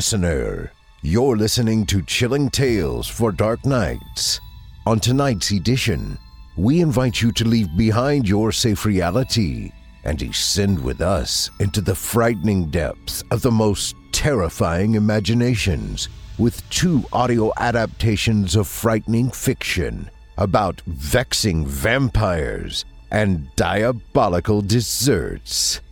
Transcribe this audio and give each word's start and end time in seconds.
Listener. 0.00 0.72
You're 1.02 1.36
listening 1.36 1.84
to 1.84 2.00
Chilling 2.00 2.48
Tales 2.48 3.06
for 3.06 3.30
Dark 3.30 3.66
Nights. 3.66 4.40
On 4.86 4.98
tonight's 4.98 5.50
edition, 5.50 6.16
we 6.56 6.80
invite 6.80 7.20
you 7.20 7.30
to 7.32 7.44
leave 7.44 7.68
behind 7.76 8.26
your 8.26 8.50
safe 8.50 8.86
reality 8.86 9.70
and 10.04 10.16
descend 10.16 10.82
with 10.82 11.02
us 11.02 11.50
into 11.60 11.82
the 11.82 11.94
frightening 11.94 12.70
depths 12.70 13.22
of 13.30 13.42
the 13.42 13.50
most 13.50 13.94
terrifying 14.10 14.94
imaginations 14.94 16.08
with 16.38 16.66
two 16.70 17.04
audio 17.12 17.52
adaptations 17.58 18.56
of 18.56 18.66
frightening 18.66 19.30
fiction 19.30 20.08
about 20.38 20.80
vexing 20.86 21.66
vampires 21.66 22.86
and 23.10 23.54
diabolical 23.54 24.62
desserts. 24.62 25.82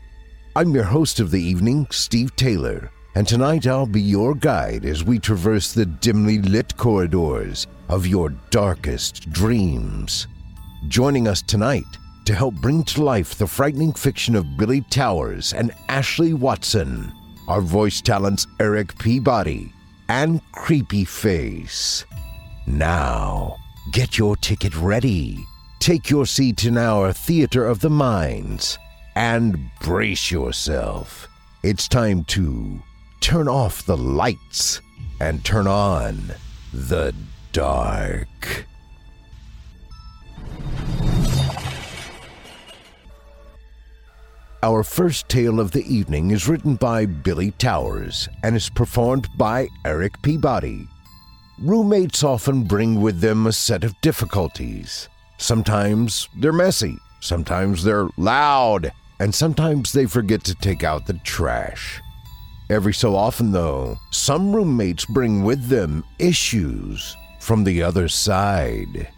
I'm 0.57 0.75
your 0.75 0.85
host 0.85 1.21
of 1.21 1.31
the 1.31 1.43
evening, 1.43 1.87
Steve 1.91 2.35
Taylor, 2.37 2.91
and 3.15 3.27
tonight 3.27 3.67
I'll 3.67 3.87
be 3.87 4.01
your 4.01 4.35
guide 4.35 4.85
as 4.85 5.05
we 5.05 5.19
traverse 5.19 5.73
the 5.73 5.87
dimly 5.87 6.39
lit 6.39 6.77
corridors 6.77 7.67
of 7.89 8.07
your 8.07 8.31
darkest 8.51 9.31
dreams. 9.31 10.27
Joining 10.89 11.27
us 11.27 11.43
tonight 11.43 11.87
to 12.27 12.35
help 12.35 12.55
bring 12.57 12.85
to 12.85 13.03
life 13.03 13.35
the 13.35 13.47
frightening 13.47 13.93
fiction 13.93 14.35
of 14.37 14.57
Billy 14.57 14.83
Towers 14.83 15.53
and 15.53 15.73
Ashley 15.89 16.35
Watson 16.35 17.13
are 17.49 17.63
voice 17.63 18.01
talents 18.01 18.47
Eric 18.61 18.99
Peabody 18.99 19.73
and 20.09 20.41
Creepy 20.53 21.05
Face. 21.05 22.05
Now, 22.67 23.57
get 23.93 24.19
your 24.19 24.37
ticket 24.37 24.77
ready. 24.77 25.39
Take 25.81 26.11
your 26.11 26.27
seat 26.27 26.65
in 26.65 26.77
our 26.77 27.13
Theater 27.13 27.67
of 27.67 27.81
the 27.81 27.91
Minds 27.91 28.79
and 29.17 29.59
brace 29.81 30.31
yourself. 30.31 31.29
It's 31.63 31.89
time 31.89 32.25
to 32.25 32.83
turn 33.29 33.47
off 33.47 33.85
the 33.85 33.95
lights 33.95 34.81
and 35.21 35.45
turn 35.45 35.67
on 35.67 36.19
the 36.73 37.15
dark. 37.53 38.65
Our 44.63 44.83
first 44.83 45.29
tale 45.29 45.61
of 45.61 45.73
the 45.73 45.85
evening 45.85 46.31
is 46.31 46.49
written 46.49 46.77
by 46.77 47.05
Billy 47.05 47.51
Towers 47.51 48.31
and 48.43 48.57
is 48.57 48.71
performed 48.71 49.29
by 49.37 49.69
Eric 49.85 50.23
Peabody. 50.23 50.89
Roommates 51.61 52.25
often 52.25 52.63
bring 52.65 52.99
with 52.99 53.21
them 53.21 53.47
a 53.47 53.53
set 53.53 53.85
of 53.85 54.01
difficulties. 54.01 55.07
Sometimes 55.37 56.31
they're 56.39 56.51
messy, 56.51 56.97
sometimes 57.21 57.85
they're 57.85 58.09
loud, 58.17 58.91
and 59.21 59.35
sometimes 59.35 59.93
they 59.93 60.07
forget 60.07 60.45
to 60.45 60.55
take 60.55 60.83
out 60.83 61.07
the 61.07 61.21
trash. 61.25 62.01
Every 62.71 62.93
so 62.93 63.17
often, 63.17 63.51
though, 63.51 63.99
some 64.11 64.55
roommates 64.55 65.07
bring 65.07 65.43
with 65.43 65.69
them 65.69 66.05
issues 66.19 67.17
from 67.41 67.65
the 67.65 67.83
other 67.83 68.09
side. 68.09 69.09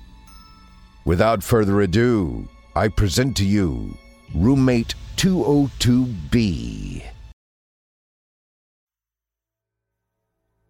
Without 1.05 1.43
further 1.43 1.81
ado, 1.81 2.49
I 2.77 2.87
present 2.87 3.37
to 3.39 3.45
you 3.45 3.97
Roommate 4.37 4.95
202B. 5.17 7.03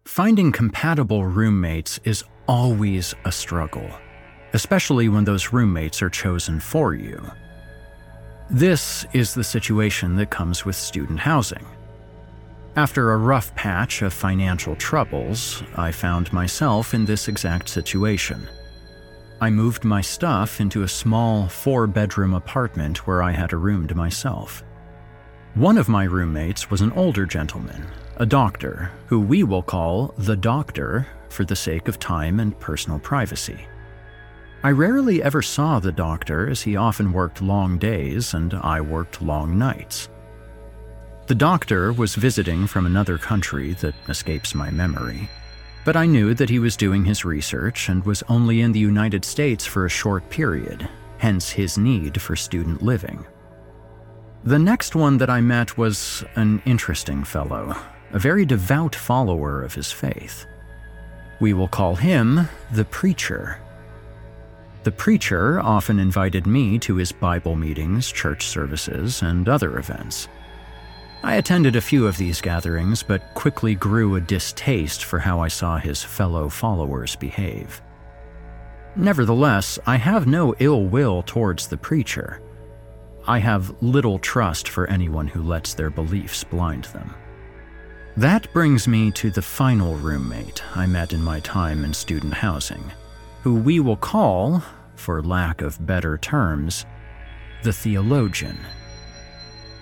Finding 0.05 0.51
compatible 0.51 1.25
roommates 1.25 1.99
is 2.03 2.23
always 2.47 3.13
a 3.25 3.31
struggle, 3.31 3.89
especially 4.53 5.07
when 5.07 5.23
those 5.23 5.53
roommates 5.53 6.01
are 6.01 6.09
chosen 6.09 6.59
for 6.59 6.95
you. 6.95 7.23
This 8.49 9.05
is 9.13 9.35
the 9.35 9.43
situation 9.43 10.15
that 10.15 10.31
comes 10.31 10.65
with 10.65 10.75
student 10.75 11.19
housing. 11.19 11.65
After 12.77 13.11
a 13.11 13.17
rough 13.17 13.53
patch 13.53 14.01
of 14.01 14.13
financial 14.13 14.77
troubles, 14.77 15.61
I 15.75 15.91
found 15.91 16.31
myself 16.31 16.93
in 16.93 17.03
this 17.03 17.27
exact 17.27 17.67
situation. 17.67 18.47
I 19.41 19.49
moved 19.49 19.83
my 19.83 19.99
stuff 19.99 20.61
into 20.61 20.83
a 20.83 20.87
small 20.87 21.49
four 21.49 21.85
bedroom 21.85 22.33
apartment 22.33 23.05
where 23.05 23.21
I 23.21 23.31
had 23.31 23.51
a 23.51 23.57
room 23.57 23.87
to 23.87 23.95
myself. 23.95 24.63
One 25.55 25.77
of 25.77 25.89
my 25.89 26.05
roommates 26.05 26.71
was 26.71 26.79
an 26.79 26.93
older 26.93 27.25
gentleman, 27.25 27.85
a 28.15 28.25
doctor, 28.25 28.89
who 29.07 29.19
we 29.19 29.43
will 29.43 29.63
call 29.63 30.13
the 30.17 30.37
doctor 30.37 31.07
for 31.27 31.43
the 31.43 31.57
sake 31.57 31.89
of 31.89 31.99
time 31.99 32.39
and 32.39 32.57
personal 32.57 32.99
privacy. 32.99 33.67
I 34.63 34.69
rarely 34.69 35.21
ever 35.21 35.41
saw 35.41 35.79
the 35.79 35.91
doctor 35.91 36.49
as 36.49 36.61
he 36.61 36.77
often 36.77 37.11
worked 37.11 37.41
long 37.41 37.77
days 37.79 38.33
and 38.33 38.53
I 38.53 38.79
worked 38.79 39.21
long 39.21 39.57
nights. 39.57 40.07
The 41.31 41.35
doctor 41.35 41.93
was 41.93 42.15
visiting 42.15 42.67
from 42.67 42.85
another 42.85 43.17
country 43.17 43.71
that 43.75 43.95
escapes 44.09 44.53
my 44.53 44.69
memory, 44.69 45.29
but 45.85 45.95
I 45.95 46.05
knew 46.05 46.33
that 46.33 46.49
he 46.49 46.59
was 46.59 46.75
doing 46.75 47.05
his 47.05 47.23
research 47.23 47.87
and 47.87 48.05
was 48.05 48.21
only 48.27 48.59
in 48.59 48.73
the 48.73 48.81
United 48.81 49.23
States 49.23 49.65
for 49.65 49.85
a 49.85 49.89
short 49.89 50.29
period, 50.29 50.89
hence 51.19 51.49
his 51.49 51.77
need 51.77 52.21
for 52.21 52.35
student 52.35 52.81
living. 52.81 53.25
The 54.43 54.59
next 54.59 54.93
one 54.93 55.17
that 55.19 55.29
I 55.29 55.39
met 55.39 55.77
was 55.77 56.25
an 56.35 56.61
interesting 56.65 57.23
fellow, 57.23 57.77
a 58.11 58.19
very 58.19 58.45
devout 58.45 58.93
follower 58.93 59.63
of 59.63 59.73
his 59.73 59.89
faith. 59.89 60.45
We 61.39 61.53
will 61.53 61.69
call 61.69 61.95
him 61.95 62.49
the 62.73 62.83
preacher. 62.83 63.57
The 64.83 64.91
preacher 64.91 65.61
often 65.61 65.97
invited 65.97 66.45
me 66.45 66.77
to 66.79 66.97
his 66.97 67.13
Bible 67.13 67.55
meetings, 67.55 68.11
church 68.11 68.47
services, 68.47 69.21
and 69.21 69.47
other 69.47 69.77
events. 69.77 70.27
I 71.23 71.35
attended 71.35 71.75
a 71.75 71.81
few 71.81 72.07
of 72.07 72.17
these 72.17 72.41
gatherings, 72.41 73.03
but 73.03 73.33
quickly 73.35 73.75
grew 73.75 74.15
a 74.15 74.21
distaste 74.21 75.05
for 75.05 75.19
how 75.19 75.39
I 75.39 75.49
saw 75.49 75.77
his 75.77 76.03
fellow 76.03 76.49
followers 76.49 77.15
behave. 77.15 77.81
Nevertheless, 78.95 79.77
I 79.85 79.97
have 79.97 80.25
no 80.25 80.55
ill 80.59 80.83
will 80.83 81.21
towards 81.23 81.67
the 81.67 81.77
preacher. 81.77 82.41
I 83.27 83.37
have 83.37 83.81
little 83.83 84.17
trust 84.17 84.67
for 84.67 84.87
anyone 84.87 85.27
who 85.27 85.43
lets 85.43 85.75
their 85.75 85.91
beliefs 85.91 86.43
blind 86.43 86.85
them. 86.85 87.13
That 88.17 88.51
brings 88.51 88.87
me 88.87 89.11
to 89.11 89.29
the 89.29 89.41
final 89.41 89.95
roommate 89.95 90.63
I 90.75 90.87
met 90.87 91.13
in 91.13 91.23
my 91.23 91.39
time 91.41 91.85
in 91.85 91.93
student 91.93 92.33
housing, 92.33 92.83
who 93.43 93.55
we 93.55 93.79
will 93.79 93.95
call, 93.95 94.63
for 94.95 95.21
lack 95.21 95.61
of 95.61 95.85
better 95.85 96.17
terms, 96.17 96.85
the 97.63 97.71
theologian. 97.71 98.57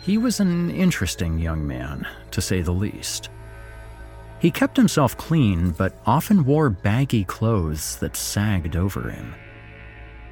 He 0.09 0.17
was 0.17 0.39
an 0.39 0.71
interesting 0.71 1.37
young 1.37 1.67
man, 1.67 2.07
to 2.31 2.41
say 2.41 2.63
the 2.63 2.71
least. 2.71 3.29
He 4.39 4.49
kept 4.49 4.75
himself 4.75 5.15
clean, 5.15 5.69
but 5.69 5.93
often 6.03 6.45
wore 6.45 6.71
baggy 6.71 7.23
clothes 7.23 7.95
that 7.97 8.15
sagged 8.15 8.75
over 8.75 9.11
him. 9.11 9.35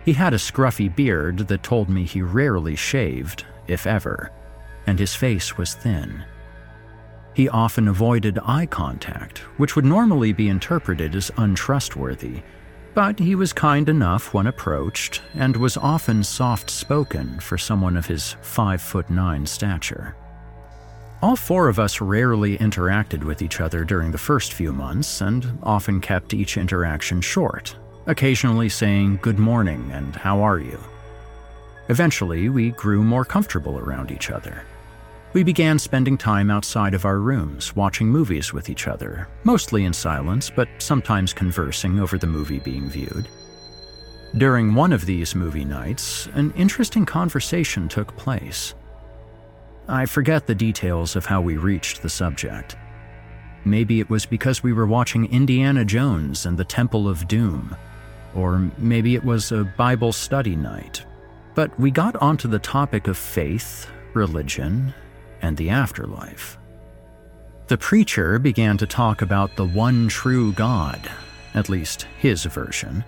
He 0.03 0.13
had 0.13 0.33
a 0.33 0.37
scruffy 0.37 0.89
beard 0.89 1.47
that 1.49 1.61
told 1.61 1.89
me 1.89 2.05
he 2.05 2.23
rarely 2.23 2.75
shaved, 2.75 3.45
if 3.67 3.85
ever, 3.85 4.31
and 4.87 4.97
his 4.97 5.13
face 5.13 5.59
was 5.59 5.75
thin. 5.75 6.25
He 7.35 7.47
often 7.47 7.87
avoided 7.87 8.39
eye 8.43 8.65
contact, 8.65 9.41
which 9.59 9.75
would 9.75 9.85
normally 9.85 10.33
be 10.33 10.49
interpreted 10.49 11.13
as 11.13 11.29
untrustworthy, 11.37 12.41
but 12.97 13.19
he 13.19 13.35
was 13.35 13.53
kind 13.53 13.89
enough 13.89 14.33
when 14.33 14.47
approached 14.47 15.21
and 15.35 15.55
was 15.55 15.77
often 15.77 16.23
soft 16.23 16.67
spoken 16.67 17.39
for 17.39 17.55
someone 17.55 17.95
of 17.95 18.07
his 18.07 18.35
5 18.41 18.81
foot 18.81 19.07
9 19.11 19.45
stature. 19.45 20.15
All 21.21 21.35
four 21.35 21.67
of 21.69 21.77
us 21.77 22.01
rarely 22.01 22.57
interacted 22.57 23.23
with 23.23 23.43
each 23.43 23.61
other 23.61 23.85
during 23.85 24.09
the 24.09 24.17
first 24.17 24.53
few 24.53 24.73
months 24.73 25.21
and 25.21 25.59
often 25.61 26.01
kept 26.01 26.33
each 26.33 26.57
interaction 26.57 27.21
short, 27.21 27.77
occasionally 28.07 28.67
saying 28.67 29.19
good 29.21 29.37
morning 29.37 29.91
and 29.91 30.15
how 30.15 30.41
are 30.41 30.57
you. 30.57 30.79
Eventually, 31.89 32.49
we 32.49 32.71
grew 32.71 33.03
more 33.03 33.25
comfortable 33.25 33.77
around 33.77 34.09
each 34.09 34.31
other. 34.31 34.63
We 35.37 35.43
began 35.43 35.77
spending 35.77 36.17
time 36.17 36.49
outside 36.49 36.95
of 36.95 37.05
our 37.05 37.19
rooms, 37.19 37.75
watching 37.75 38.07
movies 38.07 38.53
with 38.53 38.71
each 38.71 38.87
other, 38.87 39.27
mostly 39.43 39.85
in 39.85 39.93
silence, 39.93 40.49
but 40.49 40.67
sometimes 40.79 41.31
conversing 41.31 41.99
over 41.99 42.17
the 42.17 42.25
movie 42.25 42.57
being 42.57 42.89
viewed. 42.89 43.27
During 44.35 44.73
one 44.73 44.91
of 44.91 45.05
these 45.05 45.35
movie 45.35 45.63
nights, 45.63 46.25
an 46.33 46.51
interesting 46.53 47.05
conversation 47.05 47.87
took 47.87 48.17
place. 48.17 48.73
I 49.87 50.07
forget 50.07 50.47
the 50.47 50.55
details 50.55 51.15
of 51.15 51.27
how 51.27 51.39
we 51.39 51.57
reached 51.57 52.01
the 52.01 52.09
subject. 52.09 52.75
Maybe 53.63 53.99
it 53.99 54.09
was 54.09 54.25
because 54.25 54.63
we 54.63 54.73
were 54.73 54.87
watching 54.87 55.31
Indiana 55.31 55.85
Jones 55.85 56.47
and 56.47 56.57
the 56.57 56.65
Temple 56.65 57.07
of 57.07 57.27
Doom, 57.27 57.77
or 58.33 58.71
maybe 58.79 59.13
it 59.13 59.23
was 59.23 59.51
a 59.51 59.71
Bible 59.77 60.13
study 60.13 60.55
night. 60.55 61.05
But 61.53 61.79
we 61.79 61.91
got 61.91 62.15
onto 62.15 62.47
the 62.47 62.57
topic 62.57 63.07
of 63.07 63.19
faith, 63.19 63.87
religion, 64.15 64.95
and 65.41 65.57
the 65.57 65.69
afterlife. 65.69 66.57
The 67.67 67.77
preacher 67.77 68.39
began 68.39 68.77
to 68.77 68.87
talk 68.87 69.21
about 69.21 69.55
the 69.55 69.65
one 69.65 70.07
true 70.07 70.53
God, 70.53 71.11
at 71.53 71.69
least 71.69 72.07
his 72.17 72.45
version, 72.45 73.03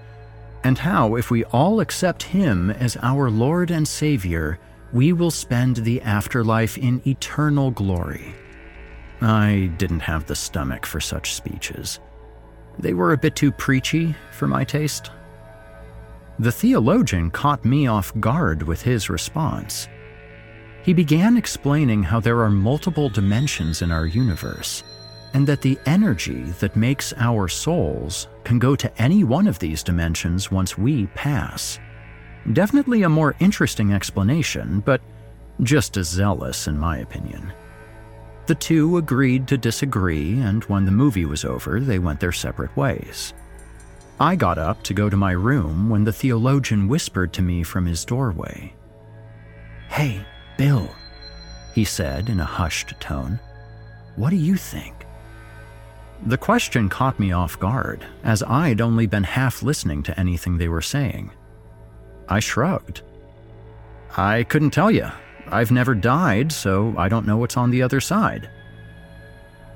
and 0.64 0.78
how 0.78 1.16
if 1.16 1.32
we 1.32 1.46
all 1.46 1.80
accept 1.80 2.24
him 2.24 2.70
as 2.70 2.98
our 3.02 3.30
Lord 3.30 3.72
and 3.72 3.88
Savior, 3.88 4.60
we 4.92 5.14
will 5.14 5.32
spend 5.32 5.78
the 5.78 6.02
afterlife 6.02 6.78
in 6.78 7.02
eternal 7.08 7.72
glory. 7.72 8.34
I 9.22 9.72
didn't 9.78 10.02
have 10.02 10.26
the 10.26 10.36
stomach 10.36 10.86
for 10.86 11.00
such 11.00 11.34
speeches. 11.34 12.00
They 12.80 12.94
were 12.94 13.14
a 13.14 13.18
bit 13.18 13.36
too 13.36 13.52
preachy 13.52 14.16
for 14.32 14.48
my 14.48 14.64
taste. 14.64 15.12
The 16.40 16.52
theologian 16.52 17.32
caught 17.32 17.66
me 17.66 17.88
off 17.88 18.18
guard 18.20 18.64
with 18.64 18.82
his 18.82 19.10
response. 19.10 19.90
He 20.84 20.94
began 20.94 21.38
explaining 21.38 22.04
how 22.04 22.20
there 22.20 22.42
are 22.42 22.50
multiple 22.50 23.10
dimensions 23.10 23.82
in 23.82 23.92
our 23.92 24.06
universe, 24.06 24.84
and 25.34 25.46
that 25.48 25.62
the 25.62 25.78
energy 25.86 26.44
that 26.60 26.76
makes 26.76 27.14
our 27.18 27.48
souls 27.48 28.28
can 28.44 28.60
go 28.60 28.76
to 28.76 29.02
any 29.02 29.24
one 29.24 29.48
of 29.48 29.60
these 29.60 29.84
dimensions 29.84 30.52
once 30.52 30.78
we 30.78 31.08
pass. 31.08 31.80
Definitely 32.54 33.04
a 33.04 33.10
more 33.10 33.36
interesting 33.40 33.94
explanation, 33.94 34.80
but 34.80 35.02
just 35.62 35.98
as 35.98 36.08
zealous, 36.08 36.68
in 36.68 36.78
my 36.78 37.00
opinion. 37.00 37.52
The 38.48 38.56
two 38.56 38.98
agreed 38.98 39.48
to 39.50 39.58
disagree, 39.58 40.40
and 40.40 40.64
when 40.64 40.86
the 40.86 40.92
movie 40.92 41.26
was 41.26 41.46
over, 41.46 41.80
they 41.80 42.00
went 42.00 42.20
their 42.20 42.32
separate 42.32 42.76
ways. 42.76 43.34
I 44.20 44.36
got 44.36 44.58
up 44.58 44.82
to 44.84 44.94
go 44.94 45.10
to 45.10 45.16
my 45.16 45.32
room 45.34 45.90
when 45.90 46.04
the 46.04 46.14
theologian 46.14 46.88
whispered 46.88 47.32
to 47.34 47.42
me 47.42 47.64
from 47.64 47.86
his 47.86 48.04
doorway 48.04 48.74
Hey, 49.90 50.26
Bill, 50.60 50.94
he 51.74 51.86
said 51.86 52.28
in 52.28 52.42
a 52.42 52.44
hushed 52.44 53.00
tone, 53.00 53.40
what 54.18 54.32
do 54.32 54.36
you 54.36 54.58
think? 54.58 54.94
The 56.26 56.38
question 56.38 56.90
caught 56.90 57.18
me 57.18 57.32
off 57.32 57.58
guard, 57.58 58.06
as 58.26 58.44
I'd 58.44 58.82
only 58.82 59.08
been 59.08 59.24
half 59.24 59.64
listening 59.64 60.04
to 60.04 60.20
anything 60.20 60.58
they 60.58 60.68
were 60.68 60.82
saying. 60.82 61.32
I 62.28 62.42
shrugged. 62.42 63.04
I 64.18 64.44
couldn't 64.44 64.72
tell 64.72 64.92
you. 64.92 65.08
I've 65.48 65.72
never 65.72 65.96
died, 65.96 66.52
so 66.52 66.94
I 66.98 67.08
don't 67.08 67.26
know 67.26 67.38
what's 67.38 67.56
on 67.56 67.72
the 67.72 67.82
other 67.82 68.02
side. 68.02 68.50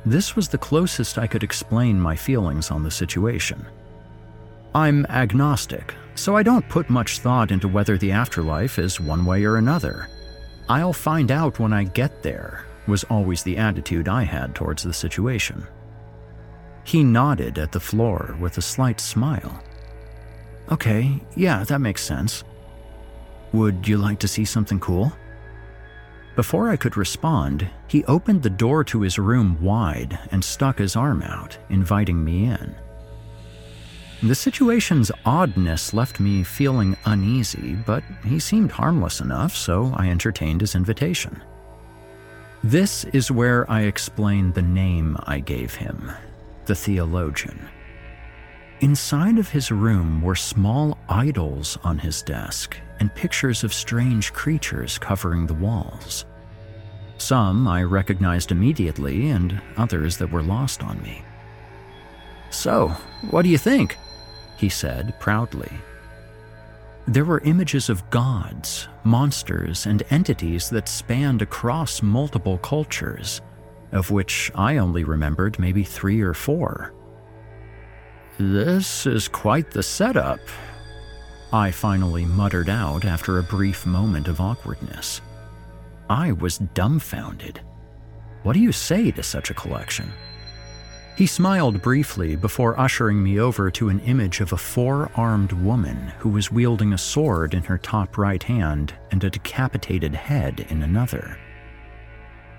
This 0.06 0.36
was 0.36 0.50
the 0.50 0.58
closest 0.58 1.18
I 1.18 1.28
could 1.28 1.44
explain 1.44 1.98
my 1.98 2.18
feelings 2.18 2.72
on 2.72 2.84
the 2.84 2.92
situation. 2.92 3.66
I'm 4.76 5.06
agnostic, 5.06 5.96
so 6.16 6.36
I 6.36 6.44
don't 6.44 6.68
put 6.68 6.90
much 6.90 7.20
thought 7.20 7.52
into 7.52 7.70
whether 7.70 7.98
the 7.98 8.12
afterlife 8.12 8.78
is 8.78 9.00
one 9.00 9.24
way 9.24 9.46
or 9.46 9.56
another. 9.56 10.10
I'll 10.70 10.94
find 10.94 11.32
out 11.32 11.60
when 11.60 11.74
I 11.74 11.84
get 11.84 12.24
there, 12.24 12.66
was 12.88 13.04
always 13.06 13.44
the 13.44 13.58
attitude 13.58 14.08
I 14.08 14.24
had 14.24 14.56
towards 14.56 14.84
the 14.84 14.94
situation. 14.94 15.66
He 16.84 17.04
nodded 17.04 17.58
at 17.58 17.72
the 17.72 17.80
floor 17.80 18.36
with 18.40 18.58
a 18.58 18.62
slight 18.62 19.00
smile. 19.00 19.64
Okay, 20.72 21.22
yeah, 21.36 21.64
that 21.66 21.80
makes 21.80 22.04
sense. 22.04 22.44
Would 23.52 23.88
you 23.88 23.98
like 23.98 24.20
to 24.20 24.28
see 24.28 24.46
something 24.46 24.80
cool? 24.80 25.14
Before 26.36 26.70
I 26.70 26.78
could 26.78 26.98
respond, 26.98 27.70
he 27.88 28.04
opened 28.06 28.42
the 28.42 28.50
door 28.50 28.84
to 28.86 29.02
his 29.02 29.20
room 29.20 29.62
wide 29.62 30.18
and 30.32 30.44
stuck 30.44 30.80
his 30.80 30.96
arm 30.96 31.22
out, 31.22 31.58
inviting 31.70 32.24
me 32.24 32.46
in. 32.46 32.76
The 34.24 34.36
situation's 34.36 35.12
oddness 35.26 35.94
left 35.94 36.22
me 36.22 36.44
feeling 36.44 36.96
uneasy, 37.04 37.76
but 37.86 38.06
he 38.24 38.40
seemed 38.40 38.72
harmless 38.72 39.20
enough, 39.20 39.54
so 39.54 39.94
I 39.98 40.08
entertained 40.08 40.62
his 40.62 40.76
invitation. 40.76 41.44
This 42.64 43.04
is 43.04 43.30
where 43.30 43.70
I 43.70 43.82
explain 43.82 44.54
the 44.54 44.62
name 44.62 45.18
I 45.26 45.40
gave 45.42 45.76
him 45.76 46.10
the 46.66 46.74
theologian. 46.74 47.68
Inside 48.80 49.38
of 49.38 49.50
his 49.50 49.70
room 49.70 50.22
were 50.22 50.36
small 50.36 50.98
idols 51.10 51.78
on 51.84 51.98
his 51.98 52.22
desk 52.22 52.78
and 53.02 53.14
pictures 53.14 53.66
of 53.66 53.74
strange 53.74 54.32
creatures 54.32 54.98
covering 54.98 55.48
the 55.48 55.54
walls. 55.54 56.24
Some 57.18 57.68
I 57.68 57.84
recognized 57.84 58.54
immediately, 58.54 59.32
and 59.32 59.62
others 59.76 60.16
that 60.16 60.32
were 60.32 60.42
lost 60.42 60.82
on 60.82 61.02
me. 61.04 61.26
So, 62.50 62.96
what 63.30 63.42
do 63.42 63.50
you 63.50 63.58
think? 63.58 63.98
He 64.58 64.70
said 64.70 65.14
proudly. 65.20 65.72
There 67.08 67.26
were 67.26 67.42
images 67.42 67.90
of 67.90 68.10
gods, 68.10 68.88
monsters, 69.04 69.86
and 69.86 70.04
entities 70.10 70.70
that 70.70 70.88
spanned 70.88 71.42
across 71.42 72.02
multiple 72.02 72.58
cultures, 72.60 73.42
of 73.92 74.10
which 74.10 74.52
I 74.56 74.78
only 74.78 75.04
remembered 75.04 75.60
maybe 75.60 75.84
three 75.84 76.22
or 76.22 76.34
four. 76.34 76.94
This 78.40 79.06
is 79.06 79.28
quite 79.28 79.72
the 79.72 79.84
setup, 79.84 80.40
I 81.54 81.70
finally 81.70 82.26
muttered 82.26 82.68
out 82.68 83.06
after 83.06 83.38
a 83.38 83.44
brief 83.44 83.86
moment 83.86 84.28
of 84.28 84.42
awkwardness. 84.42 85.22
I 86.10 86.32
was 86.32 86.58
dumbfounded. 86.58 87.62
What 88.42 88.54
do 88.54 88.60
you 88.60 88.72
say 88.72 89.12
to 89.12 89.22
such 89.22 89.52
a 89.52 89.54
collection? 89.54 90.12
He 91.16 91.28
smiled 91.28 91.82
briefly 91.82 92.36
before 92.36 92.80
ushering 92.80 93.22
me 93.22 93.40
over 93.40 93.70
to 93.72 93.90
an 93.90 94.00
image 94.00 94.42
of 94.42 94.52
a 94.52 94.58
four 94.58 95.12
armed 95.16 95.52
woman 95.52 96.12
who 96.18 96.30
was 96.30 96.52
wielding 96.52 96.94
a 96.94 96.98
sword 96.98 97.54
in 97.54 97.64
her 97.64 97.78
top 97.78 98.18
right 98.18 98.42
hand 98.42 98.96
and 99.12 99.24
a 99.24 99.30
decapitated 99.30 100.16
head 100.16 100.66
in 100.70 100.82
another. 100.82 101.38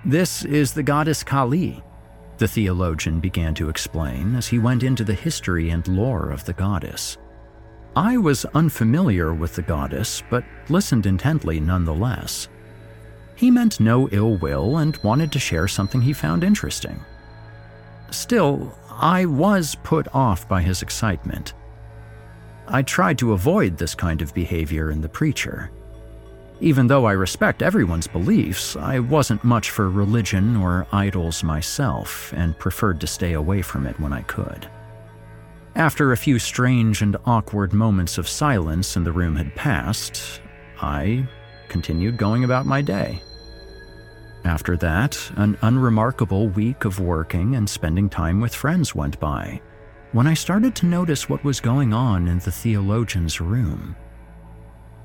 This 0.05 0.45
is 0.45 0.73
the 0.73 0.83
goddess 0.83 1.21
Kali, 1.23 1.83
the 2.37 2.47
theologian 2.47 3.19
began 3.19 3.53
to 3.55 3.69
explain 3.69 4.35
as 4.35 4.47
he 4.47 4.59
went 4.59 4.83
into 4.83 5.03
the 5.03 5.13
history 5.13 5.69
and 5.69 5.87
lore 5.87 6.29
of 6.29 6.45
the 6.45 6.53
goddess. 6.53 7.17
I 7.95 8.17
was 8.17 8.45
unfamiliar 8.53 9.33
with 9.33 9.55
the 9.55 9.61
goddess, 9.61 10.21
but 10.29 10.43
listened 10.69 11.05
intently 11.05 11.59
nonetheless. 11.59 12.49
He 13.35 13.51
meant 13.51 13.79
no 13.79 14.09
ill 14.09 14.37
will 14.37 14.77
and 14.77 14.97
wanted 14.97 15.31
to 15.31 15.39
share 15.39 15.67
something 15.67 16.01
he 16.01 16.13
found 16.13 16.43
interesting. 16.43 16.99
Still, 18.11 18.77
I 18.89 19.25
was 19.25 19.75
put 19.83 20.07
off 20.13 20.47
by 20.47 20.61
his 20.61 20.81
excitement. 20.81 21.53
I 22.67 22.81
tried 22.81 23.17
to 23.19 23.33
avoid 23.33 23.77
this 23.77 23.93
kind 23.93 24.21
of 24.21 24.33
behavior 24.33 24.89
in 24.89 25.01
the 25.01 25.09
preacher. 25.09 25.71
Even 26.61 26.87
though 26.87 27.05
I 27.05 27.11
respect 27.11 27.61
everyone's 27.61 28.07
beliefs, 28.07 28.75
I 28.75 28.99
wasn't 28.99 29.43
much 29.43 29.69
for 29.69 29.89
religion 29.89 30.55
or 30.55 30.87
idols 30.91 31.43
myself 31.43 32.33
and 32.33 32.57
preferred 32.57 33.01
to 33.01 33.07
stay 33.07 33.33
away 33.33 33.61
from 33.61 33.85
it 33.85 33.99
when 33.99 34.13
I 34.13 34.21
could. 34.21 34.69
After 35.75 36.13
a 36.13 36.17
few 36.17 36.39
strange 36.39 37.01
and 37.01 37.17
awkward 37.25 37.73
moments 37.73 38.17
of 38.17 38.29
silence 38.29 38.95
and 38.95 39.05
the 39.05 39.11
room 39.11 39.35
had 39.35 39.53
passed, 39.55 40.39
I 40.81 41.27
continued 41.67 42.15
going 42.15 42.45
about 42.45 42.65
my 42.65 42.81
day. 42.81 43.21
After 44.45 44.77
that, 44.77 45.19
an 45.37 45.57
unremarkable 45.63 46.49
week 46.49 46.85
of 46.85 46.99
working 46.99 47.55
and 47.55 47.67
spending 47.67 48.07
time 48.07 48.39
with 48.39 48.53
friends 48.53 48.93
went 48.93 49.19
by, 49.19 49.59
when 50.11 50.27
I 50.27 50.35
started 50.35 50.75
to 50.75 50.85
notice 50.85 51.27
what 51.27 51.43
was 51.43 51.59
going 51.59 51.93
on 51.93 52.27
in 52.27 52.37
the 52.37 52.51
theologian's 52.51 53.41
room. 53.41 53.95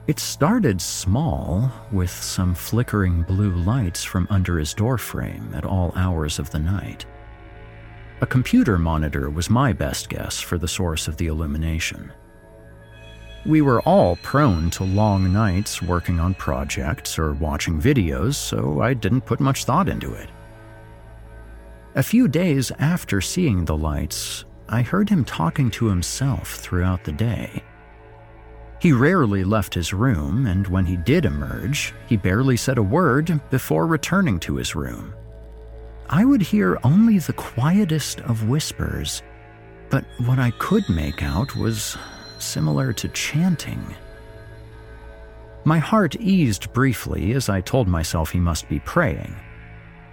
It 0.07 0.19
started 0.19 0.79
small, 0.79 1.73
with 1.91 2.11
some 2.11 2.55
flickering 2.55 3.23
blue 3.23 3.53
lights 3.53 4.05
from 4.05 4.27
under 4.29 4.59
his 4.59 4.75
doorframe 4.75 5.55
at 5.55 5.65
all 5.65 5.95
hours 5.97 6.39
of 6.39 6.51
the 6.51 6.59
night. 6.59 7.07
A 8.21 8.27
computer 8.27 8.79
monitor 8.79 9.31
was 9.31 9.49
my 9.49 9.73
best 9.73 10.11
guess 10.11 10.39
for 10.39 10.59
the 10.59 10.69
source 10.69 11.09
of 11.09 11.17
the 11.17 11.29
illumination. 11.29 12.13
We 13.47 13.63
were 13.63 13.81
all 13.83 14.17
prone 14.17 14.69
to 14.71 14.85
long 14.85 15.33
nights 15.33 15.81
working 15.81 16.21
on 16.21 16.35
projects 16.35 17.19
or 17.19 17.33
watching 17.33 17.81
videos, 17.81 18.35
so 18.35 18.83
I 18.83 18.93
didn't 18.93 19.23
put 19.23 19.41
much 19.41 19.65
thought 19.65 19.89
into 19.89 20.13
it. 20.13 20.29
A 21.95 22.03
few 22.03 22.29
days 22.29 22.71
after 22.79 23.21
seeing 23.21 23.65
the 23.65 23.77
lights, 23.77 24.45
I 24.69 24.83
heard 24.83 25.09
him 25.09 25.25
talking 25.25 25.71
to 25.73 25.87
himself 25.87 26.57
throughout 26.57 27.03
the 27.03 27.13
day. 27.13 27.65
He 28.79 28.93
rarely 28.93 29.43
left 29.43 29.75
his 29.75 29.93
room, 29.93 30.47
and 30.47 30.67
when 30.69 30.87
he 30.87 30.97
did 30.97 31.25
emerge, 31.25 31.95
he 32.07 32.17
barely 32.17 32.57
said 32.57 32.79
a 32.79 32.83
word 32.83 33.41
before 33.51 33.87
returning 33.87 34.39
to 34.41 34.57
his 34.57 34.75
room. 34.75 35.15
I 36.09 36.25
would 36.25 36.43
hear 36.43 36.79
only 36.85 37.19
the 37.19 37.33
quietest 37.33 38.21
of 38.21 38.49
whispers, 38.49 39.23
but 39.91 40.05
what 40.25 40.39
I 40.39 40.51
could 40.53 40.89
make 40.89 41.23
out 41.23 41.55
was 41.57 41.97
similar 42.43 42.93
to 42.95 43.09
chanting. 43.09 43.95
My 45.65 45.79
heart 45.79 46.17
eased 46.17 46.73
briefly 46.73 47.33
as 47.33 47.49
I 47.49 47.61
told 47.61 47.87
myself 47.87 48.31
he 48.31 48.41
must 48.41 48.69
be 48.69 48.81
praying. 48.81 49.35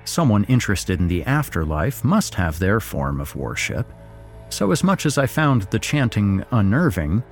Someone 0.03 0.43
interested 0.45 0.99
in 0.99 1.07
the 1.07 1.23
afterlife 1.23 2.03
must 2.03 2.35
have 2.35 2.59
their 2.59 2.79
form 2.79 3.19
of 3.19 3.35
worship, 3.35 3.91
so 4.49 4.71
as 4.71 4.83
much 4.83 5.05
as 5.05 5.17
I 5.17 5.25
found 5.25 5.63
the 5.63 5.79
chanting 5.79 6.43
unnerving, 6.51 7.23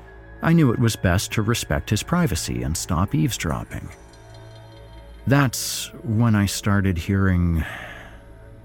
I 0.42 0.54
knew 0.54 0.72
it 0.72 0.80
was 0.80 0.96
best 0.96 1.32
to 1.34 1.42
respect 1.42 1.90
his 1.90 2.04
privacy 2.04 2.64
and 2.64 2.76
stop 2.76 3.16
eavesdropping. 3.16 3.88
That's 5.28 5.88
when 6.04 6.36
I 6.36 6.46
started 6.46 6.98
hearing 6.98 7.64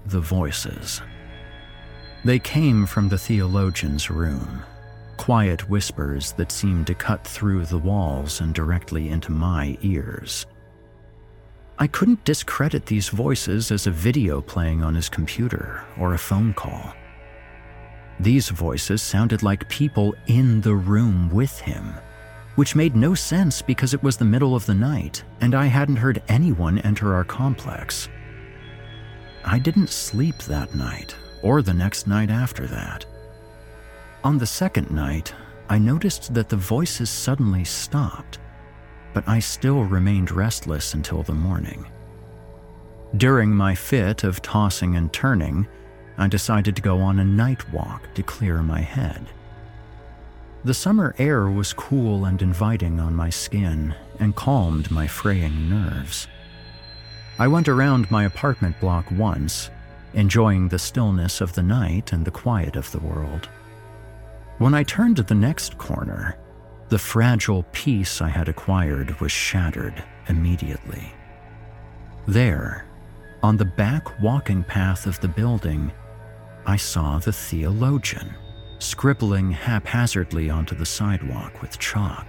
the 0.05 0.19
voices. 0.19 1.01
They 2.23 2.39
came 2.39 2.85
from 2.85 3.09
the 3.09 3.17
theologian's 3.17 4.11
room 4.11 4.63
quiet 5.21 5.69
whispers 5.69 6.31
that 6.31 6.51
seemed 6.51 6.87
to 6.87 6.95
cut 6.95 7.23
through 7.23 7.63
the 7.63 7.77
walls 7.77 8.41
and 8.41 8.55
directly 8.55 9.09
into 9.09 9.31
my 9.31 9.77
ears. 9.83 10.47
I 11.77 11.85
couldn't 11.85 12.25
discredit 12.25 12.87
these 12.87 13.09
voices 13.09 13.71
as 13.71 13.85
a 13.85 13.91
video 13.91 14.41
playing 14.41 14.83
on 14.83 14.95
his 14.95 15.09
computer 15.09 15.83
or 15.99 16.15
a 16.15 16.17
phone 16.17 16.55
call. 16.55 16.95
These 18.19 18.49
voices 18.49 19.03
sounded 19.03 19.43
like 19.43 19.69
people 19.69 20.15
in 20.25 20.59
the 20.61 20.73
room 20.73 21.29
with 21.29 21.59
him, 21.59 21.93
which 22.55 22.75
made 22.75 22.95
no 22.95 23.13
sense 23.13 23.61
because 23.61 23.93
it 23.93 24.01
was 24.01 24.17
the 24.17 24.25
middle 24.25 24.55
of 24.55 24.65
the 24.65 24.73
night 24.73 25.23
and 25.39 25.53
I 25.53 25.67
hadn't 25.67 25.97
heard 25.97 26.23
anyone 26.29 26.79
enter 26.79 27.13
our 27.13 27.25
complex. 27.25 28.09
I 29.45 29.59
didn't 29.59 29.91
sleep 29.91 30.39
that 30.45 30.73
night 30.73 31.15
or 31.43 31.61
the 31.61 31.75
next 31.75 32.07
night 32.07 32.31
after 32.31 32.65
that. 32.65 33.05
On 34.23 34.37
the 34.37 34.45
second 34.45 34.91
night, 34.91 35.33
I 35.67 35.79
noticed 35.79 36.35
that 36.35 36.47
the 36.47 36.55
voices 36.55 37.09
suddenly 37.09 37.63
stopped, 37.63 38.37
but 39.13 39.27
I 39.27 39.39
still 39.39 39.83
remained 39.83 40.29
restless 40.29 40.93
until 40.93 41.23
the 41.23 41.33
morning. 41.33 41.87
During 43.17 43.49
my 43.49 43.73
fit 43.73 44.23
of 44.23 44.43
tossing 44.43 44.95
and 44.95 45.11
turning, 45.11 45.67
I 46.19 46.27
decided 46.27 46.75
to 46.75 46.83
go 46.83 46.99
on 46.99 47.17
a 47.17 47.25
night 47.25 47.67
walk 47.73 48.13
to 48.13 48.21
clear 48.21 48.61
my 48.61 48.81
head. 48.81 49.25
The 50.63 50.75
summer 50.75 51.15
air 51.17 51.49
was 51.49 51.73
cool 51.73 52.25
and 52.25 52.39
inviting 52.43 52.99
on 52.99 53.15
my 53.15 53.31
skin 53.31 53.95
and 54.19 54.35
calmed 54.35 54.91
my 54.91 55.07
fraying 55.07 55.67
nerves. 55.67 56.27
I 57.39 57.47
went 57.47 57.67
around 57.67 58.11
my 58.11 58.25
apartment 58.25 58.79
block 58.79 59.09
once, 59.09 59.71
enjoying 60.13 60.67
the 60.67 60.77
stillness 60.77 61.41
of 61.41 61.53
the 61.55 61.63
night 61.63 62.13
and 62.13 62.23
the 62.23 62.29
quiet 62.29 62.75
of 62.75 62.91
the 62.91 62.99
world. 62.99 63.49
When 64.61 64.75
I 64.75 64.83
turned 64.83 65.15
to 65.15 65.23
the 65.23 65.33
next 65.33 65.79
corner, 65.79 66.37
the 66.89 66.99
fragile 66.99 67.65
peace 67.71 68.21
I 68.21 68.29
had 68.29 68.47
acquired 68.47 69.19
was 69.19 69.31
shattered 69.31 70.03
immediately. 70.29 71.11
There, 72.27 72.85
on 73.41 73.57
the 73.57 73.65
back 73.65 74.21
walking 74.21 74.63
path 74.63 75.07
of 75.07 75.19
the 75.19 75.27
building, 75.27 75.91
I 76.67 76.75
saw 76.75 77.17
the 77.17 77.33
theologian 77.33 78.35
scribbling 78.77 79.49
haphazardly 79.49 80.51
onto 80.51 80.75
the 80.75 80.85
sidewalk 80.85 81.63
with 81.63 81.79
chalk. 81.79 82.27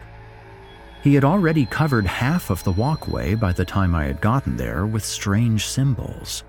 He 1.03 1.13
had 1.13 1.25
already 1.25 1.67
covered 1.67 2.07
half 2.07 2.49
of 2.49 2.65
the 2.65 2.73
walkway 2.73 3.35
by 3.35 3.53
the 3.53 3.67
time 3.67 3.95
I 3.95 4.05
had 4.05 4.23
gotten 4.23 4.57
there 4.57 4.87
with 4.87 5.05
strange 5.05 5.67
symbols. 5.67 6.45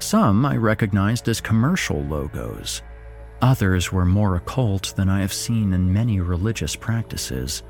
Some 0.00 0.44
I 0.44 0.56
recognized 0.56 1.28
as 1.28 1.40
commercial 1.40 2.02
logos, 2.02 2.82
Others 3.42 3.90
were 3.90 4.04
more 4.04 4.36
occult 4.36 4.94
than 4.94 5.08
I 5.08 5.20
have 5.20 5.32
seen 5.32 5.72
in 5.72 5.92
many 5.92 6.20
religious 6.20 6.76
practices, 6.76 7.64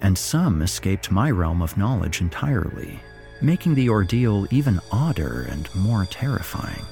and 0.00 0.16
some 0.16 0.62
escaped 0.62 1.10
my 1.10 1.30
realm 1.30 1.60
of 1.60 1.76
knowledge 1.76 2.22
entirely, 2.22 2.98
making 3.42 3.74
the 3.74 3.90
ordeal 3.90 4.46
even 4.50 4.80
odder 4.90 5.46
and 5.50 5.72
more 5.74 6.06
terrifying. 6.06 6.86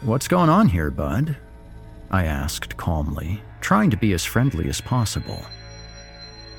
What's 0.00 0.26
going 0.26 0.50
on 0.50 0.68
here, 0.68 0.90
bud? 0.90 1.36
I 2.10 2.24
asked 2.24 2.76
calmly, 2.76 3.40
trying 3.60 3.90
to 3.90 3.96
be 3.96 4.14
as 4.14 4.24
friendly 4.24 4.68
as 4.68 4.80
possible. 4.80 5.46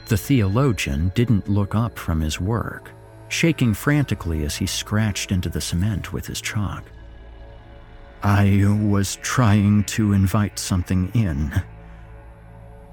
The 0.07 0.17
theologian 0.17 1.11
didn't 1.13 1.49
look 1.49 1.75
up 1.75 1.99
from 1.99 2.21
his 2.21 2.39
work, 2.39 2.89
shaking 3.27 3.73
frantically 3.73 4.45
as 4.45 4.55
he 4.55 4.65
scratched 4.65 5.33
into 5.33 5.49
the 5.49 5.59
cement 5.59 6.13
with 6.13 6.25
his 6.25 6.39
chalk. 6.39 6.85
I 8.23 8.63
was 8.81 9.17
trying 9.17 9.83
to 9.85 10.13
invite 10.13 10.57
something 10.57 11.11
in. 11.13 11.51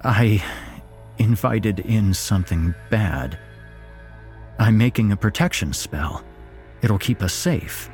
I 0.03 0.43
invited 1.19 1.79
in 1.81 2.15
something 2.15 2.75
bad. 2.91 3.39
I'm 4.59 4.77
making 4.77 5.13
a 5.13 5.17
protection 5.17 5.73
spell. 5.73 6.25
It'll 6.83 6.99
keep 6.99 7.23
us 7.23 7.33
safe. 7.33 7.89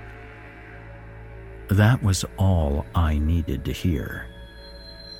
That 1.68 2.02
was 2.02 2.24
all 2.38 2.86
I 2.94 3.18
needed 3.18 3.66
to 3.66 3.72
hear. 3.72 4.28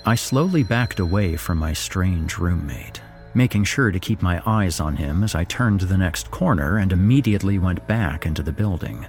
I 0.07 0.15
slowly 0.15 0.63
backed 0.63 1.01
away 1.01 1.37
from 1.37 1.59
my 1.59 1.75
strange 1.75 2.39
roommate, 2.39 3.03
making 3.35 3.65
sure 3.65 3.91
to 3.91 4.01
keep 4.01 4.23
my 4.23 4.41
eyes 4.47 4.81
on 4.81 4.97
him 4.97 5.23
as 5.23 5.35
I 5.35 5.45
turned 5.45 5.81
the 5.83 5.99
next 5.99 6.31
corner 6.31 6.79
and 6.79 6.93
immediately 6.93 7.59
went 7.59 7.87
back 7.87 8.25
into 8.25 8.43
the 8.43 8.53
building. 8.53 9.07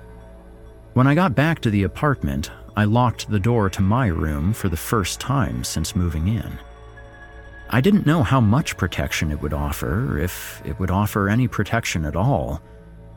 When 0.94 1.08
I 1.08 1.16
got 1.16 1.36
back 1.36 1.60
to 1.62 1.70
the 1.70 1.84
apartment, 1.84 2.52
I 2.78 2.84
locked 2.84 3.28
the 3.28 3.40
door 3.40 3.72
to 3.72 3.82
my 3.82 4.06
room 4.06 4.54
for 4.54 4.70
the 4.70 4.78
first 4.78 5.20
time 5.20 5.64
since 5.64 5.96
moving 5.96 6.28
in. 6.28 6.60
I 7.72 7.82
didn't 7.82 8.06
know 8.06 8.22
how 8.22 8.40
much 8.40 8.78
protection 8.78 9.32
it 9.32 9.42
would 9.42 9.52
offer, 9.52 10.20
if 10.20 10.62
it 10.64 10.80
would 10.80 10.92
offer 10.92 11.28
any 11.28 11.48
protection 11.48 12.06
at 12.06 12.16
all, 12.16 12.62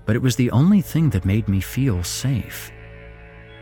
but 0.06 0.16
it 0.16 0.22
was 0.22 0.34
the 0.34 0.50
only 0.50 0.80
thing 0.80 1.10
that 1.10 1.26
made 1.26 1.46
me 1.46 1.60
feel 1.60 2.02
safe. 2.02 2.72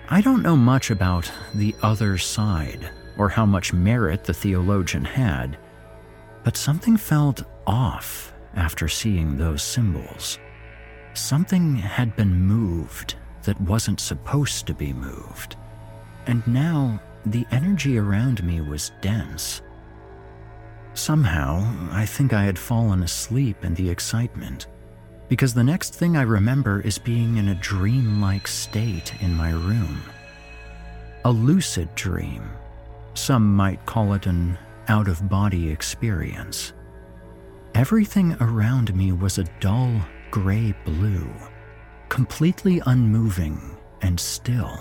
I 0.08 0.20
don't 0.20 0.44
know 0.44 0.56
much 0.56 0.92
about 0.92 1.32
the 1.52 1.74
other 1.82 2.16
side 2.16 2.88
or 3.18 3.28
how 3.28 3.44
much 3.44 3.72
merit 3.72 4.22
the 4.22 4.32
theologian 4.32 5.04
had, 5.04 5.58
but 6.44 6.56
something 6.56 6.96
felt 6.96 7.42
off 7.66 8.32
after 8.54 8.86
seeing 8.86 9.36
those 9.36 9.64
symbols. 9.64 10.38
Something 11.14 11.74
had 11.74 12.14
been 12.14 12.40
moved 12.40 13.16
that 13.42 13.60
wasn't 13.62 13.98
supposed 13.98 14.64
to 14.68 14.74
be 14.74 14.92
moved, 14.92 15.56
and 16.28 16.46
now 16.46 17.00
the 17.26 17.46
energy 17.50 17.98
around 17.98 18.44
me 18.44 18.60
was 18.60 18.92
dense. 19.00 19.62
Somehow, 20.94 21.62
I 21.90 22.06
think 22.06 22.32
I 22.32 22.44
had 22.44 22.58
fallen 22.58 23.02
asleep 23.02 23.64
in 23.64 23.74
the 23.74 23.88
excitement 23.90 24.68
because 25.28 25.52
the 25.52 25.64
next 25.64 25.94
thing 25.94 26.16
I 26.16 26.22
remember 26.22 26.80
is 26.80 26.98
being 26.98 27.36
in 27.36 27.48
a 27.48 27.54
dream-like 27.56 28.48
state 28.48 29.12
in 29.20 29.34
my 29.34 29.50
room. 29.50 30.00
A 31.24 31.30
lucid 31.30 31.94
dream. 31.94 32.48
Some 33.14 33.54
might 33.54 33.84
call 33.84 34.14
it 34.14 34.26
an 34.26 34.56
out-of-body 34.88 35.68
experience. 35.68 36.72
Everything 37.74 38.36
around 38.40 38.94
me 38.94 39.12
was 39.12 39.38
a 39.38 39.44
dull 39.60 40.00
gray 40.30 40.74
blue, 40.84 41.30
completely 42.08 42.80
unmoving 42.86 43.76
and 44.00 44.18
still. 44.18 44.78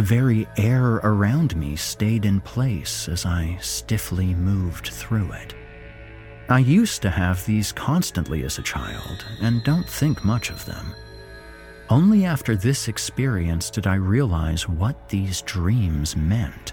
The 0.00 0.06
very 0.06 0.48
air 0.56 0.94
around 1.04 1.54
me 1.56 1.76
stayed 1.76 2.24
in 2.24 2.40
place 2.40 3.06
as 3.06 3.26
I 3.26 3.58
stiffly 3.60 4.34
moved 4.34 4.88
through 4.88 5.30
it. 5.32 5.54
I 6.48 6.60
used 6.60 7.02
to 7.02 7.10
have 7.10 7.44
these 7.44 7.70
constantly 7.70 8.42
as 8.44 8.56
a 8.56 8.62
child 8.62 9.26
and 9.42 9.62
don't 9.62 9.86
think 9.86 10.24
much 10.24 10.48
of 10.48 10.64
them. 10.64 10.94
Only 11.90 12.24
after 12.24 12.56
this 12.56 12.88
experience 12.88 13.68
did 13.68 13.86
I 13.86 13.96
realize 13.96 14.66
what 14.66 15.10
these 15.10 15.42
dreams 15.42 16.16
meant. 16.16 16.72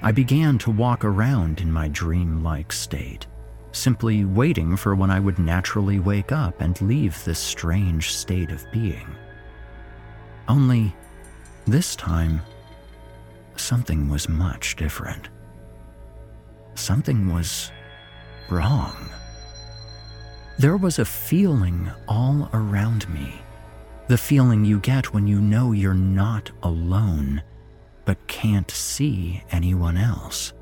I 0.00 0.12
began 0.12 0.56
to 0.58 0.70
walk 0.70 1.04
around 1.04 1.60
in 1.60 1.72
my 1.72 1.88
dream-like 1.88 2.70
state, 2.70 3.26
simply 3.72 4.24
waiting 4.24 4.76
for 4.76 4.94
when 4.94 5.10
I 5.10 5.18
would 5.18 5.40
naturally 5.40 5.98
wake 5.98 6.30
up 6.30 6.60
and 6.60 6.80
leave 6.80 7.24
this 7.24 7.40
strange 7.40 8.12
state 8.12 8.52
of 8.52 8.64
being. 8.70 9.16
Only, 10.46 10.94
this 11.66 11.96
time, 11.96 12.42
something 13.56 14.08
was 14.08 14.28
much 14.28 14.76
different. 14.76 15.28
Something 16.74 17.32
was 17.32 17.70
wrong. 18.50 18.94
There 20.58 20.76
was 20.76 20.98
a 20.98 21.04
feeling 21.04 21.90
all 22.06 22.48
around 22.52 23.08
me. 23.08 23.34
The 24.08 24.18
feeling 24.18 24.64
you 24.64 24.78
get 24.80 25.14
when 25.14 25.26
you 25.26 25.40
know 25.40 25.72
you're 25.72 25.94
not 25.94 26.50
alone, 26.62 27.42
but 28.04 28.26
can't 28.26 28.70
see 28.70 29.42
anyone 29.50 29.96
else. 29.96 30.52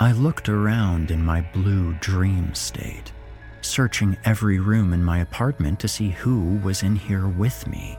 I 0.00 0.12
looked 0.12 0.48
around 0.48 1.10
in 1.10 1.24
my 1.24 1.42
blue 1.52 1.92
dream 1.94 2.54
state, 2.54 3.12
searching 3.60 4.16
every 4.24 4.58
room 4.58 4.92
in 4.92 5.04
my 5.04 5.18
apartment 5.18 5.80
to 5.80 5.88
see 5.88 6.10
who 6.10 6.58
was 6.64 6.82
in 6.82 6.96
here 6.96 7.28
with 7.28 7.66
me. 7.66 7.98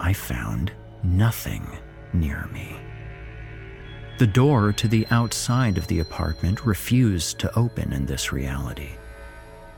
I 0.00 0.14
found 0.14 0.72
nothing 1.02 1.66
near 2.14 2.48
me. 2.52 2.74
The 4.18 4.26
door 4.26 4.72
to 4.72 4.88
the 4.88 5.06
outside 5.10 5.78
of 5.78 5.86
the 5.86 6.00
apartment 6.00 6.64
refused 6.64 7.38
to 7.38 7.58
open 7.58 7.92
in 7.92 8.06
this 8.06 8.32
reality. 8.32 8.90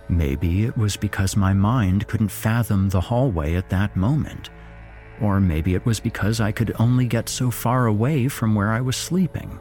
Maybe 0.09 0.65
it 0.65 0.77
was 0.77 0.97
because 0.97 1.37
my 1.37 1.53
mind 1.53 2.07
couldn't 2.07 2.29
fathom 2.29 2.89
the 2.89 3.01
hallway 3.01 3.55
at 3.55 3.69
that 3.71 3.97
moment. 3.97 4.51
Or 5.21 5.41
maybe 5.41 5.75
it 5.75 5.85
was 5.85 6.01
because 6.01 6.41
I 6.41 6.53
could 6.53 6.75
only 6.79 7.07
get 7.07 7.29
so 7.29 7.51
far 7.51 7.87
away 7.87 8.29
from 8.29 8.55
where 8.55 8.71
I 8.71 8.81
was 8.81 8.97
sleeping. 8.97 9.59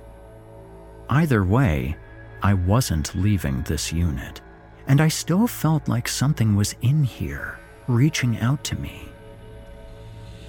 Either 1.10 1.44
way, 1.44 1.98
I 2.44 2.54
wasn't 2.54 3.16
leaving 3.16 3.62
this 3.64 3.92
unit, 3.92 4.42
and 4.88 5.02
I 5.02 5.10
still 5.10 5.48
felt 5.48 5.88
like 5.88 6.08
something 6.08 6.56
was 6.56 6.76
in 6.82 7.04
here, 7.04 7.60
reaching 7.88 8.40
out 8.40 8.64
to 8.66 8.76
me. 8.76 9.11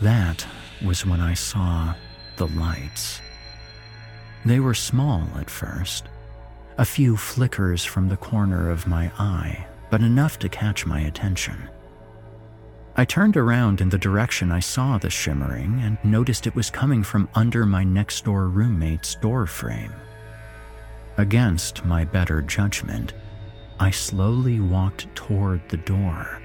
That 0.02 0.44
was 0.84 1.06
when 1.06 1.20
I 1.20 1.34
saw 1.34 1.94
the 2.34 2.48
lights. 2.48 3.20
They 4.44 4.58
were 4.58 4.74
small 4.74 5.28
at 5.38 5.48
first, 5.48 6.08
a 6.76 6.84
few 6.84 7.16
flickers 7.16 7.84
from 7.84 8.08
the 8.08 8.16
corner 8.16 8.68
of 8.68 8.88
my 8.88 9.12
eye, 9.16 9.64
but 9.90 10.02
enough 10.02 10.40
to 10.40 10.48
catch 10.48 10.84
my 10.86 11.02
attention. 11.02 11.68
I 12.96 13.04
turned 13.04 13.36
around 13.36 13.80
in 13.80 13.90
the 13.90 13.96
direction 13.96 14.50
I 14.50 14.58
saw 14.58 14.98
the 14.98 15.08
shimmering 15.08 15.80
and 15.84 15.96
noticed 16.02 16.48
it 16.48 16.56
was 16.56 16.68
coming 16.68 17.04
from 17.04 17.28
under 17.36 17.64
my 17.64 17.84
next 17.84 18.24
door 18.24 18.48
roommate's 18.48 19.14
door 19.14 19.46
frame. 19.46 19.92
Against 21.16 21.84
my 21.84 22.04
better 22.04 22.42
judgment, 22.42 23.12
I 23.78 23.90
slowly 23.92 24.58
walked 24.58 25.14
toward 25.14 25.68
the 25.68 25.76
door, 25.76 26.41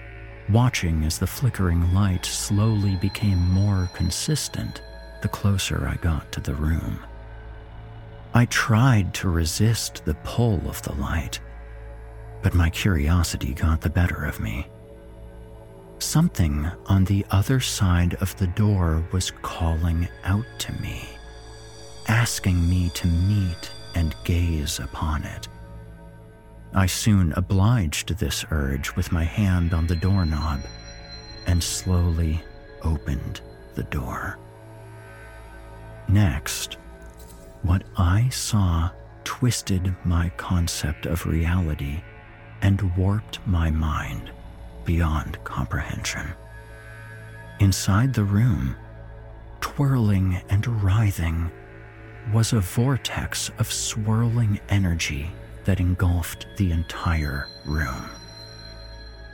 watching 0.50 1.04
as 1.04 1.20
the 1.20 1.28
flickering 1.28 1.94
light 1.94 2.26
slowly 2.26 2.96
became 2.98 3.40
more 3.52 3.90
consistent 3.94 4.82
the 5.22 5.28
closer 5.28 5.88
I 5.88 5.96
got 5.96 6.32
to 6.34 6.40
the 6.40 6.56
room. 6.56 7.00
I 8.34 8.46
tried 8.46 9.14
to 9.16 9.30
resist 9.30 10.06
the 10.06 10.14
pull 10.24 10.62
of 10.70 10.82
the 10.84 10.94
light, 10.94 11.40
but 12.42 12.54
my 12.54 12.70
curiosity 12.70 13.54
got 13.54 13.82
the 13.82 13.90
better 13.90 14.26
of 14.26 14.40
me. 14.40 14.68
Something 16.00 16.70
on 16.86 17.06
the 17.06 17.26
other 17.32 17.60
side 17.60 18.14
of 18.16 18.36
the 18.38 18.48
door 18.48 19.04
was 19.12 19.32
calling 19.42 20.08
out 20.24 20.46
to 20.60 20.74
me, 20.74 21.08
asking 22.08 22.70
me 22.70 22.90
to 22.90 23.08
meet 23.08 23.72
and 23.96 24.16
gaze 24.24 24.80
upon 24.80 25.24
it. 25.24 25.48
I 26.78 26.86
soon 26.86 27.34
obliged 27.36 28.20
this 28.20 28.46
urge 28.52 28.96
with 28.96 29.12
my 29.12 29.24
hand 29.24 29.74
on 29.74 29.88
the 29.88 29.96
doorknob 29.96 30.60
and 31.48 31.64
slowly 31.64 32.40
opened 32.84 33.42
the 33.74 33.82
door. 33.82 34.38
Next, 36.08 36.78
what 37.64 37.84
I 37.98 38.30
saw 38.30 38.92
twisted 39.24 39.96
my 40.06 40.30
concept 40.38 41.08
of 41.08 41.26
reality 41.26 42.04
and 42.62 42.96
warped 42.96 43.40
my 43.48 43.72
mind 43.72 44.30
beyond 44.86 45.44
comprehension. 45.44 46.28
Inside 47.60 48.14
the 48.14 48.24
room, 48.24 48.76
twirling 49.62 50.44
and 50.48 50.84
writhing, 50.84 51.50
was 52.32 52.54
a 52.54 52.60
vortex 52.60 53.50
of 53.58 53.72
swirling 53.72 54.60
energy 54.70 55.32
that 55.68 55.82
engulfed 55.82 56.48
the 56.56 56.72
entire 56.72 57.50
room. 57.66 58.10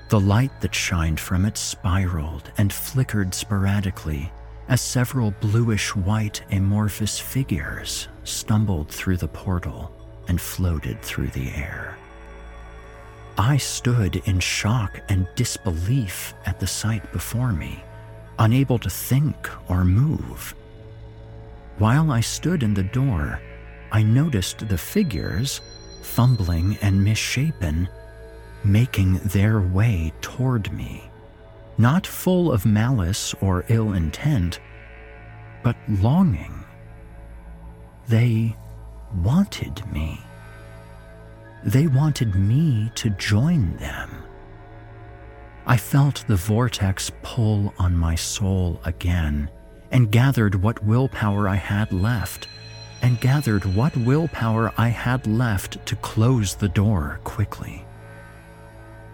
The 0.09 0.19
light 0.19 0.51
that 0.61 0.73
shined 0.73 1.19
from 1.19 1.45
it 1.45 1.57
spiraled 1.57 2.51
and 2.57 2.73
flickered 2.73 3.35
sporadically 3.35 4.31
as 4.67 4.81
several 4.81 5.29
bluish 5.29 5.95
white 5.95 6.41
amorphous 6.51 7.19
figures 7.19 8.07
stumbled 8.23 8.89
through 8.89 9.17
the 9.17 9.27
portal 9.27 9.91
and 10.27 10.41
floated 10.41 10.99
through 11.03 11.27
the 11.27 11.51
air. 11.51 11.97
I 13.37 13.57
stood 13.57 14.15
in 14.25 14.39
shock 14.39 15.01
and 15.09 15.27
disbelief 15.35 16.33
at 16.47 16.59
the 16.59 16.67
sight 16.67 17.11
before 17.11 17.53
me, 17.53 17.83
unable 18.39 18.79
to 18.79 18.89
think 18.89 19.49
or 19.69 19.85
move. 19.85 20.55
While 21.77 22.11
I 22.11 22.21
stood 22.21 22.63
in 22.63 22.73
the 22.73 22.83
door, 22.83 23.39
I 23.91 24.01
noticed 24.01 24.67
the 24.67 24.77
figures, 24.77 25.61
fumbling 26.03 26.77
and 26.81 27.03
misshapen, 27.03 27.89
making 28.63 29.19
their 29.19 29.59
way 29.59 30.13
toward 30.21 30.71
me 30.71 31.09
not 31.77 32.05
full 32.05 32.51
of 32.51 32.65
malice 32.65 33.33
or 33.41 33.65
ill 33.69 33.93
intent, 33.93 34.59
but 35.63 35.75
longing. 35.87 36.63
They 38.07 38.55
wanted 39.23 39.85
me. 39.91 40.19
They 41.63 41.87
wanted 41.87 42.35
me 42.35 42.91
to 42.95 43.09
join 43.11 43.75
them. 43.77 44.09
I 45.65 45.77
felt 45.77 46.25
the 46.27 46.35
vortex 46.35 47.09
pull 47.21 47.73
on 47.79 47.95
my 47.95 48.15
soul 48.15 48.81
again 48.83 49.49
and 49.91 50.11
gathered 50.11 50.55
what 50.55 50.83
willpower 50.83 51.47
I 51.47 51.55
had 51.55 51.93
left, 51.93 52.47
and 53.03 53.19
gathered 53.19 53.65
what 53.65 53.95
willpower 53.97 54.73
I 54.77 54.87
had 54.87 55.27
left 55.27 55.85
to 55.85 55.95
close 55.97 56.55
the 56.55 56.69
door 56.69 57.19
quickly. 57.25 57.85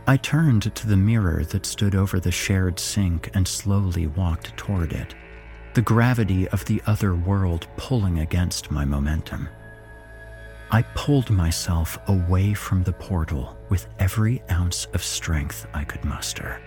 I 0.08 0.16
turned 0.18 0.74
to 0.74 0.88
the 0.88 0.96
mirror 0.96 1.44
that 1.46 1.66
stood 1.66 1.96
over 1.96 2.20
the 2.20 2.32
shared 2.32 2.80
sink 2.80 3.32
and 3.34 3.48
slowly 3.48 4.08
walked 4.08 4.56
toward 4.56 4.94
it, 4.94 5.16
the 5.74 5.82
gravity 5.82 6.48
of 6.50 6.66
the 6.66 6.82
other 6.86 7.16
world 7.16 7.68
pulling 7.78 8.20
against 8.20 8.72
my 8.72 8.86
momentum. 8.86 9.50
I 10.72 10.84
pulled 10.94 11.32
myself 11.32 11.98
away 12.08 12.54
from 12.54 12.84
the 12.84 12.94
portal 12.94 13.58
with 13.70 13.88
every 13.98 14.44
ounce 14.52 14.86
of 14.94 15.04
strength 15.04 15.66
I 15.74 15.84
could 15.84 16.06
muster. 16.06 16.62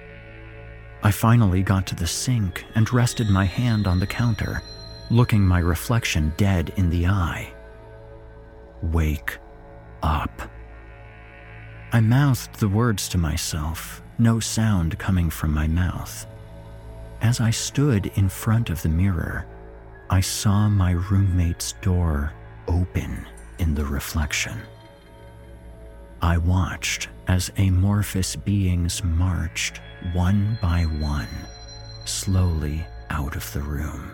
I 1.04 1.12
finally 1.12 1.62
got 1.62 1.86
to 1.88 1.94
the 1.94 2.06
sink 2.06 2.64
and 2.74 2.92
rested 2.92 3.28
my 3.28 3.44
hand 3.44 3.86
on 3.86 4.00
the 4.00 4.06
counter, 4.06 4.62
looking 5.12 5.42
my 5.46 5.58
reflection 5.58 6.32
dead 6.38 6.72
in 6.76 6.88
the 6.88 7.06
eye. 7.06 7.52
Wake 8.80 9.36
up. 10.02 10.50
I 11.92 12.00
mouthed 12.00 12.58
the 12.58 12.68
words 12.68 13.10
to 13.10 13.18
myself, 13.18 14.02
no 14.18 14.40
sound 14.40 14.98
coming 14.98 15.28
from 15.28 15.52
my 15.52 15.68
mouth. 15.68 16.26
As 17.20 17.40
I 17.40 17.50
stood 17.50 18.06
in 18.14 18.30
front 18.30 18.70
of 18.70 18.80
the 18.80 18.88
mirror, 18.88 19.44
I 20.08 20.20
saw 20.20 20.66
my 20.70 20.92
roommate's 20.92 21.72
door 21.82 22.32
open 22.66 23.26
in 23.58 23.74
the 23.74 23.84
reflection. 23.84 24.58
I 26.22 26.38
watched 26.38 27.10
as 27.28 27.52
amorphous 27.58 28.34
beings 28.34 29.04
marched 29.04 29.82
one 30.14 30.58
by 30.62 30.84
one, 30.84 31.28
slowly 32.06 32.86
out 33.10 33.36
of 33.36 33.52
the 33.52 33.60
room, 33.60 34.10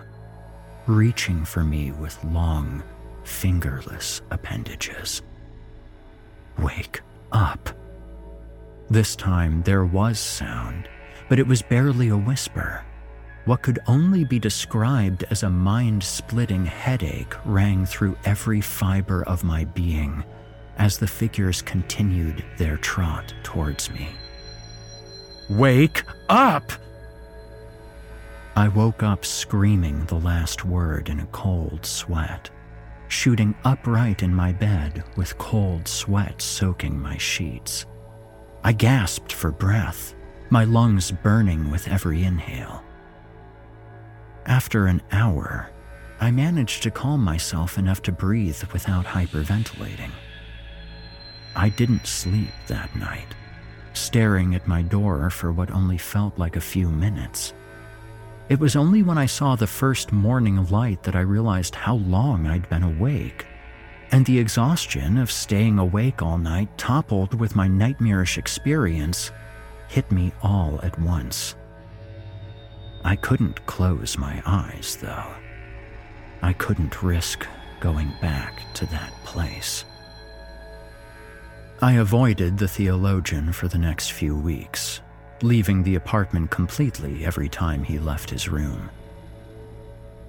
reaching 0.88 1.44
for 1.44 1.62
me 1.62 1.92
with 1.92 2.22
long, 2.24 2.82
fingerless 3.22 4.22
appendages. 4.30 5.22
Wake 6.58 7.02
up. 7.30 7.68
This 8.90 9.14
time 9.14 9.62
there 9.62 9.84
was 9.84 10.18
sound, 10.18 10.88
but 11.28 11.38
it 11.38 11.46
was 11.46 11.62
barely 11.62 12.08
a 12.08 12.16
whisper. 12.16 12.84
What 13.44 13.62
could 13.62 13.78
only 13.86 14.24
be 14.24 14.38
described 14.38 15.24
as 15.30 15.42
a 15.42 15.50
mind 15.50 16.02
splitting 16.02 16.66
headache 16.66 17.34
rang 17.44 17.86
through 17.86 18.16
every 18.24 18.60
fiber 18.60 19.22
of 19.24 19.44
my 19.44 19.64
being 19.64 20.24
as 20.78 20.96
the 20.96 21.06
figures 21.06 21.60
continued 21.60 22.44
their 22.56 22.76
trot 22.78 23.34
towards 23.42 23.90
me. 23.90 24.08
Wake 25.50 26.04
up! 26.28 26.72
I 28.58 28.66
woke 28.66 29.04
up 29.04 29.24
screaming 29.24 30.04
the 30.06 30.18
last 30.18 30.64
word 30.64 31.10
in 31.10 31.20
a 31.20 31.26
cold 31.26 31.86
sweat, 31.86 32.50
shooting 33.06 33.54
upright 33.62 34.24
in 34.24 34.34
my 34.34 34.52
bed 34.52 35.04
with 35.14 35.38
cold 35.38 35.86
sweat 35.86 36.42
soaking 36.42 37.00
my 37.00 37.16
sheets. 37.18 37.86
I 38.64 38.72
gasped 38.72 39.32
for 39.32 39.52
breath, 39.52 40.16
my 40.50 40.64
lungs 40.64 41.12
burning 41.12 41.70
with 41.70 41.86
every 41.86 42.24
inhale. 42.24 42.82
After 44.46 44.88
an 44.88 45.02
hour, 45.12 45.70
I 46.18 46.32
managed 46.32 46.82
to 46.82 46.90
calm 46.90 47.22
myself 47.22 47.78
enough 47.78 48.02
to 48.02 48.12
breathe 48.12 48.60
without 48.72 49.04
hyperventilating. 49.04 50.10
I 51.54 51.68
didn't 51.68 52.08
sleep 52.08 52.50
that 52.66 52.96
night, 52.96 53.36
staring 53.92 54.56
at 54.56 54.66
my 54.66 54.82
door 54.82 55.30
for 55.30 55.52
what 55.52 55.70
only 55.70 55.96
felt 55.96 56.36
like 56.40 56.56
a 56.56 56.60
few 56.60 56.90
minutes. 56.90 57.54
It 58.48 58.58
was 58.58 58.76
only 58.76 59.02
when 59.02 59.18
I 59.18 59.26
saw 59.26 59.56
the 59.56 59.66
first 59.66 60.10
morning 60.10 60.64
light 60.68 61.02
that 61.02 61.14
I 61.14 61.20
realized 61.20 61.74
how 61.74 61.96
long 61.96 62.46
I'd 62.46 62.68
been 62.70 62.82
awake, 62.82 63.46
and 64.10 64.24
the 64.24 64.38
exhaustion 64.38 65.18
of 65.18 65.30
staying 65.30 65.78
awake 65.78 66.22
all 66.22 66.38
night, 66.38 66.78
toppled 66.78 67.34
with 67.34 67.54
my 67.54 67.68
nightmarish 67.68 68.38
experience, 68.38 69.32
hit 69.88 70.10
me 70.10 70.32
all 70.42 70.80
at 70.82 70.98
once. 70.98 71.56
I 73.04 73.16
couldn't 73.16 73.64
close 73.66 74.16
my 74.16 74.42
eyes, 74.46 74.96
though. 75.00 75.34
I 76.40 76.54
couldn't 76.54 77.02
risk 77.02 77.46
going 77.80 78.10
back 78.22 78.62
to 78.74 78.86
that 78.86 79.12
place. 79.24 79.84
I 81.82 81.92
avoided 81.92 82.56
the 82.56 82.66
theologian 82.66 83.52
for 83.52 83.68
the 83.68 83.78
next 83.78 84.12
few 84.12 84.34
weeks, 84.34 85.00
leaving 85.42 85.82
the 85.82 85.94
apartment 85.94 86.50
completely 86.50 87.24
every 87.24 87.48
time 87.48 87.84
he 87.84 87.98
left 87.98 88.30
his 88.30 88.48
room. 88.48 88.90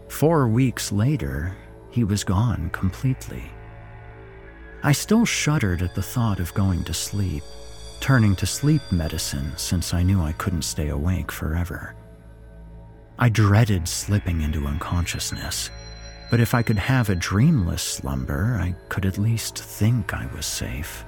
Four 0.08 0.48
weeks 0.48 0.91
later, 0.91 1.56
he 1.91 2.04
was 2.04 2.24
gone 2.24 2.69
completely. 2.72 3.43
I 4.84 4.91
still 4.91 5.26
shuddered 5.26 5.82
at 5.82 5.95
the 5.95 6.02
thought 6.02 6.39
of 6.39 6.54
going 6.54 6.84
to 6.86 6.93
sleep, 6.93 7.43
turning 8.00 8.36
to 8.38 8.45
sleep 8.45 8.82
medicine 8.91 9.52
since 9.58 9.93
I 9.93 10.04
knew 10.04 10.22
I 10.22 10.32
couldn't 10.34 10.62
stay 10.62 10.89
awake 10.89 11.32
forever. 11.32 11.95
I 13.17 13.30
dreaded 13.30 13.88
slipping 13.88 14.41
into 14.41 14.65
unconsciousness, 14.65 15.69
but 16.32 16.39
if 16.39 16.54
I 16.54 16.63
could 16.63 16.80
have 16.80 17.10
a 17.10 17.15
dreamless 17.15 17.82
slumber, 17.82 18.58
I 18.62 18.76
could 18.88 19.06
at 19.06 19.17
least 19.17 19.58
think 19.58 20.13
I 20.13 20.28
was 20.34 20.45
safe. 20.45 21.04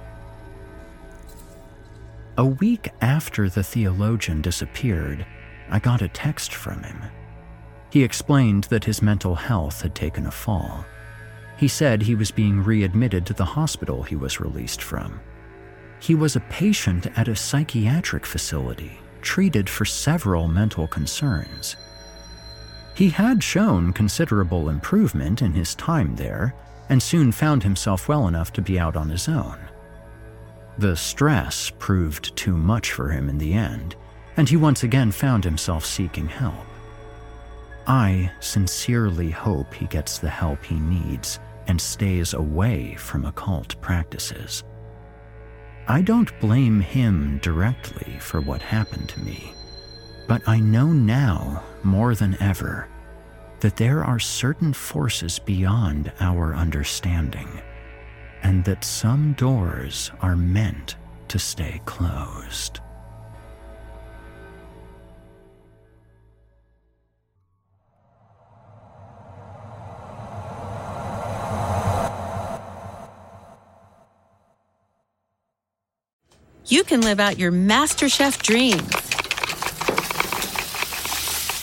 A 2.38 2.46
week 2.46 2.89
after 3.02 3.50
the 3.50 3.63
theologian 3.63 4.41
disappeared, 4.41 5.26
I 5.70 5.80
got 5.80 6.02
a 6.02 6.08
text 6.08 6.54
from 6.54 6.82
him. 6.82 7.02
He 7.89 8.04
explained 8.04 8.65
that 8.65 8.86
his 8.86 9.02
mental 9.02 9.36
health 9.36 9.82
had 9.82 9.94
taken 9.94 10.26
a 10.26 10.32
fall. 10.32 10.86
He 11.58 11.67
said 11.67 12.02
he 12.02 12.15
was 12.15 12.32
being 12.32 12.63
readmitted 12.63 13.26
to 13.26 13.34
the 13.34 13.46
hospital 13.46 14.02
he 14.02 14.15
was 14.15 14.39
released 14.39 14.82
from. 14.82 15.20
He 16.00 16.15
was 16.15 16.36
a 16.36 16.41
patient 16.50 17.08
at 17.17 17.28
a 17.28 17.36
psychiatric 17.36 18.26
facility, 18.26 18.98
treated 19.22 19.70
for 19.70 19.86
several 19.86 20.48
mental 20.48 20.88
concerns. 20.88 21.76
He 22.96 23.10
had 23.10 23.44
shown 23.44 23.91
considerable 23.91 24.70
improvement 24.70 25.41
in 25.41 25.52
his 25.52 25.76
time 25.76 26.15
there 26.15 26.56
and 26.89 27.04
soon 27.04 27.32
found 27.32 27.63
himself 27.63 28.08
well 28.08 28.28
enough 28.28 28.54
to 28.54 28.62
be 28.62 28.80
out 28.80 28.96
on 28.96 29.10
his 29.10 29.28
own. 29.28 29.58
The 30.77 30.95
stress 30.95 31.71
proved 31.79 32.36
too 32.36 32.55
much 32.55 32.91
for 32.91 33.10
him 33.10 33.29
in 33.29 33.38
the 33.38 33.53
end, 33.53 33.95
and 34.38 34.47
he 34.47 34.57
once 34.57 34.84
again 34.84 35.12
found 35.12 35.43
himself 35.43 35.86
seeking 35.86 36.27
help. 36.27 36.65
I 37.88 38.31
sincerely 38.39 39.31
hope 39.31 39.73
he 39.73 39.88
gets 39.88 40.17
the 40.17 40.29
help 40.29 40.63
he 40.63 40.79
needs 40.79 41.39
and 41.67 41.79
stays 41.79 42.34
away 42.34 42.95
from 42.95 43.25
occult 43.25 43.79
practices. 43.81 44.63
I 45.88 46.01
don't 46.01 46.39
blame 46.39 46.79
him 46.79 47.39
directly 47.41 48.17
for 48.19 48.39
what 48.39 48.62
happened 48.62 49.10
to 49.10 49.19
me, 49.19 49.53
but 50.27 50.41
I 50.47 50.60
know 50.60 50.88
now 50.88 51.63
more 51.84 52.15
than 52.15 52.41
ever 52.41 52.88
that 53.60 53.77
there 53.77 54.03
are 54.03 54.19
certain 54.19 54.73
forces 54.73 55.38
beyond 55.38 56.12
our 56.19 56.55
understanding 56.55 57.62
and 58.43 58.63
that 58.65 58.84
some 58.84 59.34
doors 59.34 60.12
are 60.21 60.36
meant 60.36 60.95
to 61.27 61.39
stay 61.39 61.82
closed. 61.86 62.80
You 76.67 76.84
can 76.86 77.01
live 77.01 77.19
out 77.19 77.38
your 77.38 77.51
MasterChef 77.51 78.41
dreams 78.41 78.93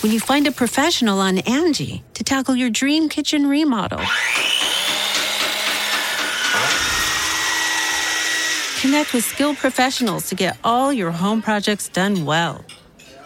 when 0.03 0.13
you 0.13 0.21
find 0.21 0.47
a 0.47 0.53
professional 0.53 1.19
on 1.19 1.39
Angi 1.39 2.03
to 2.15 2.25
tackle 2.25 2.55
your 2.55 2.69
dream 2.69 3.09
kitchen 3.09 3.47
remodel 3.47 4.01
Connect 8.81 9.13
with 9.13 9.25
skilled 9.25 9.57
professionals 9.57 10.29
to 10.29 10.37
get 10.37 10.57
all 10.63 10.93
your 10.93 11.11
home 11.11 11.43
projects 11.43 11.89
done 11.89 12.25
well. 12.25 12.65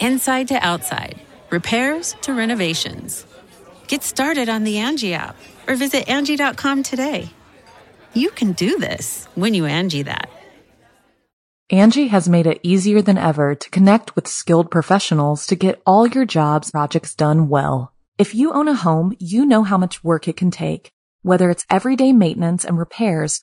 Inside 0.01 0.49
to 0.49 0.55
outside, 0.55 1.21
repairs 1.51 2.17
to 2.23 2.33
renovations. 2.33 3.27
Get 3.87 4.03
started 4.03 4.49
on 4.49 4.65
the 4.65 4.77
Angi 4.77 5.13
app 5.13 5.37
or 5.69 5.77
visit 5.77 6.07
Angi.com 6.07 6.83
today. 6.83 7.29
You 8.15 8.31
can 8.31 8.53
do 8.53 8.79
this 8.79 9.29
when 9.35 9.53
you 9.53 9.65
Angi 9.65 10.07
that. 10.07 10.31
Angi 11.71 12.09
has 12.09 12.31
made 12.31 12.47
it 12.47 12.61
easier 12.63 13.03
than 13.03 13.19
ever 13.19 13.55
to 13.55 13.69
connect 13.71 14.17
with 14.17 14.29
skilled 14.29 14.71
professionals 14.71 15.47
to 15.49 15.55
get 15.55 15.83
all 15.85 16.07
your 16.07 16.25
jobs 16.25 16.71
projects 16.71 17.15
done 17.15 17.51
well. 17.51 17.93
If 18.17 18.35
you 18.35 18.55
own 18.55 18.69
a 18.69 18.75
home, 18.75 19.15
you 19.19 19.45
know 19.45 19.65
how 19.65 19.77
much 19.77 20.03
work 20.03 20.29
it 20.29 20.37
can 20.39 20.51
take, 20.51 20.93
whether 21.21 21.51
it's 21.51 21.67
everyday 21.69 22.15
maintenance 22.15 22.65
and 22.65 22.79
repairs 22.79 23.43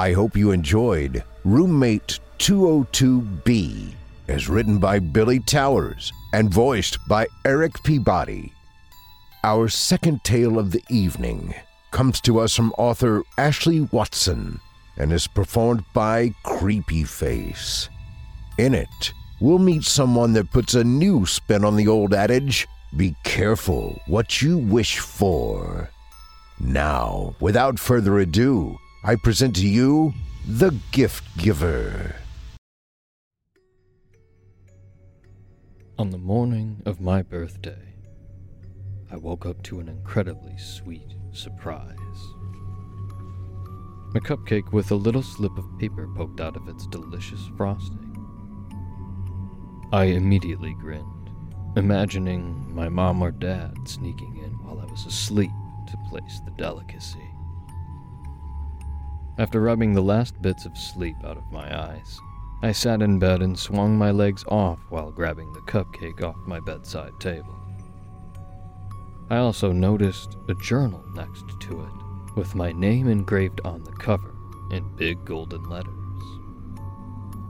I 0.00 0.14
hope 0.14 0.34
you 0.34 0.50
enjoyed 0.50 1.22
Roommate 1.44 2.20
202B, 2.38 3.92
as 4.28 4.48
written 4.48 4.78
by 4.78 4.98
Billy 4.98 5.40
Towers 5.40 6.10
and 6.32 6.48
voiced 6.48 6.96
by 7.06 7.26
Eric 7.44 7.82
Peabody. 7.82 8.54
Our 9.44 9.68
second 9.68 10.24
tale 10.24 10.58
of 10.58 10.70
the 10.70 10.82
evening 10.88 11.54
comes 11.90 12.22
to 12.22 12.40
us 12.40 12.56
from 12.56 12.72
author 12.78 13.24
Ashley 13.36 13.82
Watson 13.92 14.58
and 14.96 15.12
is 15.12 15.26
performed 15.26 15.84
by 15.92 16.32
Creepy 16.44 17.04
Face. 17.04 17.90
In 18.56 18.72
it, 18.72 19.12
we'll 19.38 19.58
meet 19.58 19.84
someone 19.84 20.32
that 20.32 20.50
puts 20.50 20.72
a 20.72 20.82
new 20.82 21.26
spin 21.26 21.62
on 21.62 21.76
the 21.76 21.88
old 21.88 22.14
adage 22.14 22.66
be 22.96 23.14
careful 23.22 24.00
what 24.06 24.40
you 24.40 24.56
wish 24.56 24.98
for. 24.98 25.90
Now, 26.58 27.34
without 27.38 27.78
further 27.78 28.18
ado, 28.20 28.78
I 29.02 29.16
present 29.16 29.56
to 29.56 29.66
you 29.66 30.12
the 30.46 30.78
gift 30.92 31.38
giver. 31.38 32.16
On 35.98 36.10
the 36.10 36.18
morning 36.18 36.82
of 36.84 37.00
my 37.00 37.22
birthday, 37.22 37.94
I 39.10 39.16
woke 39.16 39.46
up 39.46 39.62
to 39.64 39.80
an 39.80 39.88
incredibly 39.88 40.54
sweet 40.58 41.14
surprise. 41.32 41.96
A 44.14 44.20
cupcake 44.20 44.70
with 44.70 44.90
a 44.90 44.96
little 44.96 45.22
slip 45.22 45.56
of 45.56 45.78
paper 45.78 46.06
poked 46.14 46.42
out 46.42 46.56
of 46.56 46.68
its 46.68 46.86
delicious 46.88 47.48
frosting. 47.56 48.14
I 49.92 50.04
immediately 50.04 50.74
grinned, 50.78 51.30
imagining 51.74 52.74
my 52.74 52.90
mom 52.90 53.22
or 53.22 53.30
dad 53.30 53.78
sneaking 53.86 54.36
in 54.44 54.50
while 54.62 54.78
I 54.78 54.84
was 54.84 55.06
asleep 55.06 55.50
to 55.88 55.96
place 56.10 56.40
the 56.44 56.52
delicacy. 56.58 57.29
After 59.40 59.58
rubbing 59.62 59.94
the 59.94 60.02
last 60.02 60.42
bits 60.42 60.66
of 60.66 60.76
sleep 60.76 61.16
out 61.24 61.38
of 61.38 61.50
my 61.50 61.74
eyes, 61.74 62.20
I 62.62 62.72
sat 62.72 63.00
in 63.00 63.18
bed 63.18 63.40
and 63.40 63.58
swung 63.58 63.96
my 63.96 64.10
legs 64.10 64.44
off 64.48 64.80
while 64.90 65.10
grabbing 65.10 65.50
the 65.54 65.62
cupcake 65.62 66.22
off 66.22 66.36
my 66.44 66.60
bedside 66.60 67.18
table. 67.20 67.58
I 69.30 69.38
also 69.38 69.72
noticed 69.72 70.36
a 70.50 70.54
journal 70.56 71.02
next 71.14 71.58
to 71.58 71.80
it 71.80 72.36
with 72.36 72.54
my 72.54 72.70
name 72.72 73.08
engraved 73.08 73.62
on 73.64 73.82
the 73.82 73.92
cover 73.92 74.34
in 74.72 74.94
big 74.96 75.24
golden 75.24 75.70
letters. 75.70 75.94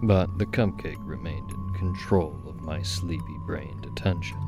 But 0.05 0.39
the 0.39 0.47
cupcake 0.47 1.01
remained 1.01 1.51
in 1.51 1.75
control 1.75 2.41
of 2.47 2.61
my 2.61 2.83
sleepy 2.83 3.37
brained 3.49 3.85
attention. 3.85 4.39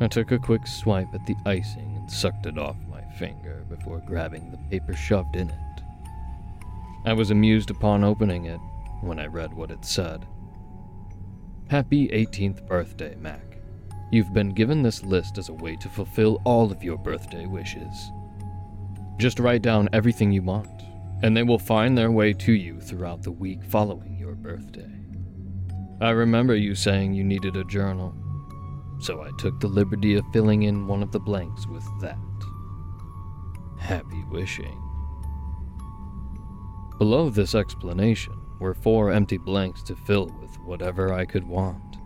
I 0.00 0.08
took 0.08 0.32
a 0.32 0.40
quick 0.40 0.66
swipe 0.66 1.14
at 1.14 1.24
the 1.24 1.36
icing 1.46 1.94
and 1.94 2.10
sucked 2.10 2.46
it 2.46 2.58
off 2.58 2.76
finger 3.18 3.64
before 3.68 4.02
grabbing 4.06 4.50
the 4.50 4.58
paper 4.70 4.94
shoved 4.94 5.36
in 5.36 5.50
it. 5.50 5.82
I 7.04 7.12
was 7.12 7.30
amused 7.30 7.70
upon 7.70 8.04
opening 8.04 8.46
it 8.46 8.60
when 9.00 9.18
I 9.18 9.26
read 9.26 9.54
what 9.54 9.70
it 9.70 9.84
said. 9.84 10.26
Happy 11.68 12.08
18th 12.08 12.66
birthday, 12.66 13.14
Mac. 13.16 13.58
You've 14.10 14.32
been 14.32 14.54
given 14.54 14.82
this 14.82 15.02
list 15.02 15.36
as 15.36 15.48
a 15.48 15.54
way 15.54 15.76
to 15.76 15.88
fulfill 15.88 16.40
all 16.44 16.72
of 16.72 16.82
your 16.82 16.96
birthday 16.96 17.46
wishes. 17.46 18.10
Just 19.18 19.38
write 19.38 19.62
down 19.62 19.88
everything 19.92 20.32
you 20.32 20.42
want, 20.42 20.68
and 21.22 21.36
they 21.36 21.42
will 21.42 21.58
find 21.58 21.96
their 21.96 22.10
way 22.10 22.32
to 22.32 22.52
you 22.52 22.80
throughout 22.80 23.22
the 23.22 23.32
week 23.32 23.62
following 23.64 24.16
your 24.16 24.34
birthday. 24.34 24.90
I 26.00 26.10
remember 26.10 26.54
you 26.54 26.74
saying 26.74 27.12
you 27.12 27.24
needed 27.24 27.56
a 27.56 27.64
journal, 27.64 28.14
so 29.00 29.22
I 29.22 29.30
took 29.38 29.60
the 29.60 29.66
liberty 29.66 30.14
of 30.14 30.24
filling 30.32 30.62
in 30.62 30.86
one 30.86 31.02
of 31.02 31.12
the 31.12 31.20
blanks 31.20 31.66
with 31.66 31.84
that. 32.00 32.18
Happy 33.78 34.24
wishing. 34.30 34.82
Below 36.98 37.30
this 37.30 37.54
explanation 37.54 38.34
were 38.58 38.74
four 38.74 39.12
empty 39.12 39.38
blanks 39.38 39.82
to 39.84 39.94
fill 39.94 40.26
with 40.40 40.58
whatever 40.60 41.12
I 41.12 41.24
could 41.24 41.46
want. 41.46 41.96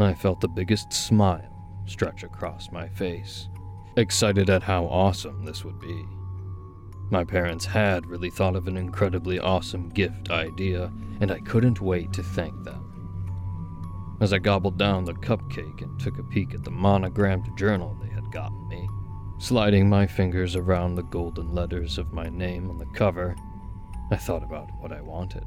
I 0.00 0.14
felt 0.14 0.40
the 0.40 0.48
biggest 0.48 0.92
smile 0.92 1.82
stretch 1.86 2.22
across 2.22 2.72
my 2.72 2.88
face 2.88 3.48
excited 3.96 4.48
at 4.48 4.62
how 4.62 4.86
awesome 4.86 5.44
this 5.44 5.64
would 5.64 5.78
be. 5.78 6.06
My 7.10 7.24
parents 7.24 7.66
had 7.66 8.06
really 8.06 8.30
thought 8.30 8.56
of 8.56 8.66
an 8.68 8.76
incredibly 8.76 9.38
awesome 9.38 9.90
gift 9.90 10.30
idea, 10.30 10.90
and 11.20 11.30
I 11.30 11.40
couldn't 11.40 11.82
wait 11.82 12.12
to 12.14 12.22
thank 12.22 12.64
them. 12.64 14.16
As 14.20 14.32
I 14.32 14.38
gobbled 14.38 14.78
down 14.78 15.04
the 15.04 15.12
cupcake 15.12 15.82
and 15.82 16.00
took 16.00 16.18
a 16.18 16.22
peek 16.22 16.54
at 16.54 16.64
the 16.64 16.70
monogrammed 16.70 17.54
journal 17.58 17.98
they 18.00 18.08
had 18.08 18.32
gotten 18.32 18.61
sliding 19.42 19.88
my 19.88 20.06
fingers 20.06 20.54
around 20.54 20.94
the 20.94 21.02
golden 21.02 21.52
letters 21.52 21.98
of 21.98 22.12
my 22.12 22.28
name 22.28 22.70
on 22.70 22.78
the 22.78 22.86
cover, 22.94 23.34
I 24.12 24.16
thought 24.16 24.44
about 24.44 24.70
what 24.78 24.92
I 24.92 25.00
wanted, 25.00 25.42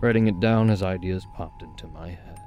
writing 0.00 0.28
it 0.28 0.40
down 0.40 0.70
as 0.70 0.82
ideas 0.82 1.26
popped 1.36 1.62
into 1.62 1.86
my 1.88 2.08
head. 2.08 2.40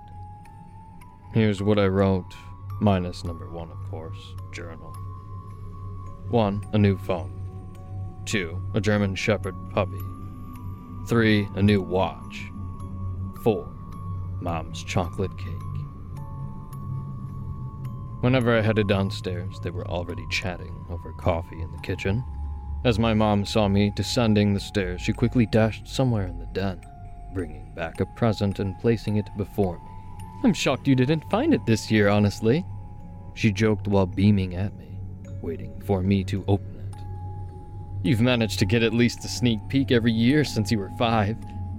Here's 1.35 1.61
what 1.61 1.77
I 1.77 1.85
wrote 1.85 2.33
minus 2.81 3.23
number 3.23 3.47
one, 3.51 3.69
of 3.69 3.77
course, 3.91 4.17
journal. 4.51 4.91
1. 6.29 6.63
A 6.73 6.79
new 6.79 6.97
phone. 6.97 7.39
2. 8.25 8.59
A 8.73 8.81
German 8.81 9.13
Shepherd 9.13 9.55
puppy. 9.69 10.01
3. 11.07 11.47
A 11.53 11.61
new 11.61 11.83
watch. 11.83 12.47
4. 13.43 13.71
Mom's 14.41 14.83
chocolate 14.83 15.37
cake. 15.37 15.62
Whenever 18.23 18.57
I 18.57 18.61
headed 18.61 18.87
downstairs, 18.87 19.59
they 19.61 19.69
were 19.69 19.85
already 19.85 20.25
chatting 20.31 20.85
over 20.89 21.11
coffee 21.11 21.61
in 21.61 21.69
the 21.73 21.81
kitchen. 21.81 22.23
As 22.85 22.97
my 22.97 23.13
mom 23.13 23.43
saw 23.43 23.67
me 23.67 23.91
descending 23.97 24.53
the 24.53 24.61
stairs, 24.61 25.01
she 25.01 25.11
quickly 25.11 25.45
dashed 25.45 25.85
somewhere 25.85 26.27
in 26.27 26.39
the 26.39 26.45
den, 26.53 26.79
bringing 27.33 27.75
back 27.75 27.99
a 27.99 28.05
present 28.05 28.59
and 28.59 28.79
placing 28.79 29.17
it 29.17 29.27
before 29.35 29.77
me. 29.77 29.89
I'm 30.45 30.53
shocked 30.53 30.87
you 30.87 30.95
didn't 30.95 31.29
find 31.29 31.53
it 31.53 31.65
this 31.65 31.91
year, 31.91 32.07
honestly. 32.07 32.65
She 33.33 33.51
joked 33.51 33.89
while 33.89 34.05
beaming 34.05 34.55
at 34.55 34.73
me, 34.77 35.01
waiting 35.41 35.81
for 35.81 36.01
me 36.01 36.23
to 36.23 36.45
open 36.47 36.79
it. 36.79 38.07
You've 38.07 38.21
managed 38.21 38.57
to 38.59 38.65
get 38.65 38.83
at 38.83 38.93
least 38.93 39.25
a 39.25 39.27
sneak 39.27 39.59
peek 39.67 39.91
every 39.91 40.13
year 40.13 40.45
since 40.45 40.71
you 40.71 40.79
were 40.79 40.91
five. 40.97 41.35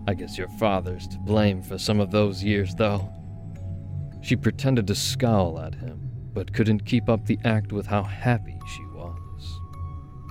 I 0.07 0.13
guess 0.13 0.37
your 0.37 0.49
father's 0.49 1.07
to 1.09 1.19
blame 1.21 1.63
for 1.63 1.79
some 1.79 2.01
of 2.01 2.11
those 2.11 2.45
years, 2.45 2.75
though. 2.75 3.11
She 4.21 4.37
pretended 4.37 4.87
to 4.89 4.95
scowl 4.95 5.59
at 5.59 5.75
him, 5.75 6.04
but 6.35 6.53
couldn't 6.53 6.85
keep 6.85 7.09
up 7.09 7.25
the 7.25 7.39
act 7.45 7.73
with 7.73 7.87
how 7.87 8.03
happy 8.03 8.59
she 8.67 8.85
was. 8.87 9.61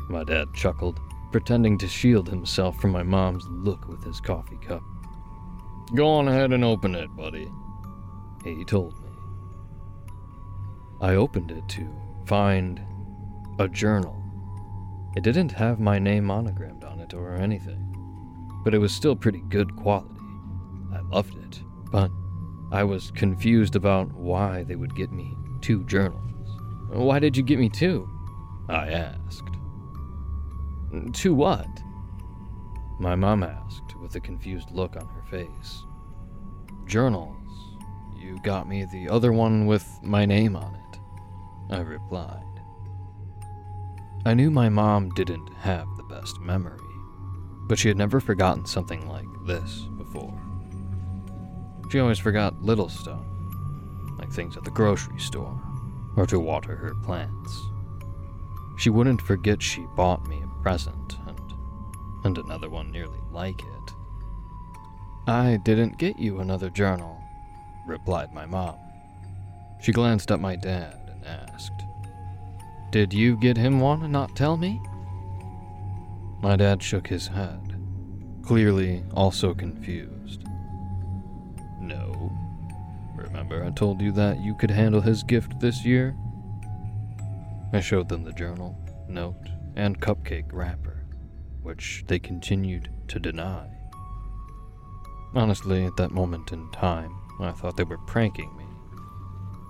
My 0.09 0.23
dad 0.23 0.47
chuckled, 0.53 0.99
pretending 1.31 1.77
to 1.79 1.87
shield 1.87 2.27
himself 2.27 2.77
from 2.79 2.91
my 2.91 3.03
mom's 3.03 3.45
look 3.47 3.87
with 3.87 4.03
his 4.03 4.19
coffee 4.19 4.59
cup. 4.67 4.83
Go 5.95 6.07
on 6.07 6.27
ahead 6.27 6.51
and 6.51 6.63
open 6.63 6.93
it, 6.95 7.07
buddy, 7.15 7.47
he 8.43 8.65
told 8.65 8.93
me. 9.01 9.09
I 11.01 11.15
opened 11.15 11.51
it 11.51 11.67
to 11.69 11.87
find 12.25 12.81
a 13.59 13.67
journal. 13.67 14.21
It 15.15 15.23
didn't 15.23 15.51
have 15.51 15.79
my 15.79 15.99
name 15.99 16.25
monogrammed 16.25 16.83
on 16.83 16.99
it 16.99 17.13
or 17.13 17.35
anything, 17.35 17.93
but 18.63 18.73
it 18.73 18.79
was 18.79 18.93
still 18.93 19.15
pretty 19.15 19.41
good 19.49 19.75
quality. 19.75 20.09
I 20.93 21.01
loved 21.01 21.37
it, 21.37 21.61
but 21.91 22.11
I 22.71 22.83
was 22.83 23.11
confused 23.11 23.75
about 23.75 24.11
why 24.13 24.63
they 24.63 24.75
would 24.75 24.95
get 24.95 25.11
me 25.11 25.35
two 25.63 25.83
journals. 25.85 26.19
Why 26.89 27.17
did 27.17 27.35
you 27.35 27.41
get 27.41 27.57
me 27.57 27.69
two? 27.69 28.07
I 28.69 28.89
asked. 28.89 29.49
Two 31.13 31.33
what? 31.33 31.67
My 32.99 33.15
mom 33.15 33.41
asked 33.43 33.95
with 33.99 34.13
a 34.15 34.19
confused 34.19 34.69
look 34.71 34.95
on 34.95 35.07
her 35.07 35.23
face. 35.31 35.83
Journals. 36.85 37.37
You 38.15 38.39
got 38.43 38.67
me 38.67 38.85
the 38.85 39.09
other 39.09 39.31
one 39.31 39.65
with 39.65 39.87
my 40.03 40.25
name 40.25 40.55
on 40.55 40.75
it. 40.75 40.99
I 41.73 41.79
replied. 41.79 42.43
I 44.25 44.33
knew 44.33 44.51
my 44.51 44.69
mom 44.69 45.09
didn't 45.11 45.51
have 45.55 45.87
the 45.97 46.03
best 46.03 46.39
memory, 46.39 46.77
but 47.67 47.79
she 47.79 47.87
had 47.87 47.97
never 47.97 48.19
forgotten 48.19 48.65
something 48.65 49.07
like 49.07 49.25
this 49.45 49.87
before. 49.97 50.39
She 51.89 51.99
always 51.99 52.19
forgot 52.19 52.61
little 52.61 52.89
stuff, 52.89 53.25
like 54.23 54.31
things 54.31 54.55
at 54.55 54.63
the 54.63 54.71
grocery 54.71 55.19
store, 55.19 55.59
or 56.15 56.25
to 56.25 56.39
water 56.39 56.75
her 56.77 56.93
plants. 57.03 57.61
She 58.77 58.89
wouldn't 58.89 59.21
forget 59.21 59.61
she 59.61 59.85
bought 59.97 60.25
me 60.27 60.41
a 60.41 60.63
present, 60.63 61.17
and, 61.27 61.53
and 62.23 62.37
another 62.37 62.69
one 62.69 62.89
nearly 62.89 63.19
like 63.31 63.59
it. 63.59 63.93
I 65.27 65.57
didn't 65.63 65.97
get 65.97 66.17
you 66.17 66.39
another 66.39 66.69
journal, 66.69 67.21
replied 67.85 68.33
my 68.33 68.45
mom. 68.45 68.77
She 69.81 69.91
glanced 69.91 70.31
at 70.31 70.39
my 70.39 70.55
dad, 70.55 70.99
and 71.09 71.25
asked. 71.25 71.83
Did 72.91 73.13
you 73.13 73.35
get 73.35 73.57
him 73.57 73.81
one 73.81 74.03
and 74.03 74.13
not 74.13 74.37
tell 74.37 74.55
me? 74.55 74.81
My 76.41 76.55
dad 76.55 76.81
shook 76.81 77.07
his 77.07 77.27
head, 77.27 77.77
clearly 78.41 79.03
also 79.13 79.53
confused. 79.53 80.22
Remember, 83.43 83.67
I 83.67 83.71
told 83.71 83.99
you 83.99 84.13
that 84.13 84.39
you 84.39 84.55
could 84.55 84.71
handle 84.71 85.01
his 85.01 85.21
gift 85.21 85.59
this 85.59 85.83
year? 85.83 86.15
I 87.73 87.81
showed 87.81 88.07
them 88.07 88.23
the 88.23 88.31
journal, 88.31 88.77
note, 89.09 89.49
and 89.75 89.99
cupcake 89.99 90.53
wrapper, 90.53 91.03
which 91.61 92.05
they 92.07 92.19
continued 92.19 92.89
to 93.09 93.19
deny. 93.19 93.67
Honestly, 95.35 95.83
at 95.83 95.97
that 95.97 96.11
moment 96.11 96.53
in 96.53 96.71
time, 96.71 97.13
I 97.41 97.51
thought 97.51 97.75
they 97.75 97.83
were 97.83 97.97
pranking 97.97 98.55
me. 98.55 98.63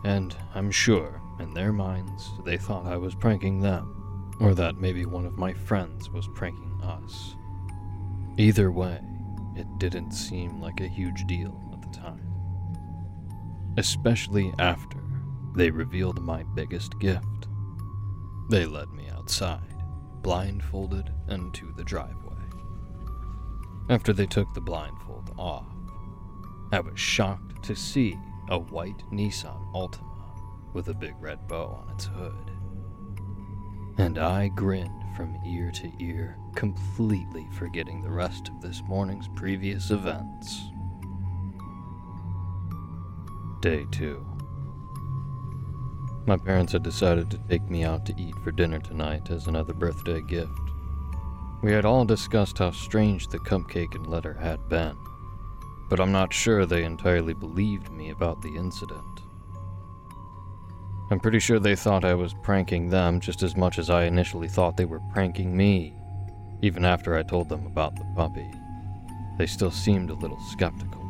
And 0.04 0.36
I'm 0.54 0.70
sure, 0.70 1.20
in 1.40 1.56
their 1.56 1.74
minds, 1.74 2.30
they 2.46 2.58
thought 2.58 2.86
I 2.86 2.98
was 2.98 3.16
pranking 3.16 3.60
them, 3.60 4.36
or 4.40 4.54
that 4.54 4.78
maybe 4.78 5.08
one 5.08 5.26
of 5.26 5.40
my 5.40 5.52
friends 5.52 6.12
was 6.12 6.30
pranking 6.36 6.80
us. 6.84 7.36
Either 8.38 8.72
way, 8.72 9.00
it 9.56 9.66
didn't 9.80 10.12
seem 10.12 10.62
like 10.62 10.80
a 10.80 10.88
huge 10.88 11.26
deal. 11.26 11.73
Especially 13.78 14.54
after 14.60 14.98
they 15.56 15.72
revealed 15.72 16.22
my 16.22 16.44
biggest 16.56 17.00
gift. 17.00 17.48
They 18.50 18.66
led 18.66 18.92
me 18.92 19.10
outside, 19.10 19.84
blindfolded, 20.22 21.12
and 21.28 21.54
to 21.54 21.72
the 21.76 21.84
driveway. 21.84 22.34
After 23.90 24.14
they 24.14 24.26
took 24.26 24.54
the 24.54 24.62
blindfold 24.62 25.34
off, 25.38 25.68
I 26.72 26.80
was 26.80 27.00
shocked 27.00 27.64
to 27.64 27.76
see 27.76 28.18
a 28.50 28.58
white 28.58 29.04
Nissan 29.12 29.72
Altima 29.74 30.74
with 30.74 30.88
a 30.88 30.94
big 30.94 31.14
red 31.20 31.48
bow 31.48 31.84
on 31.84 31.94
its 31.94 32.06
hood. 32.06 32.52
And 33.98 34.18
I 34.18 34.48
grinned 34.48 35.04
from 35.16 35.38
ear 35.46 35.70
to 35.72 35.92
ear, 36.00 36.38
completely 36.56 37.48
forgetting 37.54 38.02
the 38.02 38.10
rest 38.10 38.50
of 38.50 38.62
this 38.62 38.82
morning's 38.88 39.28
previous 39.36 39.92
events. 39.92 40.70
Day 43.64 43.88
2. 43.92 44.26
My 46.28 46.36
parents 46.36 46.74
had 46.74 46.84
decided 46.84 47.32
to 47.32 47.38
take 47.48 47.64
me 47.70 47.86
out 47.86 48.06
to 48.06 48.22
eat 48.22 48.36
for 48.44 48.52
dinner 48.52 48.80
tonight 48.80 49.32
as 49.32 49.48
another 49.48 49.74
birthday 49.74 50.20
gift. 50.22 50.52
We 51.62 51.72
had 51.72 51.86
all 51.86 52.04
discussed 52.04 52.58
how 52.58 52.72
strange 52.72 53.30
the 53.30 53.40
cupcake 53.40 53.96
and 53.96 54.06
letter 54.06 54.34
had 54.34 54.68
been, 54.68 54.98
but 55.90 56.02
I'm 56.02 56.12
not 56.12 56.34
sure 56.34 56.66
they 56.66 56.84
entirely 56.84 57.34
believed 57.34 57.90
me 57.90 58.10
about 58.10 58.42
the 58.42 58.54
incident. 58.54 59.22
I'm 61.10 61.22
pretty 61.22 61.40
sure 61.40 61.58
they 61.58 61.78
thought 61.78 62.04
I 62.04 62.16
was 62.16 62.36
pranking 62.44 62.90
them 62.90 63.22
just 63.22 63.44
as 63.44 63.56
much 63.56 63.80
as 63.80 63.90
I 63.90 64.04
initially 64.04 64.50
thought 64.50 64.76
they 64.76 64.84
were 64.84 65.00
pranking 65.14 65.56
me, 65.56 65.96
even 66.62 66.84
after 66.84 67.16
I 67.16 67.24
told 67.24 67.48
them 67.48 67.66
about 67.66 67.96
the 67.96 68.12
puppy. 68.14 68.52
They 69.38 69.46
still 69.46 69.72
seemed 69.72 70.10
a 70.10 70.16
little 70.16 70.42
skeptical, 70.52 71.03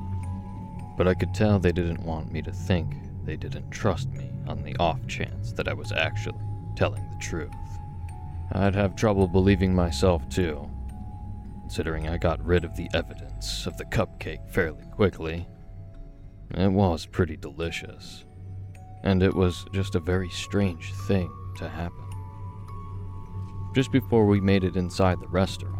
but 0.97 1.07
I 1.07 1.13
could 1.13 1.33
tell 1.33 1.59
they 1.59 1.71
didn't 1.71 2.03
want 2.03 2.31
me 2.31 2.41
to 2.41 2.51
think 2.51 2.95
they 3.23 3.35
didn't 3.35 3.71
trust 3.71 4.09
me 4.09 4.29
on 4.47 4.63
the 4.63 4.75
off 4.77 5.05
chance 5.07 5.51
that 5.53 5.67
I 5.67 5.73
was 5.73 5.91
actually 5.91 6.43
telling 6.75 7.09
the 7.09 7.17
truth. 7.17 7.51
I'd 8.51 8.75
have 8.75 8.95
trouble 8.95 9.27
believing 9.27 9.73
myself 9.73 10.27
too, 10.29 10.69
considering 11.61 12.07
I 12.07 12.17
got 12.17 12.43
rid 12.45 12.63
of 12.65 12.75
the 12.75 12.89
evidence 12.93 13.65
of 13.65 13.77
the 13.77 13.85
cupcake 13.85 14.47
fairly 14.49 14.83
quickly. 14.91 15.47
It 16.51 16.71
was 16.71 17.05
pretty 17.05 17.37
delicious, 17.37 18.25
and 19.03 19.23
it 19.23 19.33
was 19.33 19.65
just 19.73 19.95
a 19.95 19.99
very 19.99 20.29
strange 20.29 20.93
thing 21.07 21.31
to 21.57 21.67
happen. 21.67 21.97
Just 23.73 23.91
before 23.91 24.27
we 24.27 24.39
made 24.39 24.63
it 24.63 24.75
inside 24.75 25.19
the 25.19 25.27
restaurant, 25.29 25.79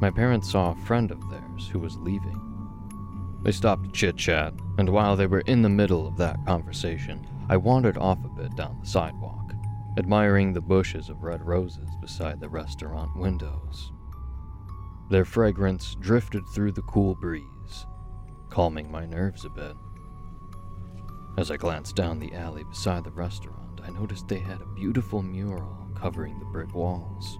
my 0.00 0.10
parents 0.10 0.50
saw 0.50 0.72
a 0.72 0.86
friend 0.86 1.12
of 1.12 1.30
theirs 1.30 1.68
who 1.68 1.78
was 1.78 1.96
leaving. 1.98 2.41
They 3.42 3.52
stopped 3.52 3.84
to 3.84 3.90
chit 3.90 4.16
chat, 4.16 4.54
and 4.78 4.88
while 4.88 5.16
they 5.16 5.26
were 5.26 5.40
in 5.40 5.62
the 5.62 5.68
middle 5.68 6.06
of 6.06 6.16
that 6.18 6.44
conversation, 6.46 7.26
I 7.48 7.56
wandered 7.56 7.98
off 7.98 8.24
a 8.24 8.28
bit 8.28 8.54
down 8.54 8.78
the 8.80 8.86
sidewalk, 8.86 9.52
admiring 9.98 10.52
the 10.52 10.60
bushes 10.60 11.08
of 11.08 11.22
red 11.22 11.44
roses 11.44 11.88
beside 12.00 12.40
the 12.40 12.48
restaurant 12.48 13.16
windows. 13.16 13.92
Their 15.10 15.24
fragrance 15.24 15.96
drifted 16.00 16.44
through 16.54 16.72
the 16.72 16.82
cool 16.82 17.16
breeze, 17.16 17.86
calming 18.48 18.90
my 18.90 19.06
nerves 19.06 19.44
a 19.44 19.50
bit. 19.50 19.76
As 21.36 21.50
I 21.50 21.56
glanced 21.56 21.96
down 21.96 22.18
the 22.18 22.32
alley 22.34 22.62
beside 22.64 23.04
the 23.04 23.10
restaurant, 23.10 23.80
I 23.82 23.90
noticed 23.90 24.28
they 24.28 24.38
had 24.38 24.60
a 24.60 24.74
beautiful 24.74 25.20
mural 25.20 25.88
covering 25.96 26.38
the 26.38 26.44
brick 26.46 26.74
walls. 26.74 27.38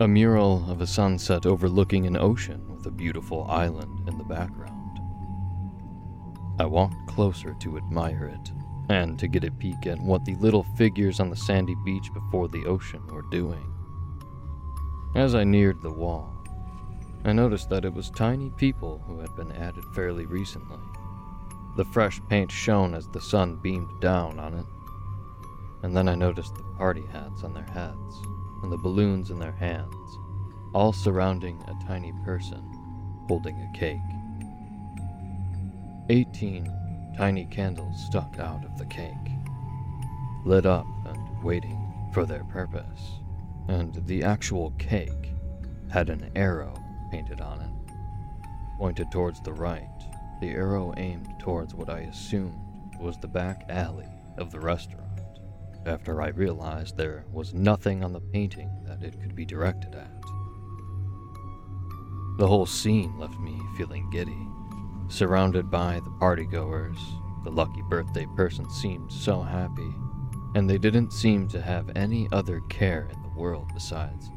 A 0.00 0.08
mural 0.08 0.68
of 0.68 0.80
a 0.80 0.86
sunset 0.86 1.46
overlooking 1.46 2.06
an 2.06 2.16
ocean 2.16 2.74
with 2.74 2.86
a 2.86 2.90
beautiful 2.90 3.44
island 3.44 4.08
in 4.08 4.18
the 4.18 4.24
background. 4.24 4.71
I 6.58 6.66
walked 6.66 7.06
closer 7.06 7.54
to 7.54 7.76
admire 7.76 8.26
it 8.26 8.52
and 8.88 9.18
to 9.18 9.28
get 9.28 9.44
a 9.44 9.50
peek 9.50 9.86
at 9.86 10.00
what 10.00 10.24
the 10.24 10.34
little 10.36 10.64
figures 10.76 11.20
on 11.20 11.30
the 11.30 11.36
sandy 11.36 11.74
beach 11.84 12.12
before 12.12 12.48
the 12.48 12.66
ocean 12.66 13.06
were 13.06 13.24
doing. 13.30 13.72
As 15.14 15.34
I 15.34 15.44
neared 15.44 15.80
the 15.82 15.92
wall, 15.92 16.34
I 17.24 17.32
noticed 17.32 17.70
that 17.70 17.84
it 17.84 17.94
was 17.94 18.10
tiny 18.10 18.50
people 18.50 19.02
who 19.06 19.20
had 19.20 19.34
been 19.36 19.52
added 19.52 19.84
fairly 19.94 20.26
recently. 20.26 20.80
The 21.76 21.84
fresh 21.86 22.20
paint 22.28 22.50
shone 22.50 22.94
as 22.94 23.08
the 23.08 23.20
sun 23.20 23.56
beamed 23.56 24.00
down 24.00 24.38
on 24.38 24.54
it. 24.54 24.66
And 25.82 25.96
then 25.96 26.08
I 26.08 26.14
noticed 26.14 26.54
the 26.54 26.64
party 26.76 27.04
hats 27.12 27.44
on 27.44 27.54
their 27.54 27.62
heads 27.64 28.22
and 28.62 28.70
the 28.70 28.76
balloons 28.76 29.30
in 29.30 29.38
their 29.38 29.52
hands, 29.52 29.94
all 30.74 30.92
surrounding 30.92 31.62
a 31.66 31.86
tiny 31.86 32.12
person 32.24 32.62
holding 33.28 33.60
a 33.62 33.78
cake. 33.78 34.00
Eighteen 36.08 36.70
tiny 37.16 37.46
candles 37.46 38.04
stuck 38.06 38.38
out 38.38 38.64
of 38.64 38.76
the 38.76 38.86
cake, 38.86 39.14
lit 40.44 40.66
up 40.66 40.86
and 41.06 41.42
waiting 41.44 42.10
for 42.12 42.26
their 42.26 42.44
purpose. 42.44 43.20
And 43.68 43.94
the 44.06 44.24
actual 44.24 44.72
cake 44.78 45.30
had 45.90 46.10
an 46.10 46.30
arrow 46.34 46.74
painted 47.12 47.40
on 47.40 47.60
it. 47.60 47.94
Pointed 48.78 49.12
towards 49.12 49.40
the 49.42 49.52
right, 49.52 49.88
the 50.40 50.50
arrow 50.50 50.92
aimed 50.96 51.28
towards 51.38 51.72
what 51.72 51.88
I 51.88 52.00
assumed 52.00 52.58
was 52.98 53.16
the 53.18 53.28
back 53.28 53.66
alley 53.68 54.08
of 54.38 54.50
the 54.50 54.58
restaurant. 54.58 55.20
After 55.86 56.20
I 56.20 56.28
realized 56.28 56.96
there 56.96 57.24
was 57.32 57.54
nothing 57.54 58.02
on 58.02 58.12
the 58.12 58.20
painting 58.20 58.70
that 58.86 59.04
it 59.04 59.20
could 59.20 59.36
be 59.36 59.44
directed 59.44 59.94
at. 59.94 60.22
The 62.38 62.48
whole 62.48 62.66
scene 62.66 63.18
left 63.18 63.38
me 63.38 63.60
feeling 63.76 64.10
giddy, 64.10 64.48
surrounded 65.12 65.70
by 65.70 66.00
the 66.00 66.10
partygoers. 66.10 66.98
The 67.44 67.50
lucky 67.50 67.82
birthday 67.82 68.26
person 68.34 68.70
seemed 68.70 69.12
so 69.12 69.42
happy, 69.42 69.94
and 70.54 70.68
they 70.68 70.78
didn't 70.78 71.12
seem 71.12 71.48
to 71.48 71.60
have 71.60 71.90
any 71.94 72.28
other 72.32 72.60
care 72.70 73.08
in 73.12 73.22
the 73.22 73.38
world 73.38 73.70
besides 73.74 74.30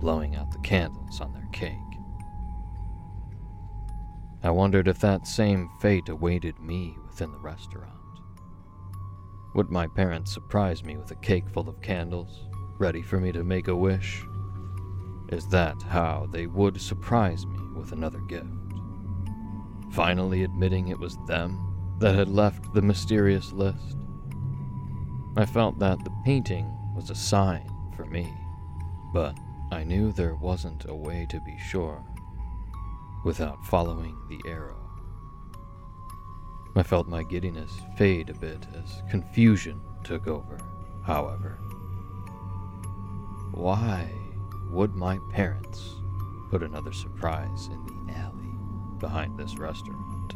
blowing 0.00 0.34
out 0.34 0.50
the 0.50 0.58
candles 0.58 1.20
on 1.20 1.32
their 1.32 1.48
cake. 1.52 1.76
I 4.42 4.50
wondered 4.50 4.88
if 4.88 4.98
that 5.00 5.26
same 5.26 5.70
fate 5.80 6.08
awaited 6.08 6.58
me 6.58 6.96
within 7.06 7.30
the 7.30 7.38
restaurant. 7.38 7.92
Would 9.54 9.70
my 9.70 9.86
parents 9.86 10.32
surprise 10.32 10.84
me 10.84 10.96
with 10.96 11.10
a 11.12 11.16
cake 11.16 11.48
full 11.48 11.68
of 11.68 11.80
candles, 11.80 12.46
ready 12.78 13.00
for 13.00 13.18
me 13.20 13.32
to 13.32 13.44
make 13.44 13.68
a 13.68 13.76
wish? 13.76 14.24
Is 15.28 15.46
that 15.48 15.80
how 15.82 16.28
they 16.30 16.46
would 16.46 16.80
surprise 16.80 17.46
me 17.46 17.58
with 17.74 17.92
another 17.92 18.20
gift? 18.28 18.55
Finally 19.96 20.44
admitting 20.44 20.88
it 20.88 20.98
was 20.98 21.16
them 21.26 21.58
that 22.00 22.14
had 22.14 22.28
left 22.28 22.74
the 22.74 22.82
mysterious 22.82 23.50
list. 23.50 23.96
I 25.38 25.46
felt 25.46 25.78
that 25.78 26.04
the 26.04 26.12
painting 26.22 26.70
was 26.94 27.08
a 27.08 27.14
sign 27.14 27.66
for 27.96 28.04
me, 28.04 28.30
but 29.14 29.34
I 29.72 29.84
knew 29.84 30.12
there 30.12 30.34
wasn't 30.34 30.84
a 30.86 30.94
way 30.94 31.26
to 31.30 31.40
be 31.40 31.56
sure 31.56 32.04
without 33.24 33.64
following 33.64 34.14
the 34.28 34.38
arrow. 34.46 34.76
I 36.76 36.82
felt 36.82 37.08
my 37.08 37.22
giddiness 37.22 37.72
fade 37.96 38.28
a 38.28 38.34
bit 38.34 38.66
as 38.74 39.02
confusion 39.10 39.80
took 40.04 40.26
over, 40.26 40.58
however. 41.06 41.58
Why 43.54 44.10
would 44.68 44.94
my 44.94 45.18
parents 45.32 45.94
put 46.50 46.62
another 46.62 46.92
surprise 46.92 47.68
in 47.72 47.82
the 47.86 47.95
behind 49.06 49.38
this 49.38 49.56
restaurant? 49.56 50.34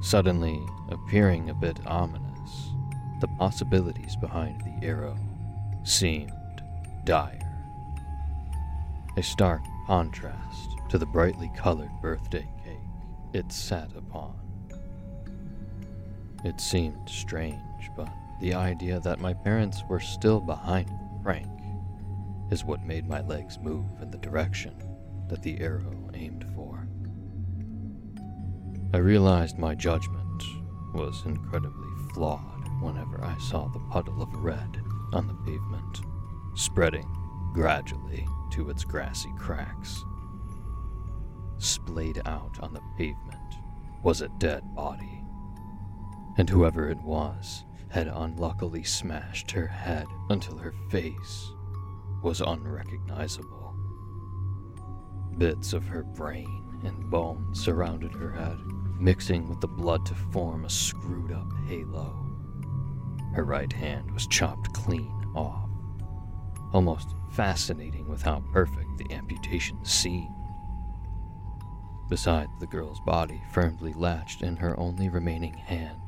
Suddenly 0.00 0.66
appearing 0.88 1.50
a 1.50 1.54
bit 1.54 1.78
ominous, 1.86 2.70
the 3.20 3.28
possibilities 3.38 4.16
behind 4.16 4.62
the 4.62 4.86
arrow 4.86 5.18
seemed 5.84 6.32
dire. 7.04 7.38
A 9.18 9.22
stark 9.22 9.60
contrast 9.86 10.70
to 10.88 10.96
the 10.96 11.04
brightly 11.04 11.52
colored 11.54 11.90
birthday 12.00 12.48
cake 12.64 12.78
it 13.34 13.52
sat 13.52 13.90
upon. 13.94 14.34
It 16.42 16.58
seemed 16.58 17.06
strange, 17.06 17.90
but 17.94 18.08
the 18.40 18.54
idea 18.54 18.98
that 19.00 19.20
my 19.20 19.34
parents 19.34 19.82
were 19.90 20.00
still 20.00 20.40
behind 20.40 20.90
Frank 21.22 21.50
is 22.50 22.64
what 22.64 22.82
made 22.82 23.06
my 23.06 23.20
legs 23.20 23.58
move 23.58 23.84
in 24.00 24.10
the 24.10 24.16
direction 24.16 24.74
that 25.28 25.42
the 25.42 25.60
arrow 25.60 26.10
aimed. 26.14 26.55
I 28.92 28.98
realized 28.98 29.58
my 29.58 29.74
judgment 29.74 30.44
was 30.94 31.24
incredibly 31.26 31.90
flawed 32.14 32.68
whenever 32.80 33.22
I 33.22 33.36
saw 33.38 33.68
the 33.68 33.80
puddle 33.90 34.22
of 34.22 34.32
red 34.34 34.80
on 35.12 35.26
the 35.26 35.34
pavement, 35.34 36.00
spreading 36.54 37.06
gradually 37.52 38.26
to 38.52 38.70
its 38.70 38.84
grassy 38.84 39.32
cracks. 39.38 40.04
Splayed 41.58 42.22
out 42.26 42.58
on 42.60 42.72
the 42.72 42.82
pavement 42.96 43.54
was 44.02 44.20
a 44.20 44.28
dead 44.38 44.62
body, 44.74 45.24
and 46.38 46.48
whoever 46.48 46.88
it 46.88 47.00
was 47.02 47.64
had 47.88 48.08
unluckily 48.08 48.84
smashed 48.84 49.50
her 49.50 49.66
head 49.66 50.06
until 50.30 50.58
her 50.58 50.74
face 50.90 51.52
was 52.22 52.40
unrecognizable. 52.40 53.74
Bits 55.38 55.72
of 55.72 55.86
her 55.86 56.02
brain 56.02 56.80
and 56.84 57.10
bone 57.10 57.54
surrounded 57.54 58.12
her 58.12 58.32
head, 58.32 58.58
mixing 58.98 59.48
with 59.48 59.60
the 59.60 59.68
blood 59.68 60.04
to 60.06 60.14
form 60.14 60.64
a 60.64 60.70
screwed 60.70 61.32
up 61.32 61.52
halo. 61.66 62.26
Her 63.34 63.44
right 63.44 63.72
hand 63.72 64.10
was 64.12 64.26
chopped 64.26 64.72
clean 64.72 65.12
off, 65.34 65.68
almost 66.72 67.14
fascinating 67.32 68.08
with 68.08 68.22
how 68.22 68.42
perfect 68.52 68.96
the 68.96 69.12
amputation 69.12 69.84
seemed. 69.84 70.34
Beside 72.08 72.48
the 72.60 72.66
girl's 72.66 73.00
body, 73.00 73.42
firmly 73.52 73.92
latched 73.92 74.42
in 74.42 74.56
her 74.56 74.78
only 74.78 75.08
remaining 75.08 75.54
hand, 75.54 76.00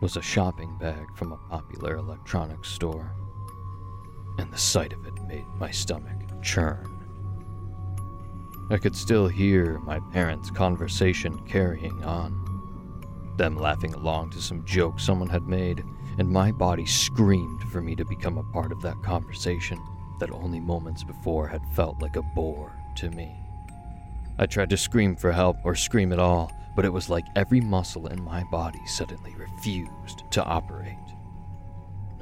was 0.00 0.16
a 0.16 0.22
shopping 0.22 0.76
bag 0.78 1.06
from 1.14 1.32
a 1.32 1.48
popular 1.48 1.96
electronics 1.96 2.68
store, 2.70 3.14
and 4.38 4.52
the 4.52 4.58
sight 4.58 4.92
of 4.92 5.06
it 5.06 5.22
made 5.28 5.46
my 5.58 5.70
stomach 5.70 6.18
churn. 6.42 7.01
I 8.72 8.78
could 8.78 8.96
still 8.96 9.28
hear 9.28 9.78
my 9.80 10.00
parents' 10.14 10.50
conversation 10.50 11.38
carrying 11.46 12.02
on, 12.04 13.34
them 13.36 13.54
laughing 13.54 13.92
along 13.92 14.30
to 14.30 14.40
some 14.40 14.64
joke 14.64 14.98
someone 14.98 15.28
had 15.28 15.42
made, 15.42 15.84
and 16.16 16.26
my 16.26 16.52
body 16.52 16.86
screamed 16.86 17.62
for 17.64 17.82
me 17.82 17.94
to 17.96 18.06
become 18.06 18.38
a 18.38 18.52
part 18.54 18.72
of 18.72 18.80
that 18.80 19.02
conversation 19.02 19.78
that 20.20 20.30
only 20.30 20.58
moments 20.58 21.04
before 21.04 21.46
had 21.46 21.60
felt 21.74 22.00
like 22.00 22.16
a 22.16 22.22
bore 22.34 22.72
to 22.96 23.10
me. 23.10 23.36
I 24.38 24.46
tried 24.46 24.70
to 24.70 24.78
scream 24.78 25.16
for 25.16 25.32
help 25.32 25.58
or 25.64 25.74
scream 25.74 26.10
at 26.10 26.18
all, 26.18 26.50
but 26.74 26.86
it 26.86 26.92
was 26.94 27.10
like 27.10 27.26
every 27.36 27.60
muscle 27.60 28.06
in 28.06 28.24
my 28.24 28.42
body 28.44 28.80
suddenly 28.86 29.34
refused 29.34 30.22
to 30.30 30.42
operate. 30.44 30.96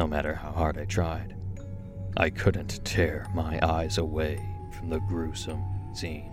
No 0.01 0.09
matter 0.09 0.34
how 0.34 0.51
hard 0.51 0.78
I 0.78 0.84
tried, 0.86 1.36
I 2.16 2.28
couldn't 2.28 2.84
tear 2.84 3.28
my 3.32 3.61
eyes 3.62 3.98
away 3.98 4.44
from 4.72 4.90
the 4.90 4.98
gruesome 4.98 5.62
scene. 5.94 6.30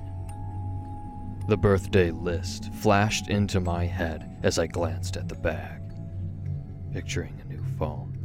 The 1.48 1.56
birthday 1.58 2.12
list 2.12 2.74
flashed 2.74 3.30
into 3.30 3.62
my 3.62 3.86
head 3.86 4.38
as 4.43 4.60
I 4.60 4.68
glanced 4.68 5.16
at 5.16 5.30
the 5.30 5.36
bag, 5.36 5.82
picturing 6.91 7.39
a 7.39 7.45
new 7.45 7.64
phone. 7.80 8.18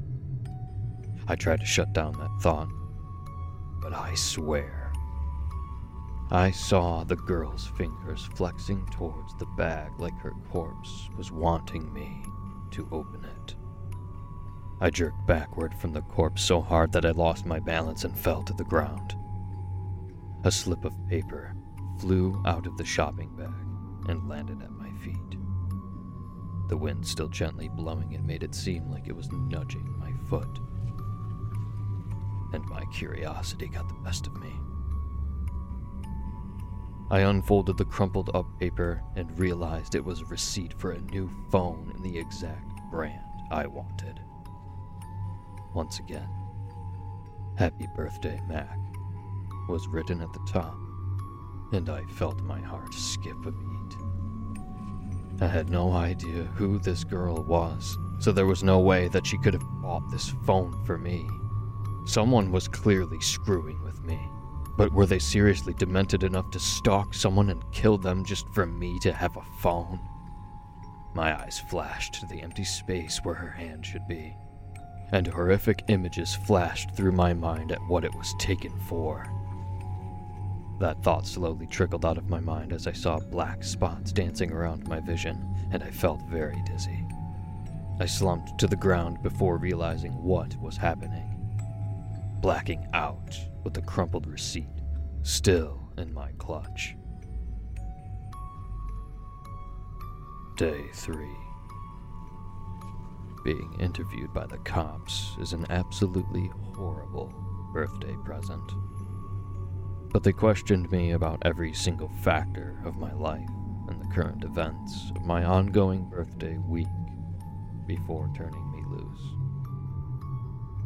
I 1.29 1.37
tried 1.37 1.61
to 1.61 1.67
shut 1.67 1.93
down 1.93 2.15
that 2.15 2.43
thought, 2.43 2.69
but 3.81 3.93
I 3.93 4.15
swear 4.17 4.93
I 6.33 6.51
saw 6.51 7.05
the 7.05 7.15
girl's 7.15 7.69
fingers 7.77 8.29
flexing 8.35 8.87
towards 8.91 9.37
the 9.39 9.47
bag 9.57 10.01
like 10.01 10.19
her 10.19 10.33
corpse 10.51 11.09
was 11.17 11.31
wanting 11.31 11.93
me 11.93 12.25
to 12.73 12.89
open 12.91 13.25
it. 13.25 13.55
I 14.81 14.91
jerked 14.91 15.27
backward 15.29 15.75
from 15.75 15.93
the 15.93 16.03
corpse 16.03 16.43
so 16.43 16.61
hard 16.61 16.91
that 16.93 17.05
I 17.05 17.13
lost 17.13 17.47
my 17.47 17.61
balance 17.61 18.03
and 18.03 18.19
fell 18.19 18.43
to 18.43 18.53
the 18.55 18.65
ground. 18.65 19.15
A 20.43 20.51
slip 20.51 20.85
of 20.85 20.95
paper 21.09 21.55
flew 22.03 22.43
out 22.47 22.67
of 22.67 22.77
the 22.77 22.85
shopping 22.85 23.31
bag 23.37 24.11
and 24.11 24.29
landed 24.29 24.61
at 24.61 24.73
my 24.73 24.91
feet. 25.05 25.39
The 26.69 26.77
wind 26.77 27.07
still 27.07 27.29
gently 27.29 27.69
blowing 27.69 28.13
it 28.13 28.25
made 28.25 28.43
it 28.43 28.57
seem 28.57 28.91
like 28.91 29.07
it 29.07 29.15
was 29.15 29.31
nudging 29.31 29.97
my 30.01 30.13
foot. 30.29 30.59
And 32.53 32.67
my 32.67 32.85
curiosity 32.87 33.69
got 33.69 33.89
the 33.89 33.95
best 34.03 34.27
of 34.27 34.37
me. 34.43 34.53
I 37.09 37.21
unfolded 37.21 37.79
the 37.79 37.85
crumpled 37.85 38.35
up 38.35 38.47
paper 38.59 39.01
and 39.15 39.39
realized 39.39 39.95
it 39.95 40.05
was 40.05 40.23
a 40.23 40.27
receipt 40.27 40.75
for 40.75 40.91
a 40.91 41.01
new 41.03 41.31
phone 41.53 41.93
in 41.95 42.03
the 42.03 42.19
exact 42.19 42.81
brand 42.91 43.23
I 43.53 43.69
wanted. 43.69 44.19
Once 45.73 46.01
again, 46.01 46.29
Happy 47.57 47.87
Birthday, 47.95 48.41
Mac, 48.49 48.77
was 49.69 49.87
written 49.87 50.21
at 50.21 50.33
the 50.33 50.45
top, 50.49 50.77
and 51.73 51.89
I 51.89 52.05
felt 52.05 52.41
my 52.43 52.61
heart 52.61 52.95
skip 52.95 53.47
a 53.47 53.51
beat. 53.51 53.97
I 55.41 55.47
had 55.47 55.71
no 55.71 55.93
idea 55.93 56.45
who 56.55 56.79
this 56.79 57.05
girl 57.05 57.43
was, 57.43 57.97
so 58.21 58.31
there 58.31 58.47
was 58.47 58.63
no 58.63 58.79
way 58.81 59.09
that 59.09 59.27
she 59.27 59.39
could 59.39 59.55
have 59.55 59.83
bought 59.83 60.09
this 60.11 60.35
phone 60.47 60.85
for 60.85 60.99
me. 60.99 61.27
Someone 62.07 62.53
was 62.53 62.69
clearly 62.69 63.21
screwing 63.21 63.83
with 63.83 64.01
me. 64.03 64.21
But 64.77 64.93
were 64.93 65.07
they 65.07 65.19
seriously 65.19 65.75
demented 65.75 66.25
enough 66.25 66.51
to 66.53 66.59
stalk 66.59 67.13
someone 67.13 67.51
and 67.51 67.63
kill 67.73 67.99
them 67.99 68.25
just 68.25 68.49
for 68.55 68.65
me 68.65 68.99
to 69.01 69.13
have 69.13 69.37
a 69.37 69.45
phone? 69.61 70.01
My 71.15 71.39
eyes 71.39 71.61
flashed 71.69 72.15
to 72.15 72.27
the 72.27 72.41
empty 72.41 72.65
space 72.65 73.21
where 73.23 73.35
her 73.35 73.51
hand 73.51 73.85
should 73.85 74.09
be, 74.09 74.35
and 75.13 75.27
horrific 75.27 75.85
images 75.89 76.35
flashed 76.35 76.97
through 76.97 77.13
my 77.13 77.35
mind 77.35 77.71
at 77.71 77.87
what 77.87 78.05
it 78.05 78.15
was 78.15 78.35
taken 78.39 78.73
for. 78.89 79.27
That 80.83 81.01
thought 81.05 81.29
slowly 81.29 81.69
trickled 81.69 82.05
out 82.05 82.19
of 82.19 82.29
my 82.29 82.41
mind 82.41 82.73
as 82.73 82.89
I 82.89 82.93
saw 82.93 83.21
black 83.21 83.63
spots 83.63 84.11
dancing 84.11 84.51
around 84.51 84.89
my 84.89 84.99
vision, 84.99 85.39
and 85.71 85.81
I 85.81 85.93
felt 85.93 86.21
very 86.29 86.61
dizzy. 86.67 87.07
I 88.01 88.07
slumped 88.07 88.59
to 88.59 88.67
the 88.67 88.75
ground 88.75 89.23
before 89.23 89.59
realizing 89.59 90.11
what 90.11 90.61
was 90.61 90.77
happening. 90.77 91.39
Blacking 92.41 92.85
out 92.95 93.39
with 93.63 93.75
the 93.75 93.83
crumpled 93.83 94.27
receipt 94.27 94.67
still 95.23 95.89
in 95.99 96.13
my 96.13 96.33
clutch. 96.39 96.97
Day 100.57 100.83
3 100.95 101.15
Being 103.45 103.77
interviewed 103.79 104.35
by 104.35 104.47
the 104.47 104.59
cops 104.59 105.37
is 105.41 105.53
an 105.53 105.65
absolutely 105.71 106.51
horrible 106.75 107.33
birthday 107.73 108.17
present. 108.25 108.69
But 110.13 110.23
they 110.23 110.33
questioned 110.33 110.91
me 110.91 111.13
about 111.13 111.43
every 111.43 111.73
single 111.73 112.11
factor 112.23 112.79
of 112.85 112.97
my 112.97 113.13
life 113.13 113.49
and 113.89 114.01
the 114.01 114.15
current 114.15 114.45
events 114.45 115.11
of 115.17 115.25
my 115.25 115.45
ongoing 115.45 116.09
birthday 116.11 116.59
week 116.59 116.87
before 117.87 118.31
turning 118.37 118.71
me 118.73 118.83
loose. 118.89 119.23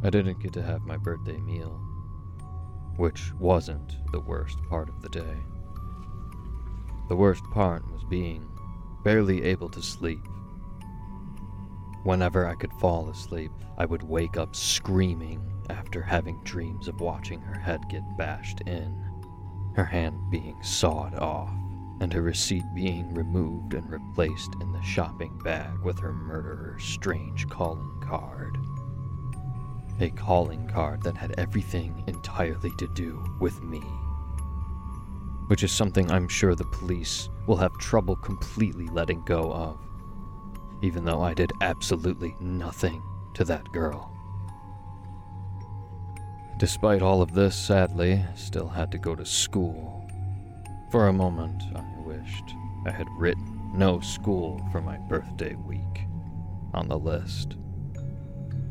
I 0.03 0.09
didn't 0.09 0.41
get 0.41 0.53
to 0.53 0.63
have 0.63 0.83
my 0.83 0.97
birthday 0.97 1.37
meal 1.37 1.81
which 2.97 3.31
wasn't 3.35 3.97
the 4.11 4.19
worst 4.19 4.57
part 4.69 4.89
of 4.89 5.01
the 5.01 5.09
day. 5.09 5.37
The 7.07 7.15
worst 7.15 7.43
part 7.53 7.89
was 7.91 8.03
being 8.03 8.45
barely 9.03 9.43
able 9.43 9.69
to 9.69 9.81
sleep. 9.81 10.27
Whenever 12.03 12.47
I 12.47 12.55
could 12.55 12.73
fall 12.73 13.09
asleep, 13.09 13.51
I 13.77 13.85
would 13.85 14.03
wake 14.03 14.37
up 14.37 14.55
screaming 14.55 15.41
after 15.69 16.01
having 16.01 16.43
dreams 16.43 16.87
of 16.87 17.01
watching 17.01 17.39
her 17.41 17.59
head 17.59 17.81
get 17.89 18.01
bashed 18.17 18.61
in, 18.61 19.06
her 19.77 19.85
hand 19.85 20.19
being 20.31 20.57
sawed 20.63 21.13
off, 21.13 21.53
and 21.99 22.11
her 22.11 22.23
receipt 22.23 22.63
being 22.73 23.13
removed 23.13 23.75
and 23.75 23.87
replaced 23.91 24.55
in 24.59 24.71
the 24.71 24.81
shopping 24.81 25.39
bag 25.43 25.77
with 25.83 25.99
her 25.99 26.11
murderer's 26.11 26.83
strange 26.83 27.47
calling 27.47 28.01
card. 28.01 28.57
A 29.99 30.09
calling 30.09 30.67
card 30.67 31.03
that 31.03 31.15
had 31.15 31.35
everything 31.37 32.03
entirely 32.07 32.71
to 32.79 32.87
do 32.95 33.23
with 33.39 33.61
me. 33.61 33.81
Which 35.45 35.63
is 35.63 35.71
something 35.71 36.09
I'm 36.09 36.27
sure 36.27 36.55
the 36.55 36.65
police 36.65 37.29
will 37.45 37.57
have 37.57 37.77
trouble 37.77 38.15
completely 38.15 38.87
letting 38.87 39.23
go 39.25 39.53
of, 39.53 39.77
even 40.81 41.05
though 41.05 41.21
I 41.21 41.35
did 41.35 41.51
absolutely 41.61 42.35
nothing 42.39 43.03
to 43.35 43.43
that 43.43 43.71
girl. 43.71 44.16
Despite 46.57 47.03
all 47.03 47.21
of 47.21 47.33
this, 47.33 47.55
sadly, 47.55 48.25
still 48.33 48.67
had 48.67 48.91
to 48.91 48.97
go 48.97 49.13
to 49.13 49.25
school. 49.25 50.09
For 50.89 51.07
a 51.07 51.13
moment, 51.13 51.61
I 51.75 51.83
wished 52.03 52.55
I 52.85 52.89
had 52.89 53.07
written 53.11 53.71
no 53.75 53.99
school 53.99 54.65
for 54.71 54.81
my 54.81 54.97
birthday 54.97 55.53
week 55.53 56.07
on 56.73 56.87
the 56.87 56.97
list. 56.97 57.57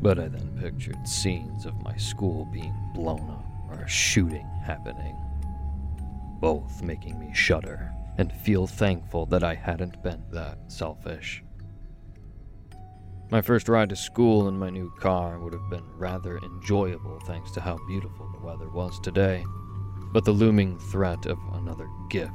But 0.01 0.19
I 0.19 0.27
then 0.27 0.57
pictured 0.59 1.07
scenes 1.07 1.65
of 1.65 1.81
my 1.81 1.95
school 1.95 2.45
being 2.51 2.75
blown 2.93 3.29
up 3.29 3.45
or 3.69 3.83
a 3.83 3.87
shooting 3.87 4.47
happening, 4.65 5.15
both 6.41 6.81
making 6.81 7.17
me 7.17 7.33
shudder 7.33 7.93
and 8.17 8.33
feel 8.33 8.67
thankful 8.67 9.25
that 9.27 9.45
I 9.45 9.53
hadn't 9.53 10.03
been 10.03 10.23
that 10.31 10.57
selfish. 10.67 11.41
My 13.29 13.41
first 13.41 13.67
ride 13.67 13.89
to 13.89 13.95
school 13.97 14.47
in 14.47 14.57
my 14.57 14.69
new 14.69 14.89
car 14.89 15.37
would 15.37 15.51
have 15.51 15.69
been 15.69 15.83
rather 15.97 16.37
enjoyable 16.37 17.19
thanks 17.25 17.51
to 17.51 17.61
how 17.61 17.77
beautiful 17.85 18.29
the 18.31 18.39
weather 18.39 18.69
was 18.69 19.01
today, 19.01 19.43
but 20.13 20.23
the 20.23 20.31
looming 20.31 20.79
threat 20.79 21.25
of 21.25 21.37
another 21.51 21.89
gift 22.09 22.31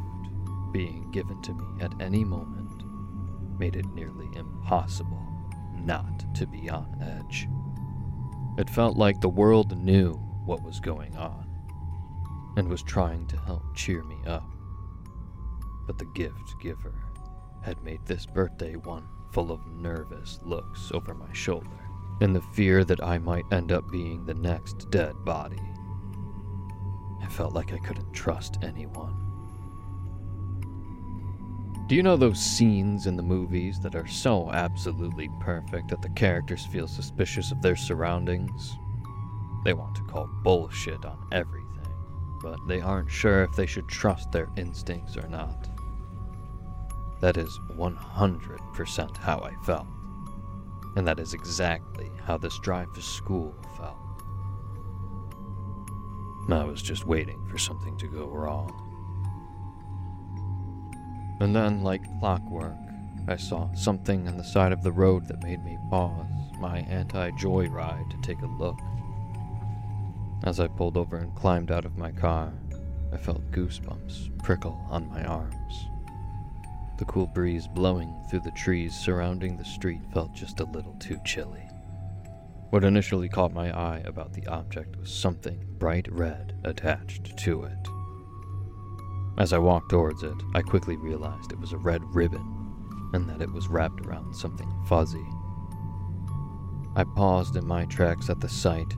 being 0.70 1.11
given 1.11 1.40
to 1.43 1.55
me 1.55 1.64
at 1.80 1.99
any 1.99 2.24
moment 2.24 2.82
made 3.59 3.74
it 3.74 3.86
nearly 3.95 4.28
impossible 4.34 5.26
not 5.74 6.34
to 6.34 6.47
be 6.47 6.68
on 6.68 6.95
edge. 7.01 7.49
It 8.59 8.68
felt 8.68 8.99
like 8.99 9.18
the 9.20 9.30
world 9.30 9.74
knew 9.78 10.12
what 10.45 10.62
was 10.62 10.78
going 10.78 11.16
on 11.16 11.49
and 12.59 12.68
was 12.68 12.82
trying 12.82 13.26
to 13.28 13.38
help 13.38 13.62
cheer 13.74 14.05
me 14.05 14.18
up. 14.26 14.45
But 15.86 15.97
the 15.97 16.11
gift 16.14 16.61
giver 16.61 16.95
had 17.62 17.82
made 17.82 18.05
this 18.05 18.26
birthday 18.26 18.76
one 18.76 19.09
full 19.33 19.51
of 19.51 19.66
nervous 19.66 20.39
looks 20.45 20.91
over 20.93 21.14
my 21.14 21.33
shoulder 21.33 21.68
and 22.20 22.37
the 22.37 22.41
fear 22.41 22.85
that 22.85 23.03
I 23.03 23.18
might 23.18 23.45
end 23.51 23.72
up 23.72 23.91
being 23.91 24.24
the 24.24 24.35
next 24.35 24.91
dead 24.91 25.14
body. 25.24 25.61
I 27.20 27.26
felt 27.26 27.53
like 27.53 27.72
I 27.72 27.78
couldn't 27.78 28.12
trust 28.12 28.59
anyone. 28.62 29.16
Do 31.89 31.97
you 31.97 32.03
know 32.03 32.16
those 32.16 32.39
scenes 32.39 33.07
in 33.07 33.16
the 33.16 33.22
movies 33.22 33.80
that 33.80 33.97
are 33.97 34.07
so 34.07 34.51
absolutely 34.53 35.28
perfect 35.41 35.89
that 35.89 36.01
the 36.01 36.11
characters 36.11 36.64
feel 36.66 36.87
suspicious 36.87 37.51
of 37.51 37.61
their 37.61 37.76
surroundings? 37.76 38.76
They 39.64 39.72
want 39.72 39.97
to 39.97 40.03
call 40.03 40.28
bullshit 40.43 41.05
on 41.05 41.18
everything, 41.33 41.93
but 42.41 42.59
they 42.68 42.80
aren't 42.80 43.11
sure 43.11 43.43
if 43.43 43.55
they 43.57 43.66
should 43.66 43.89
trust 43.89 44.30
their 44.30 44.49
instincts 44.57 45.16
or 45.16 45.28
not. 45.28 45.68
That 47.23 47.37
is 47.37 47.57
100% 47.77 49.16
how 49.16 49.39
I 49.39 49.55
felt. 49.64 49.87
And 50.97 51.07
that 51.07 51.20
is 51.20 51.35
exactly 51.35 52.11
how 52.25 52.37
this 52.37 52.59
drive 52.59 52.93
to 52.95 53.01
school 53.01 53.55
felt. 53.77 53.97
I 56.51 56.64
was 56.64 56.83
just 56.83 57.07
waiting 57.07 57.41
for 57.49 57.59
something 57.59 57.97
to 57.99 58.09
go 58.09 58.27
wrong. 58.27 58.77
And 61.41 61.55
then, 61.55 61.85
like 61.85 62.03
clockwork, 62.18 62.77
I 63.29 63.37
saw 63.37 63.73
something 63.75 64.27
on 64.27 64.37
the 64.37 64.43
side 64.43 64.73
of 64.73 64.83
the 64.83 64.91
road 64.91 65.29
that 65.29 65.45
made 65.45 65.64
me 65.64 65.79
pause 65.91 66.27
my 66.59 66.79
anti 66.81 67.31
joyride 67.33 68.11
to 68.11 68.20
take 68.20 68.43
a 68.43 68.47
look. 68.47 68.79
As 70.43 70.59
I 70.59 70.66
pulled 70.66 70.97
over 70.97 71.18
and 71.18 71.35
climbed 71.37 71.70
out 71.70 71.85
of 71.85 71.97
my 71.97 72.11
car, 72.11 72.53
I 73.12 73.16
felt 73.16 73.53
goosebumps 73.53 74.43
prickle 74.43 74.85
on 74.91 75.09
my 75.09 75.25
arms. 75.25 75.87
The 76.99 77.05
cool 77.07 77.26
breeze 77.26 77.66
blowing 77.66 78.14
through 78.28 78.40
the 78.40 78.51
trees 78.53 78.95
surrounding 78.95 79.57
the 79.57 79.64
street 79.64 80.01
felt 80.12 80.34
just 80.34 80.61
a 80.61 80.64
little 80.64 80.95
too 80.95 81.18
chilly. 81.24 81.68
What 82.70 82.84
initially 82.84 83.28
caught 83.28 83.53
my 83.53 83.70
eye 83.76 84.03
about 84.05 84.32
the 84.32 84.47
object 84.47 84.97
was 84.97 85.12
something 85.12 85.66
bright 85.78 86.11
red 86.11 86.55
attached 86.64 87.36
to 87.38 87.64
it. 87.64 87.88
As 89.38 89.53
I 89.53 89.59
walked 89.59 89.90
towards 89.90 90.22
it, 90.22 90.36
I 90.55 90.62
quickly 90.62 90.97
realized 90.97 91.53
it 91.53 91.61
was 91.61 91.72
a 91.72 91.78
red 91.78 92.03
ribbon 92.14 93.11
and 93.12 93.28
that 93.28 93.43
it 93.43 93.53
was 93.53 93.68
wrapped 93.68 94.07
around 94.07 94.34
something 94.34 94.70
fuzzy. 94.86 95.26
I 96.95 97.05
paused 97.05 97.57
in 97.57 97.66
my 97.66 97.86
tracks 97.86 98.30
at 98.30 98.40
the 98.40 98.49
sight, 98.49 98.95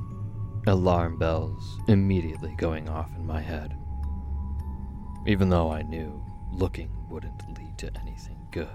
alarm 0.66 1.16
bells 1.16 1.78
immediately 1.88 2.54
going 2.58 2.88
off 2.88 3.14
in 3.16 3.26
my 3.26 3.40
head. 3.40 3.76
Even 5.26 5.48
though 5.48 5.72
I 5.72 5.82
knew 5.82 6.24
looking 6.52 6.90
wouldn't 7.08 7.48
lead 7.56 7.63
to 7.84 8.00
anything 8.00 8.38
good. 8.50 8.68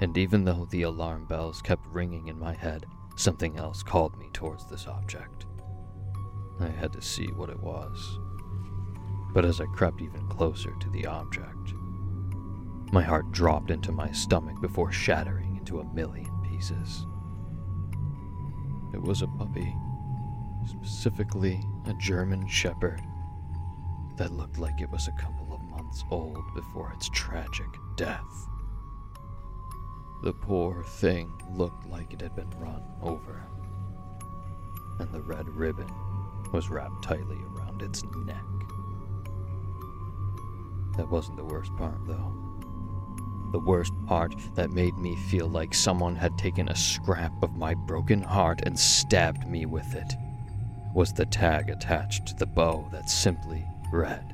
And 0.00 0.16
even 0.16 0.44
though 0.44 0.66
the 0.70 0.82
alarm 0.82 1.26
bells 1.26 1.62
kept 1.62 1.86
ringing 1.86 2.28
in 2.28 2.38
my 2.38 2.54
head, 2.54 2.86
something 3.16 3.58
else 3.58 3.82
called 3.82 4.18
me 4.18 4.28
towards 4.32 4.66
this 4.66 4.86
object. 4.86 5.46
I 6.58 6.68
had 6.68 6.92
to 6.94 7.02
see 7.02 7.26
what 7.26 7.50
it 7.50 7.60
was. 7.60 8.18
But 9.32 9.44
as 9.44 9.60
I 9.60 9.66
crept 9.66 10.00
even 10.00 10.26
closer 10.28 10.72
to 10.80 10.90
the 10.90 11.06
object, 11.06 11.74
my 12.92 13.02
heart 13.02 13.30
dropped 13.30 13.70
into 13.70 13.92
my 13.92 14.10
stomach 14.10 14.60
before 14.60 14.90
shattering 14.90 15.56
into 15.56 15.80
a 15.80 15.94
million 15.94 16.30
pieces. 16.42 17.06
It 18.92 19.00
was 19.00 19.22
a 19.22 19.28
puppy, 19.28 19.72
specifically 20.66 21.62
a 21.86 21.94
German 21.94 22.48
Shepherd, 22.48 23.00
that 24.16 24.32
looked 24.32 24.58
like 24.58 24.80
it 24.80 24.90
was 24.90 25.06
a 25.06 25.12
couple 25.12 25.54
of 25.54 25.62
months 25.62 26.04
old 26.10 26.42
before 26.54 26.92
its 26.92 27.08
tragic 27.10 27.68
death. 28.00 28.48
The 30.22 30.32
poor 30.32 30.82
thing 30.84 31.30
looked 31.50 31.86
like 31.86 32.14
it 32.14 32.22
had 32.22 32.34
been 32.34 32.48
run 32.58 32.82
over, 33.02 33.44
and 34.98 35.12
the 35.12 35.20
red 35.20 35.46
ribbon 35.50 35.92
was 36.50 36.70
wrapped 36.70 37.04
tightly 37.04 37.36
around 37.54 37.82
its 37.82 38.02
neck. 38.24 38.42
That 40.96 41.10
wasn't 41.10 41.36
the 41.36 41.44
worst 41.44 41.76
part, 41.76 41.98
though. 42.06 42.32
The 43.52 43.60
worst 43.60 43.92
part 44.06 44.34
that 44.54 44.70
made 44.70 44.96
me 44.96 45.14
feel 45.28 45.48
like 45.48 45.74
someone 45.74 46.16
had 46.16 46.38
taken 46.38 46.70
a 46.70 46.76
scrap 46.76 47.42
of 47.42 47.52
my 47.52 47.74
broken 47.74 48.22
heart 48.22 48.62
and 48.64 48.78
stabbed 48.78 49.46
me 49.46 49.66
with 49.66 49.94
it 49.94 50.14
was 50.94 51.12
the 51.12 51.26
tag 51.26 51.68
attached 51.68 52.28
to 52.28 52.34
the 52.36 52.46
bow 52.46 52.88
that 52.92 53.10
simply 53.10 53.62
read 53.92 54.24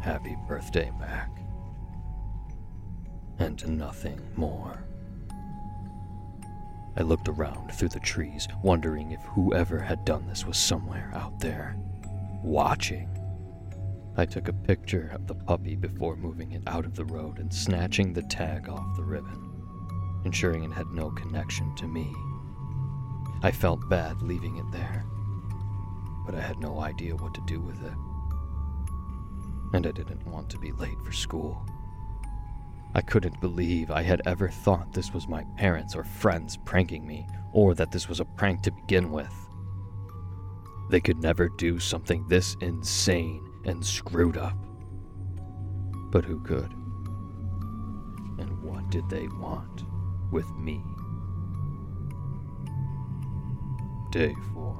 Happy 0.00 0.38
birthday, 0.48 0.90
Mac. 0.98 1.39
And 3.40 3.78
nothing 3.78 4.20
more. 4.36 4.84
I 6.96 7.02
looked 7.02 7.28
around 7.28 7.72
through 7.72 7.88
the 7.88 7.98
trees, 7.98 8.46
wondering 8.62 9.10
if 9.10 9.20
whoever 9.22 9.80
had 9.80 10.04
done 10.04 10.28
this 10.28 10.46
was 10.46 10.56
somewhere 10.56 11.10
out 11.14 11.40
there, 11.40 11.76
watching. 12.44 13.08
I 14.16 14.26
took 14.26 14.46
a 14.46 14.52
picture 14.52 15.10
of 15.12 15.26
the 15.26 15.34
puppy 15.34 15.74
before 15.74 16.14
moving 16.14 16.52
it 16.52 16.62
out 16.68 16.84
of 16.84 16.94
the 16.94 17.04
road 17.04 17.38
and 17.38 17.52
snatching 17.52 18.12
the 18.12 18.22
tag 18.22 18.68
off 18.68 18.96
the 18.96 19.04
ribbon, 19.04 19.50
ensuring 20.24 20.62
it 20.62 20.72
had 20.72 20.88
no 20.92 21.10
connection 21.10 21.74
to 21.76 21.88
me. 21.88 22.14
I 23.42 23.50
felt 23.50 23.88
bad 23.88 24.22
leaving 24.22 24.58
it 24.58 24.70
there, 24.70 25.04
but 26.24 26.36
I 26.36 26.40
had 26.40 26.60
no 26.60 26.78
idea 26.78 27.16
what 27.16 27.34
to 27.34 27.42
do 27.46 27.60
with 27.60 27.82
it 27.82 27.94
and 29.72 29.86
I 29.86 29.92
didn't 29.92 30.26
want 30.26 30.50
to 30.50 30.58
be 30.58 30.72
late 30.72 31.00
for 31.04 31.12
school. 31.12 31.64
I 32.94 33.00
couldn't 33.02 33.40
believe 33.40 33.90
I 33.90 34.02
had 34.02 34.20
ever 34.26 34.48
thought 34.48 34.92
this 34.92 35.14
was 35.14 35.28
my 35.28 35.44
parents 35.56 35.94
or 35.94 36.02
friends 36.02 36.56
pranking 36.64 37.06
me, 37.06 37.26
or 37.52 37.74
that 37.74 37.92
this 37.92 38.08
was 38.08 38.18
a 38.20 38.24
prank 38.24 38.62
to 38.62 38.72
begin 38.72 39.12
with. 39.12 39.32
They 40.90 41.00
could 41.00 41.22
never 41.22 41.48
do 41.48 41.78
something 41.78 42.26
this 42.26 42.56
insane 42.60 43.48
and 43.64 43.84
screwed 43.84 44.36
up. 44.36 44.56
But 46.10 46.24
who 46.24 46.40
could? 46.40 46.72
And 48.40 48.60
what 48.62 48.90
did 48.90 49.08
they 49.08 49.28
want 49.28 49.84
with 50.32 50.50
me? 50.56 50.82
Day 54.10 54.34
4. 54.52 54.72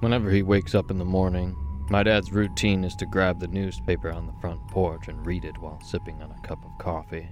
Whenever 0.00 0.28
he 0.30 0.42
wakes 0.42 0.74
up 0.74 0.90
in 0.90 0.98
the 0.98 1.04
morning, 1.04 1.56
my 1.90 2.02
dad's 2.02 2.32
routine 2.32 2.84
is 2.84 2.96
to 2.96 3.06
grab 3.06 3.40
the 3.40 3.48
newspaper 3.48 4.10
on 4.10 4.26
the 4.26 4.40
front 4.40 4.66
porch 4.68 5.08
and 5.08 5.26
read 5.26 5.44
it 5.44 5.58
while 5.58 5.80
sipping 5.82 6.22
on 6.22 6.30
a 6.30 6.46
cup 6.46 6.64
of 6.64 6.78
coffee. 6.78 7.28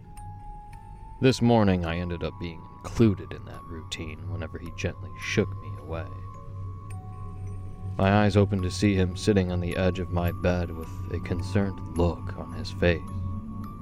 This 1.20 1.40
morning, 1.40 1.84
I 1.84 1.98
ended 1.98 2.24
up 2.24 2.38
being 2.40 2.60
included 2.76 3.32
in 3.32 3.44
that 3.44 3.62
routine 3.64 4.18
whenever 4.30 4.58
he 4.58 4.72
gently 4.76 5.10
shook 5.20 5.48
me 5.62 5.70
away. 5.80 6.06
My 7.96 8.24
eyes 8.24 8.36
opened 8.36 8.62
to 8.64 8.70
see 8.70 8.94
him 8.94 9.16
sitting 9.16 9.52
on 9.52 9.60
the 9.60 9.76
edge 9.76 9.98
of 9.98 10.10
my 10.10 10.32
bed 10.32 10.70
with 10.70 10.88
a 11.12 11.20
concerned 11.20 11.78
look 11.96 12.36
on 12.38 12.52
his 12.52 12.70
face, 12.70 13.00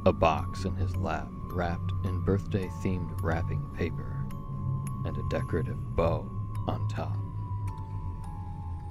a 0.05 0.13
box 0.13 0.65
in 0.65 0.75
his 0.75 0.97
lap 0.97 1.29
wrapped 1.53 1.93
in 2.05 2.21
birthday 2.21 2.69
themed 2.83 3.11
wrapping 3.23 3.63
paper, 3.77 4.25
and 5.05 5.17
a 5.17 5.29
decorative 5.31 5.97
bow 5.97 6.29
on 6.67 6.87
top. 6.89 7.20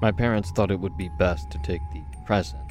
My 0.02 0.12
parents 0.14 0.52
thought 0.52 0.72
it 0.72 0.80
would 0.80 0.96
be 0.96 1.10
best 1.10 1.52
to 1.52 1.60
take 1.60 1.82
the 1.92 2.04
present 2.26 2.62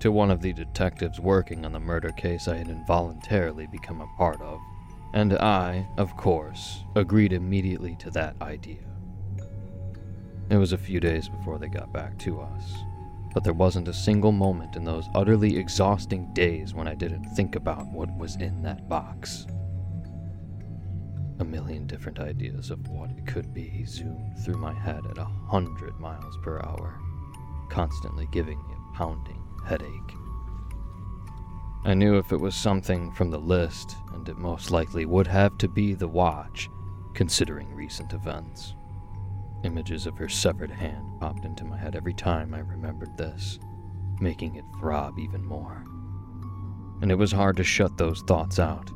to 0.00 0.10
one 0.10 0.30
of 0.30 0.40
the 0.40 0.52
detectives 0.52 1.20
working 1.20 1.64
on 1.64 1.72
the 1.72 1.80
murder 1.80 2.10
case 2.10 2.48
I 2.48 2.56
had 2.56 2.68
involuntarily 2.68 3.66
become 3.66 4.00
a 4.00 4.16
part 4.16 4.40
of, 4.40 4.60
and 5.12 5.34
I, 5.34 5.86
of 5.96 6.16
course, 6.16 6.84
agreed 6.94 7.32
immediately 7.32 7.96
to 7.96 8.10
that 8.12 8.34
idea. 8.42 8.78
It 10.50 10.56
was 10.56 10.72
a 10.72 10.78
few 10.78 10.98
days 10.98 11.28
before 11.28 11.58
they 11.58 11.68
got 11.68 11.92
back 11.92 12.18
to 12.18 12.40
us, 12.40 12.84
but 13.34 13.44
there 13.44 13.52
wasn't 13.52 13.88
a 13.88 13.94
single 13.94 14.32
moment 14.32 14.76
in 14.76 14.84
those 14.84 15.08
utterly 15.14 15.56
exhausting 15.58 16.32
days 16.32 16.74
when 16.74 16.88
I 16.88 16.94
didn't 16.94 17.24
think 17.36 17.54
about 17.54 17.86
what 17.92 18.16
was 18.16 18.36
in 18.36 18.62
that 18.62 18.88
box. 18.88 19.46
A 21.40 21.44
million 21.44 21.86
different 21.86 22.18
ideas 22.18 22.70
of 22.70 22.88
what 22.88 23.10
it 23.10 23.26
could 23.26 23.54
be 23.54 23.84
zoomed 23.84 24.38
through 24.44 24.58
my 24.58 24.74
head 24.74 25.06
at 25.08 25.18
a 25.18 25.24
hundred 25.46 25.98
miles 26.00 26.36
per 26.42 26.58
hour, 26.60 27.00
constantly 27.68 28.26
giving 28.32 28.58
me 28.58 28.74
a 28.74 28.96
pounding 28.96 29.40
headache. 29.64 30.14
I 31.84 31.94
knew 31.94 32.18
if 32.18 32.32
it 32.32 32.40
was 32.40 32.56
something 32.56 33.12
from 33.12 33.30
the 33.30 33.38
list, 33.38 33.96
and 34.12 34.28
it 34.28 34.36
most 34.36 34.72
likely 34.72 35.06
would 35.06 35.28
have 35.28 35.56
to 35.58 35.68
be 35.68 35.94
the 35.94 36.08
watch, 36.08 36.68
considering 37.14 37.72
recent 37.72 38.12
events. 38.12 38.74
Images 39.62 40.06
of 40.06 40.18
her 40.18 40.28
severed 40.28 40.72
hand 40.72 41.20
popped 41.20 41.44
into 41.44 41.64
my 41.64 41.78
head 41.78 41.94
every 41.94 42.14
time 42.14 42.52
I 42.52 42.60
remembered 42.60 43.16
this, 43.16 43.60
making 44.20 44.56
it 44.56 44.64
throb 44.80 45.18
even 45.20 45.44
more. 45.44 45.84
And 47.00 47.12
it 47.12 47.16
was 47.16 47.30
hard 47.30 47.56
to 47.58 47.64
shut 47.64 47.96
those 47.96 48.22
thoughts 48.22 48.58
out. 48.58 48.90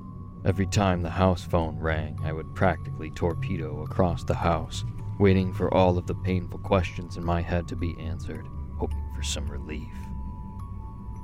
Every 0.44 0.66
time 0.66 1.02
the 1.02 1.10
house 1.10 1.44
phone 1.44 1.78
rang, 1.78 2.18
I 2.24 2.32
would 2.32 2.54
practically 2.54 3.10
torpedo 3.10 3.82
across 3.82 4.24
the 4.24 4.34
house, 4.34 4.84
waiting 5.18 5.52
for 5.52 5.72
all 5.72 5.96
of 5.96 6.06
the 6.08 6.16
painful 6.16 6.58
questions 6.58 7.16
in 7.16 7.24
my 7.24 7.40
head 7.40 7.68
to 7.68 7.76
be 7.76 7.96
answered, 8.00 8.48
hoping 8.76 9.04
for 9.14 9.22
some 9.22 9.46
relief. 9.46 9.92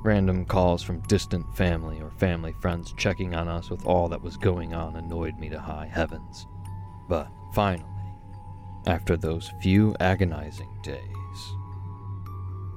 Random 0.04 0.44
calls 0.44 0.84
from 0.84 1.00
distant 1.02 1.52
family 1.56 2.00
or 2.00 2.12
family 2.12 2.52
friends 2.52 2.94
checking 2.96 3.34
on 3.34 3.48
us 3.48 3.70
with 3.70 3.84
all 3.84 4.08
that 4.08 4.22
was 4.22 4.36
going 4.36 4.72
on 4.72 4.94
annoyed 4.94 5.36
me 5.36 5.48
to 5.48 5.58
high 5.58 5.90
heavens. 5.92 6.46
But 7.08 7.28
finally, 7.52 7.84
after 8.86 9.16
those 9.16 9.52
few 9.60 9.96
agonizing 9.98 10.78
days, 10.82 11.52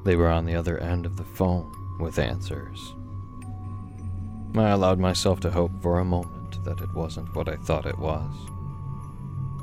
they 0.03 0.15
were 0.15 0.29
on 0.29 0.45
the 0.45 0.55
other 0.55 0.79
end 0.79 1.05
of 1.05 1.17
the 1.17 1.23
phone 1.23 1.71
with 1.99 2.17
answers. 2.17 2.95
I 4.55 4.69
allowed 4.71 4.99
myself 4.99 5.39
to 5.41 5.49
hope 5.49 5.71
for 5.81 5.99
a 5.99 6.05
moment 6.05 6.63
that 6.65 6.81
it 6.81 6.93
wasn't 6.93 7.33
what 7.33 7.47
I 7.47 7.55
thought 7.55 7.85
it 7.85 7.97
was. 7.97 8.33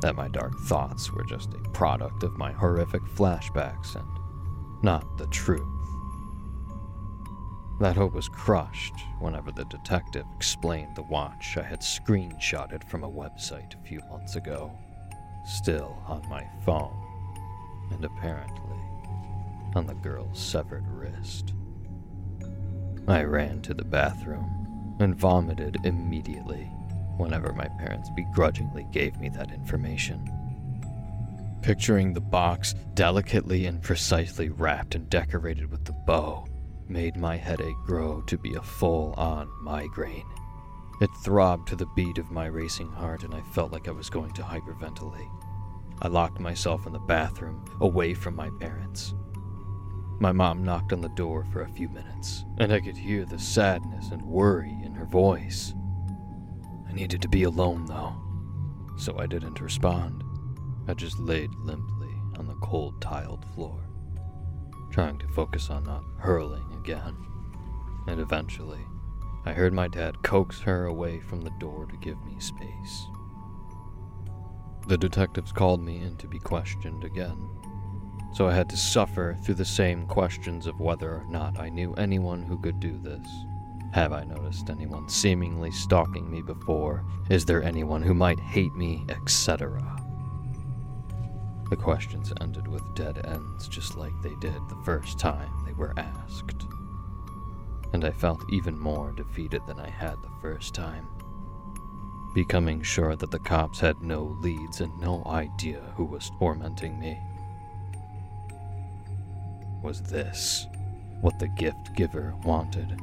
That 0.01 0.17
my 0.17 0.29
dark 0.29 0.59
thoughts 0.61 1.13
were 1.13 1.25
just 1.25 1.53
a 1.53 1.71
product 1.71 2.23
of 2.23 2.39
my 2.39 2.53
horrific 2.53 3.03
flashbacks 3.03 3.97
and 3.97 4.09
not 4.83 5.19
the 5.19 5.27
truth. 5.27 5.63
That 7.81 7.97
hope 7.97 8.15
was 8.15 8.29
crushed 8.31 8.95
whenever 9.21 9.53
the 9.53 9.67
detective 9.67 10.25
explained 10.35 10.97
the 10.97 11.03
watch 11.03 11.59
I 11.59 11.63
had 11.63 11.81
screenshotted 11.81 12.83
from 12.85 13.05
a 13.05 13.11
website 13.11 13.75
a 13.75 13.87
few 13.87 14.01
months 14.09 14.37
ago, 14.37 14.73
still 15.45 16.03
on 16.07 16.27
my 16.31 16.47
phone, 16.65 16.97
and 17.91 18.05
apparently 18.05 18.81
on 19.75 19.87
the 19.87 19.95
girl's 19.95 20.41
severed 20.41 20.89
wrist. 20.89 21.53
I 23.07 23.23
ran 23.25 23.61
to 23.63 23.75
the 23.75 23.85
bathroom 23.85 24.58
and 25.01 25.15
vomited 25.15 25.79
immediately 25.85 26.65
whenever 27.17 27.53
my 27.53 27.69
parents 27.79 28.11
begrudgingly 28.15 28.87
gave 28.93 29.19
me 29.19 29.29
that 29.29 29.53
information. 29.53 30.31
Picturing 31.63 32.13
the 32.13 32.21
box 32.21 32.75
delicately 32.95 33.67
and 33.67 33.83
precisely 33.83 34.49
wrapped 34.49 34.95
and 34.95 35.11
decorated 35.11 35.71
with 35.71 35.85
the 35.85 35.93
bow 36.07 36.47
made 36.89 37.17
my 37.17 37.37
headache 37.37 37.77
grow 37.85 38.23
to 38.23 38.39
be 38.39 38.55
a 38.55 38.63
full 38.63 39.13
on 39.15 39.51
migraine. 39.63 40.25
It 41.01 41.11
throbbed 41.23 41.69
to 41.69 41.77
the 41.77 41.89
beat 41.95 42.19
of 42.19 42.31
my 42.31 42.47
racing 42.47 42.91
heart, 42.91 43.23
and 43.23 43.35
I 43.35 43.43
felt 43.53 43.73
like 43.73 43.87
I 43.87 43.93
was 43.93 44.11
going 44.11 44.33
to 44.35 44.43
hyperventilate. 44.43 45.31
I 46.01 46.09
locked 46.09 46.41
myself 46.41 46.87
in 46.87 46.93
the 46.93 46.99
bathroom, 46.99 47.65
away 47.81 48.15
from 48.15 48.35
my 48.35 48.51
parents. 48.61 49.15
My 50.21 50.33
mom 50.33 50.65
knocked 50.65 50.93
on 50.93 51.01
the 51.01 51.09
door 51.11 51.45
for 51.53 51.63
a 51.63 51.69
few 51.69 51.89
minutes, 51.89 52.45
and 52.59 52.73
I 52.73 52.81
could 52.81 52.97
hear 52.97 53.25
the 53.25 53.39
sadness 53.39 54.11
and 54.11 54.23
worry 54.23 54.77
voice. 55.11 55.75
I 56.89 56.93
needed 56.93 57.23
to 57.23 57.29
be 57.29 57.43
alone, 57.45 57.87
though, 57.87 58.17
so 58.97 59.19
I 59.19 59.27
didn't 59.27 59.61
respond. 59.61 60.23
I 60.87 60.95
just 60.95 61.19
laid 61.19 61.51
limply 61.57 62.15
on 62.39 62.47
the 62.47 62.55
cold 62.55 63.01
tiled 63.01 63.45
floor 63.55 63.89
trying 64.91 65.19
to 65.19 65.29
focus 65.29 65.71
on 65.71 65.85
not 65.85 66.05
hurling 66.19 66.65
again. 66.79 67.17
And 68.07 68.21
eventually, 68.21 68.81
I 69.45 69.53
heard 69.53 69.73
my 69.73 69.89
dad 69.89 70.23
coax 70.23 70.61
her 70.61 70.87
away 70.87 71.21
from 71.21 71.43
the 71.43 71.53
door 71.59 71.87
to 71.87 71.97
give 71.99 72.21
me 72.25 72.41
space. 72.41 73.07
The 74.89 74.99
detectives 74.99 75.53
called 75.53 75.83
me 75.83 75.99
in 75.99 76.17
to 76.17 76.27
be 76.27 76.39
questioned 76.39 77.05
again, 77.05 77.49
so 78.33 78.49
I 78.49 78.55
had 78.55 78.71
to 78.71 78.77
suffer 78.77 79.37
through 79.43 79.57
the 79.57 79.65
same 79.65 80.07
questions 80.07 80.67
of 80.67 80.81
whether 80.81 81.11
or 81.11 81.27
not 81.29 81.59
I 81.59 81.69
knew 81.69 81.93
anyone 81.95 82.43
who 82.43 82.59
could 82.59 82.81
do 82.81 82.99
this. 82.99 83.29
Have 83.93 84.13
I 84.13 84.25
noticed 84.25 84.69
anyone 84.69 85.09
seemingly 85.09 85.71
stalking 85.71 86.31
me 86.31 86.43
before? 86.43 87.05
Is 87.31 87.45
there 87.45 87.63
anyone 87.63 88.03
who 88.03 88.15
might 88.15 88.39
hate 88.39 88.75
me, 88.75 89.05
etc.? 89.09 89.81
The 91.71 91.77
questions 91.77 92.33
ended 92.41 92.69
with 92.69 92.95
dead 92.95 93.25
ends, 93.27 93.67
just 93.69 93.97
like 93.97 94.13
they 94.23 94.35
did 94.41 94.61
the 94.69 94.83
first 94.85 95.19
time 95.19 95.51
they 95.67 95.73
were 95.73 95.95
asked. 95.99 96.67
And 97.93 98.05
I 98.05 98.11
felt 98.11 98.45
even 98.51 98.79
more 98.79 99.13
defeated 99.13 99.63
than 99.67 99.81
I 99.81 99.89
had 99.89 100.17
the 100.23 100.33
first 100.43 100.75
time. 100.75 101.07
Becoming 102.35 102.83
sure 102.83 103.17
that 103.17 103.31
the 103.31 103.39
cops 103.39 103.81
had 103.81 104.03
no 104.03 104.37
leads 104.43 104.83
and 104.83 104.99
no 105.01 105.23
idea 105.25 105.81
who 105.97 106.05
was 106.05 106.31
tormenting 106.39 106.99
me. 107.01 107.19
Was 109.83 110.03
this 110.03 110.67
what 111.21 111.39
the 111.39 111.49
gift 111.49 111.95
giver 111.97 112.35
wanted? 112.45 112.99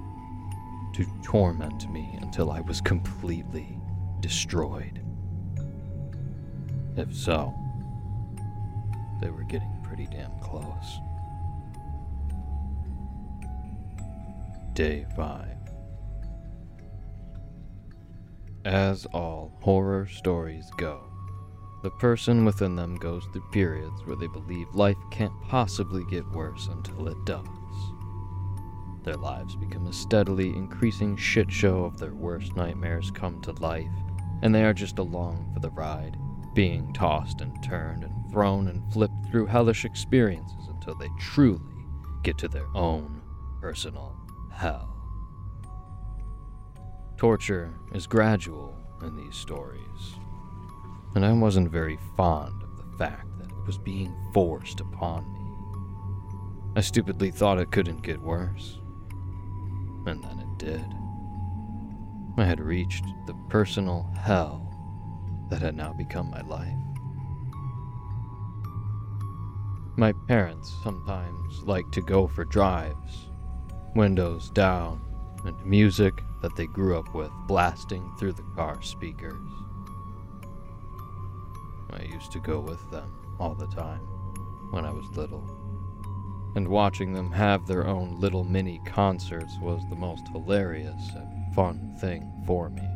To 0.95 1.05
torment 1.23 1.91
me 1.91 2.17
until 2.21 2.49
I 2.49 2.61
was 2.61 2.79
completely 2.79 3.77
destroyed? 4.21 5.01
If 6.95 7.13
so, 7.13 7.53
they 9.19 9.29
were 9.29 9.43
getting 9.43 9.77
pretty 9.83 10.07
damn 10.09 10.31
close. 10.39 10.99
Day 14.71 15.05
5 15.17 15.49
As 18.63 19.05
all 19.07 19.51
horror 19.61 20.07
stories 20.07 20.71
go, 20.77 21.03
the 21.83 21.91
person 21.91 22.45
within 22.45 22.77
them 22.77 22.95
goes 22.95 23.25
through 23.33 23.49
periods 23.51 24.05
where 24.05 24.15
they 24.15 24.27
believe 24.27 24.73
life 24.73 24.95
can't 25.11 25.33
possibly 25.41 26.05
get 26.09 26.25
worse 26.31 26.67
until 26.67 27.09
it 27.09 27.17
does. 27.25 27.54
Their 29.05 29.17
lives 29.17 29.55
become 29.55 29.85
a 29.85 29.93
steadily 29.93 30.49
increasing 30.49 31.15
shit 31.15 31.51
show 31.51 31.85
of 31.85 31.99
their 31.99 32.15
worst 32.15 32.55
nightmares 32.55 33.11
come 33.11 33.39
to 33.41 33.51
life, 33.51 33.91
and 34.41 34.53
they 34.53 34.65
are 34.65 34.73
just 34.73 34.97
along 34.97 35.51
for 35.53 35.59
the 35.59 35.69
ride, 35.69 36.17
being 36.55 36.91
tossed 36.91 37.39
and 37.39 37.61
turned 37.63 38.03
and 38.03 38.31
thrown 38.31 38.67
and 38.67 38.91
flipped 38.91 39.27
through 39.29 39.45
hellish 39.45 39.85
experiences 39.85 40.69
until 40.69 40.95
they 40.95 41.09
truly 41.19 41.61
get 42.23 42.39
to 42.39 42.47
their 42.47 42.65
own 42.73 43.21
personal 43.61 44.15
hell. 44.51 44.91
Torture 47.15 47.75
is 47.93 48.07
gradual 48.07 48.75
in 49.03 49.15
these 49.15 49.35
stories, 49.35 50.15
and 51.13 51.23
I 51.23 51.31
wasn't 51.31 51.69
very 51.69 51.99
fond 52.17 52.63
of 52.63 52.75
the 52.75 52.97
fact 52.97 53.27
that 53.37 53.51
it 53.51 53.67
was 53.67 53.77
being 53.77 54.15
forced 54.33 54.79
upon 54.79 55.31
me. 55.31 56.71
I 56.75 56.81
stupidly 56.81 57.29
thought 57.29 57.59
it 57.59 57.71
couldn't 57.71 58.01
get 58.01 58.19
worse, 58.19 58.79
and 60.05 60.23
then 60.23 60.39
it 60.39 60.57
did. 60.57 60.85
I 62.37 62.45
had 62.45 62.59
reached 62.59 63.05
the 63.27 63.35
personal 63.49 64.09
hell 64.19 64.61
that 65.49 65.61
had 65.61 65.75
now 65.75 65.93
become 65.93 66.29
my 66.29 66.41
life. 66.41 66.73
My 69.97 70.11
parents 70.27 70.75
sometimes 70.83 71.63
like 71.63 71.89
to 71.91 72.01
go 72.01 72.27
for 72.27 72.43
drives, 72.43 73.29
windows 73.95 74.49
down, 74.49 75.01
and 75.45 75.65
music 75.65 76.21
that 76.41 76.55
they 76.57 76.67
grew 76.67 76.97
up 76.97 77.13
with 77.13 77.31
blasting 77.47 78.11
through 78.19 78.33
the 78.33 78.45
car 78.55 78.81
speakers. 78.81 79.49
I 81.91 82.03
used 82.03 82.33
to 82.33 82.39
go 82.39 82.59
with 82.59 82.91
them 82.91 83.09
all 83.39 83.55
the 83.55 83.67
time 83.67 84.01
when 84.71 84.85
I 84.85 84.91
was 84.91 85.05
little, 85.15 85.47
and 86.55 86.67
watching 86.67 87.13
them 87.13 87.31
have 87.31 87.65
their 87.67 87.85
own 87.85 88.19
little 88.19 88.43
mini 88.43 88.81
concerts 88.85 89.57
was 89.59 89.81
the 89.89 89.95
most 89.95 90.27
hilarious 90.29 91.11
and 91.15 91.53
fun 91.53 91.95
thing 91.99 92.31
for 92.45 92.69
me. 92.69 92.87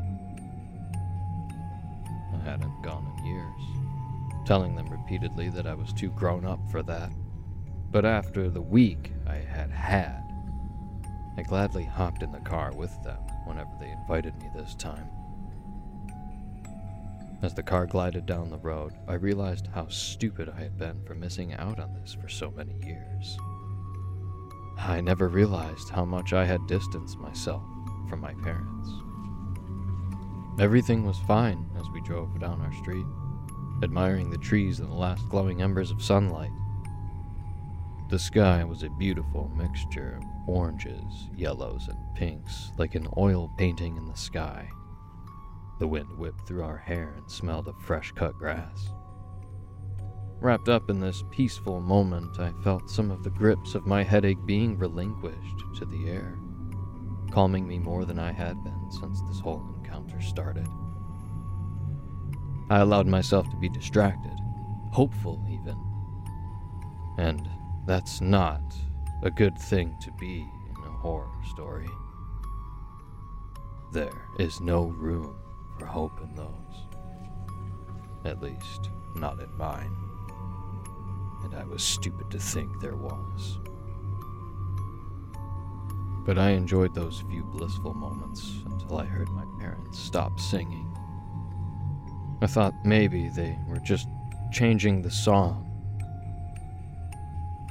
I 2.34 2.49
hadn't 2.49 2.82
gone 2.82 3.05
in 3.18 3.26
years 3.26 3.80
telling 4.49 4.76
them 4.76 4.89
repeatedly 4.89 5.47
that 5.47 5.68
I 5.68 5.76
was 5.76 5.93
too 5.93 6.10
grown 6.10 6.43
up 6.43 6.60
for 6.72 6.82
that. 6.82 7.12
But 7.91 8.03
after 8.03 8.49
the 8.49 8.64
week 8.64 9.14
I 9.28 9.36
had 9.36 9.70
had, 9.70 10.24
I 11.38 11.43
gladly 11.43 11.84
hopped 11.84 12.24
in 12.24 12.32
the 12.32 12.39
car 12.39 12.72
with 12.74 12.91
them 13.03 13.20
whenever 13.45 13.70
they 13.80 13.91
invited 13.91 14.36
me 14.39 14.49
this 14.55 14.74
time. 14.74 15.07
As 17.43 17.53
the 17.53 17.62
car 17.62 17.86
glided 17.86 18.26
down 18.26 18.49
the 18.49 18.57
road, 18.57 18.93
I 19.07 19.14
realized 19.14 19.68
how 19.68 19.88
stupid 19.88 20.49
I 20.49 20.62
had 20.62 20.80
been 20.80 21.03
for 21.05 21.14
missing 21.14 21.53
out 21.53 21.80
on 21.80 21.93
this 21.93 22.18
for 22.20 22.28
so 22.28 22.49
many 22.49 22.74
years. 22.84 23.38
I 24.80 25.01
never 25.01 25.27
realized 25.27 25.89
how 25.89 26.05
much 26.05 26.34
I 26.34 26.45
had 26.45 26.67
distanced 26.67 27.19
myself 27.19 27.63
from 28.09 28.21
my 28.21 28.34
parents. 28.36 28.89
Everything 30.59 31.05
was 31.05 31.19
fine 31.19 31.69
as 31.77 31.89
we 31.93 32.01
drove 32.01 32.39
down 32.39 32.61
our 32.61 32.73
street 32.73 33.05
admiring 33.84 34.30
the 34.30 34.38
trees 34.38 34.80
and 34.80 34.89
the 34.89 34.95
last 34.95 35.27
glowing 35.30 35.61
embers 35.61 35.91
of 35.91 36.03
sunlight. 36.03 36.51
The 38.09 38.19
sky 38.19 38.63
was 38.63 38.84
a 38.84 38.89
beautiful 38.89 39.51
mixture 39.55 40.17
of 40.17 40.23
oranges, 40.47 41.30
yellows, 41.36 41.88
and 41.88 41.97
pinks 42.15 42.71
like 42.77 42.95
an 42.95 43.07
oil 43.17 43.51
painting 43.57 43.97
in 43.97 44.07
the 44.07 44.17
sky. 44.17 44.69
The 45.80 45.88
wind 45.88 46.17
whipped 46.17 46.47
through 46.47 46.63
our 46.63 46.77
hair 46.77 47.13
and 47.15 47.30
smelled 47.30 47.67
of 47.67 47.77
fresh 47.77 48.11
cut 48.11 48.34
grass. 48.38 48.89
Wrapped 50.41 50.69
up 50.69 50.89
in 50.89 51.01
this 51.01 51.25
peaceful 51.31 51.81
moment, 51.81 52.39
I 52.39 52.53
felt 52.63 52.89
some 52.89 53.11
of 53.11 53.23
the 53.23 53.29
grips 53.29 53.75
of 53.75 53.85
my 53.85 54.03
headache 54.03 54.45
being 54.45 54.77
relinquished 54.77 55.65
to 55.75 55.85
the 55.85 56.07
air, 56.07 56.39
calming 57.29 57.67
me 57.67 57.77
more 57.77 58.05
than 58.05 58.17
I 58.17 58.31
had 58.31 58.63
been 58.63 58.89
since 58.89 59.21
this 59.27 59.41
whole 59.41 59.61
encounter 59.75 60.21
started. 60.21 60.65
I 62.69 62.79
allowed 62.79 63.05
myself 63.05 63.49
to 63.49 63.57
be 63.57 63.67
distracted, 63.67 64.39
hopeful 64.93 65.43
even. 65.49 65.77
And 67.17 67.49
that's 67.85 68.21
not 68.21 68.61
a 69.23 69.29
good 69.29 69.57
thing 69.57 69.97
to 70.03 70.11
be 70.13 70.37
in 70.69 70.83
a 70.85 70.91
horror 70.91 71.27
story. 71.49 71.89
There 73.91 74.21
is 74.39 74.61
no 74.61 74.85
room 74.85 75.35
for 75.77 75.85
hope 75.85 76.21
in 76.21 76.33
those. 76.33 76.85
At 78.23 78.41
least, 78.41 78.89
not 79.15 79.41
in 79.41 79.53
mine 79.57 80.09
and 81.43 81.55
I 81.55 81.63
was 81.65 81.83
stupid 81.83 82.29
to 82.31 82.39
think 82.39 82.79
there 82.79 82.95
was. 82.95 83.59
But 86.25 86.37
I 86.37 86.51
enjoyed 86.51 86.93
those 86.93 87.23
few 87.29 87.43
blissful 87.43 87.93
moments 87.93 88.61
until 88.65 88.97
I 88.97 89.05
heard 89.05 89.29
my 89.29 89.45
parents 89.59 89.99
stop 89.99 90.39
singing. 90.39 90.95
I 92.41 92.47
thought 92.47 92.73
maybe 92.85 93.29
they 93.29 93.57
were 93.67 93.79
just 93.79 94.07
changing 94.51 95.01
the 95.01 95.11
song, 95.11 95.65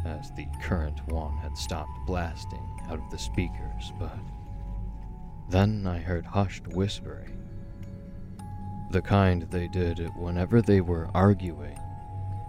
as 0.04 0.30
the 0.32 0.46
current 0.62 1.06
one 1.08 1.36
had 1.38 1.56
stopped 1.56 1.90
blasting 2.06 2.66
out 2.88 2.98
of 2.98 3.10
the 3.10 3.18
speakers, 3.18 3.92
but 3.98 4.18
then 5.48 5.86
I 5.86 5.98
heard 5.98 6.26
hushed 6.26 6.66
whispering. 6.68 7.38
The 8.90 9.02
kind 9.02 9.42
they 9.50 9.68
did 9.68 9.98
whenever 10.16 10.62
they 10.62 10.80
were 10.80 11.10
arguing 11.14 11.78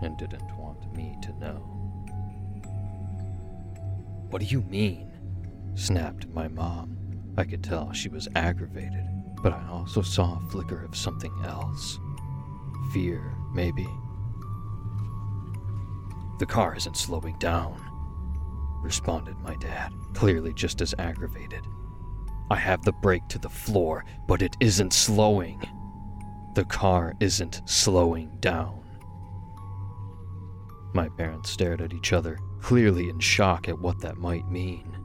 and 0.02 0.18
didn't 0.18 0.58
me 1.00 1.16
to 1.22 1.32
know. 1.40 1.60
What 4.30 4.42
do 4.42 4.46
you 4.46 4.62
mean? 4.62 5.06
snapped 5.76 6.28
my 6.28 6.50
mom. 6.50 6.98
I 7.38 7.46
could 7.46 7.64
tell 7.64 7.94
she 7.94 8.10
was 8.10 8.28
aggravated, 8.36 9.06
but 9.42 9.54
I 9.54 9.66
also 9.70 10.02
saw 10.02 10.38
a 10.38 10.50
flicker 10.50 10.84
of 10.84 10.98
something 10.98 11.34
else. 11.46 11.98
Fear, 12.92 13.34
maybe. 13.54 13.88
The 16.40 16.46
car 16.46 16.76
isn't 16.76 16.98
slowing 16.98 17.38
down, 17.40 17.82
responded 18.84 19.38
my 19.40 19.56
dad, 19.56 19.94
clearly 20.14 20.54
just 20.54 20.82
as 20.82 20.94
aggravated. 21.00 21.66
I 22.52 22.58
have 22.58 22.84
the 22.84 22.92
brake 22.92 23.28
to 23.30 23.40
the 23.40 23.50
floor, 23.50 24.04
but 24.28 24.42
it 24.42 24.58
isn't 24.60 24.92
slowing. 24.92 25.62
The 26.56 26.66
car 26.66 27.14
isn't 27.22 27.62
slowing 27.66 28.32
down. 28.42 28.79
My 30.94 31.08
parents 31.10 31.52
stared 31.52 31.82
at 31.82 31.94
each 31.94 32.14
other, 32.14 32.40
clearly 32.62 33.10
in 33.10 33.20
shock 33.20 33.70
at 33.70 33.78
what 33.78 34.00
that 34.00 34.18
might 34.18 34.50
mean. 34.50 34.98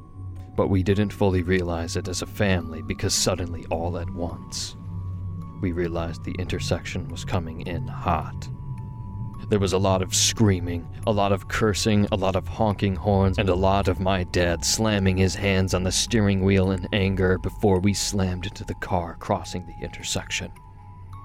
But 0.56 0.68
we 0.68 0.82
didn't 0.82 1.12
fully 1.12 1.42
realize 1.42 1.96
it 1.96 2.08
as 2.08 2.22
a 2.22 2.26
family 2.26 2.80
because 2.80 3.12
suddenly, 3.12 3.66
all 3.70 3.98
at 3.98 4.08
once, 4.10 4.76
we 5.60 5.72
realized 5.72 6.24
the 6.24 6.36
intersection 6.38 7.08
was 7.08 7.24
coming 7.24 7.62
in 7.62 7.86
hot. 7.86 8.48
There 9.50 9.58
was 9.58 9.74
a 9.74 9.78
lot 9.78 10.00
of 10.00 10.14
screaming, 10.14 10.88
a 11.06 11.12
lot 11.12 11.32
of 11.32 11.48
cursing, 11.48 12.08
a 12.10 12.16
lot 12.16 12.34
of 12.34 12.48
honking 12.48 12.96
horns, 12.96 13.38
and 13.38 13.50
a 13.50 13.54
lot 13.54 13.88
of 13.88 14.00
my 14.00 14.24
dad 14.24 14.64
slamming 14.64 15.18
his 15.18 15.34
hands 15.34 15.74
on 15.74 15.82
the 15.82 15.92
steering 15.92 16.42
wheel 16.42 16.70
in 16.70 16.88
anger 16.94 17.36
before 17.36 17.78
we 17.78 17.92
slammed 17.92 18.46
into 18.46 18.64
the 18.64 18.74
car 18.76 19.16
crossing 19.20 19.66
the 19.66 19.84
intersection. 19.84 20.50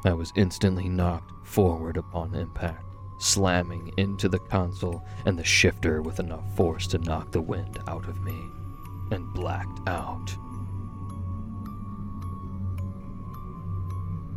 I 0.03 0.14
was 0.14 0.34
instantly 0.36 0.89
knocked 0.89 1.32
forward 1.47 1.95
upon 1.95 2.36
impact 2.36 2.88
slamming 3.20 3.91
into 3.97 4.30
the 4.30 4.39
console 4.39 5.03
and 5.26 5.38
the 5.38 5.43
shifter 5.43 6.01
with 6.01 6.20
enough 6.20 6.55
force 6.55 6.88
to 6.88 6.97
knock 6.97 7.32
the 7.32 7.41
wind 7.41 7.78
out 7.88 8.07
of 8.07 8.22
me, 8.22 8.49
and 9.11 9.32
blacked 9.34 9.88
out. 9.88 10.36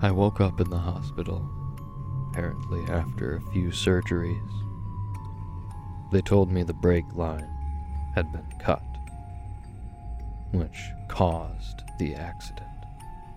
I 0.02 0.10
woke 0.10 0.40
up 0.40 0.60
in 0.60 0.68
the 0.68 0.78
hospital, 0.78 1.48
apparently 2.30 2.82
after 2.92 3.36
a 3.36 3.52
few 3.52 3.68
surgeries. 3.68 4.50
They 6.10 6.20
told 6.20 6.50
me 6.50 6.64
the 6.64 6.74
brake 6.74 7.14
line 7.14 7.48
had 8.14 8.32
been 8.32 8.46
cut, 8.58 8.82
which 10.50 10.90
caused 11.06 11.84
the 11.98 12.16
accident. 12.16 12.68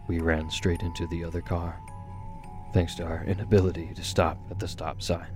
We 0.08 0.20
ran 0.20 0.50
straight 0.50 0.82
into 0.82 1.06
the 1.08 1.24
other 1.24 1.42
car 1.42 1.80
thanks 2.76 2.94
to 2.94 3.06
our 3.06 3.24
inability 3.24 3.94
to 3.96 4.04
stop 4.04 4.38
at 4.52 4.60
the 4.60 4.68
stop 4.68 5.02
sign. 5.02 5.32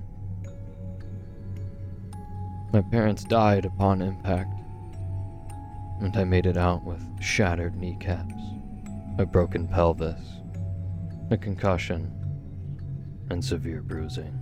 My 2.73 2.81
parents 2.81 3.23
died 3.23 3.63
upon 3.63 4.01
impact, 4.01 4.59
and 6.01 6.17
I 6.17 6.25
made 6.25 6.45
it 6.45 6.57
out 6.57 6.83
with 6.83 7.01
shattered 7.21 7.77
kneecaps, 7.77 8.33
a 9.19 9.25
broken 9.25 9.69
pelvis, 9.69 10.19
a 11.31 11.37
concussion, 11.37 12.11
and 13.29 13.41
severe 13.41 13.83
bruising. 13.83 14.37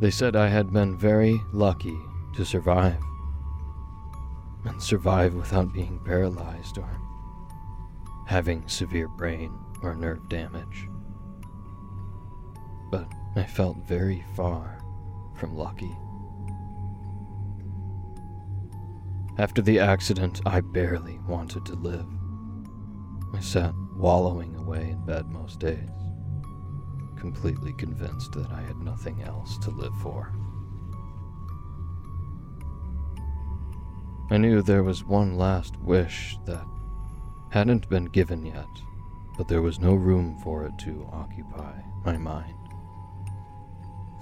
They 0.00 0.10
said 0.10 0.36
I 0.36 0.48
had 0.48 0.72
been 0.72 0.96
very 0.96 1.38
lucky 1.52 1.98
to 2.36 2.46
survive, 2.46 2.96
and 4.64 4.82
survive 4.82 5.34
without 5.34 5.74
being 5.74 6.00
paralyzed 6.06 6.78
or 6.78 6.88
having 8.26 8.66
severe 8.66 9.08
brain 9.08 9.52
or 9.82 9.94
nerve 9.94 10.26
damage 10.30 10.88
but 12.90 13.08
I 13.36 13.44
felt 13.44 13.76
very 13.78 14.24
far 14.36 14.78
from 15.34 15.56
lucky. 15.56 15.96
After 19.36 19.60
the 19.62 19.80
accident, 19.80 20.40
I 20.46 20.60
barely 20.60 21.18
wanted 21.26 21.66
to 21.66 21.74
live. 21.74 22.06
I 23.34 23.40
sat 23.40 23.74
wallowing 23.96 24.54
away 24.54 24.90
in 24.90 25.04
bed 25.04 25.28
most 25.28 25.58
days, 25.58 25.90
completely 27.16 27.72
convinced 27.72 28.32
that 28.32 28.50
I 28.52 28.60
had 28.62 28.78
nothing 28.78 29.22
else 29.22 29.58
to 29.58 29.70
live 29.70 29.94
for. 30.00 30.32
I 34.30 34.36
knew 34.36 34.62
there 34.62 34.84
was 34.84 35.04
one 35.04 35.36
last 35.36 35.76
wish 35.80 36.38
that 36.46 36.64
hadn't 37.50 37.88
been 37.88 38.06
given 38.06 38.46
yet, 38.46 38.68
but 39.36 39.48
there 39.48 39.62
was 39.62 39.80
no 39.80 39.94
room 39.94 40.38
for 40.44 40.64
it 40.64 40.78
to 40.78 41.08
occupy 41.12 41.72
my 42.04 42.16
mind 42.16 42.63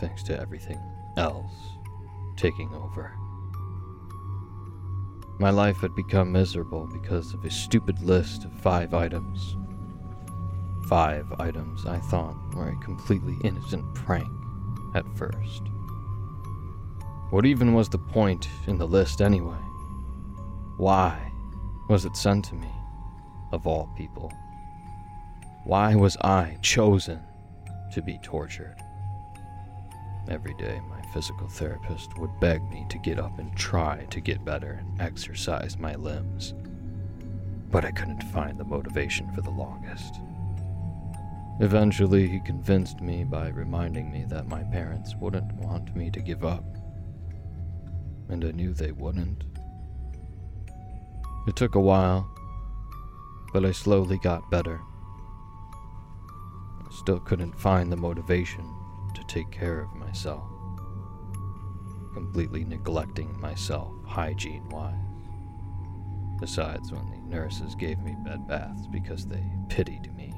thanks 0.03 0.25
to 0.25 0.39
everything 0.41 0.81
else 1.17 1.55
taking 2.37 2.69
over. 2.75 3.13
My 5.39 5.51
life 5.51 5.77
had 5.77 5.95
become 5.95 6.33
miserable 6.33 6.89
because 6.93 7.33
of 7.33 7.45
a 7.45 7.51
stupid 7.51 8.03
list 8.03 8.45
of 8.45 8.53
five 8.53 8.95
items. 8.95 9.57
Five 10.89 11.33
items 11.39 11.87
I 11.87 11.99
thought 11.99 12.35
were 12.57 12.71
a 12.71 12.85
completely 12.85 13.37
innocent 13.45 13.95
prank 13.95 14.27
at 14.97 15.07
first. 15.17 15.63
What 17.31 17.47
even 17.47 17.73
was 17.73 17.89
the 17.89 17.99
point 17.99 18.49
in 18.67 18.79
the 18.79 18.89
list 18.89 19.23
anyway? 19.23 19.63
Why 20.79 21.31
was 21.89 22.05
it 22.05 22.17
sent 22.17 22.45
to 22.47 22.57
me, 22.57 22.73
of 23.53 23.69
all 23.69 23.89
people? 23.97 24.33
Why 25.65 25.95
was 25.95 26.17
I 26.23 26.59
chosen 26.61 27.21
to 27.93 28.03
be 28.03 28.19
tortured? 28.25 28.77
Every 30.29 30.55
day, 30.55 30.81
my 30.89 31.03
physical 31.13 31.49
therapist 31.49 32.17
would 32.19 32.39
beg 32.39 32.63
me 32.71 32.87
to 32.91 32.99
get 32.99 33.19
up 33.19 33.39
and 33.39 33.55
try 33.57 34.07
to 34.11 34.21
get 34.21 34.45
better 34.45 34.81
and 34.81 35.01
exercise 35.01 35.79
my 35.79 35.97
limbs. 35.97 36.55
But 37.71 37.85
I 37.85 37.91
couldn't 37.91 38.23
find 38.25 38.59
the 38.59 38.65
motivation 38.65 39.31
for 39.33 39.41
the 39.41 39.51
longest. 39.51 40.21
Eventually, 41.59 42.29
he 42.29 42.41
convinced 42.41 43.01
me 43.01 43.25
by 43.25 43.49
reminding 43.49 44.13
me 44.13 44.25
that 44.29 44.49
my 44.49 44.63
parents 44.63 45.15
wouldn't 45.17 45.53
want 45.55 45.95
me 45.97 46.11
to 46.11 46.21
give 46.21 46.45
up. 46.45 46.65
And 48.29 48.45
I 48.45 48.53
knew 48.53 48.73
they 48.73 48.93
wouldn't. 48.93 49.45
It 51.49 51.57
took 51.57 51.75
a 51.75 51.81
while, 51.81 52.33
but 53.53 53.65
I 53.65 53.73
slowly 53.73 54.19
got 54.19 54.51
better. 54.51 54.81
I 56.81 56.95
still 56.95 57.19
couldn't 57.19 57.59
find 57.59 57.91
the 57.91 57.97
motivation 57.97 58.65
to 59.15 59.25
take 59.25 59.51
care 59.51 59.81
of 59.81 59.95
myself, 59.95 60.49
completely 62.15 62.65
neglecting 62.65 63.39
myself 63.41 63.93
hygiene 64.07 64.69
wise. 64.71 64.95
Besides, 66.41 66.93
when 66.93 67.09
the 67.11 67.19
nurses 67.37 67.75
gave 67.75 67.99
me 68.01 68.17
bed 68.25 68.47
baths 68.49 68.87
because 68.89 69.27
they 69.27 69.45
pitied 69.69 70.15
me, 70.17 70.35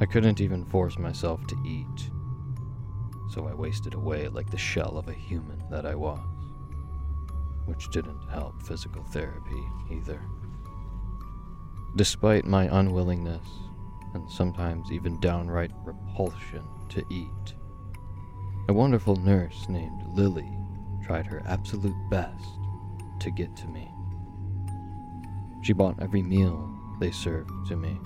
I 0.00 0.06
couldn't 0.06 0.40
even 0.40 0.64
force 0.64 0.98
myself 0.98 1.46
to 1.46 1.56
eat, 1.64 2.10
so 3.30 3.46
I 3.46 3.54
wasted 3.54 3.94
away 3.94 4.28
like 4.28 4.50
the 4.50 4.58
shell 4.58 4.98
of 4.98 5.08
a 5.08 5.14
human 5.14 5.62
that 5.70 5.86
I 5.86 5.94
was. 5.94 6.20
which 7.66 7.90
didn't 7.90 8.20
help 8.30 8.62
physical 8.62 9.02
therapy 9.04 9.62
either. 9.90 10.20
Despite 11.96 12.44
my 12.44 12.64
unwillingness, 12.78 13.46
and 14.14 14.28
sometimes 14.30 14.92
even 14.92 15.18
downright 15.20 15.70
repulsion 15.84 16.64
to 16.94 17.04
eat, 17.10 17.54
a 18.68 18.72
wonderful 18.72 19.16
nurse 19.16 19.68
named 19.68 20.02
Lily 20.14 20.50
tried 21.04 21.26
her 21.26 21.42
absolute 21.46 21.94
best 22.08 22.44
to 23.20 23.30
get 23.30 23.54
to 23.56 23.66
me. 23.66 23.90
She 25.62 25.72
bought 25.72 26.00
every 26.00 26.22
meal 26.22 26.70
they 27.00 27.10
served 27.10 27.50
to 27.68 27.76
me, 27.76 28.00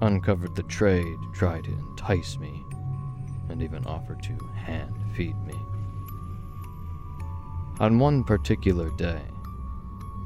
uncovered 0.00 0.56
the 0.56 0.62
tray 0.64 1.02
to 1.02 1.32
try 1.32 1.60
to 1.60 1.70
entice 1.70 2.38
me, 2.38 2.64
and 3.48 3.62
even 3.62 3.84
offered 3.86 4.22
to 4.24 4.38
hand 4.54 4.94
feed 5.14 5.36
me. 5.44 5.54
On 7.80 7.98
one 7.98 8.24
particular 8.24 8.90
day, 8.90 9.22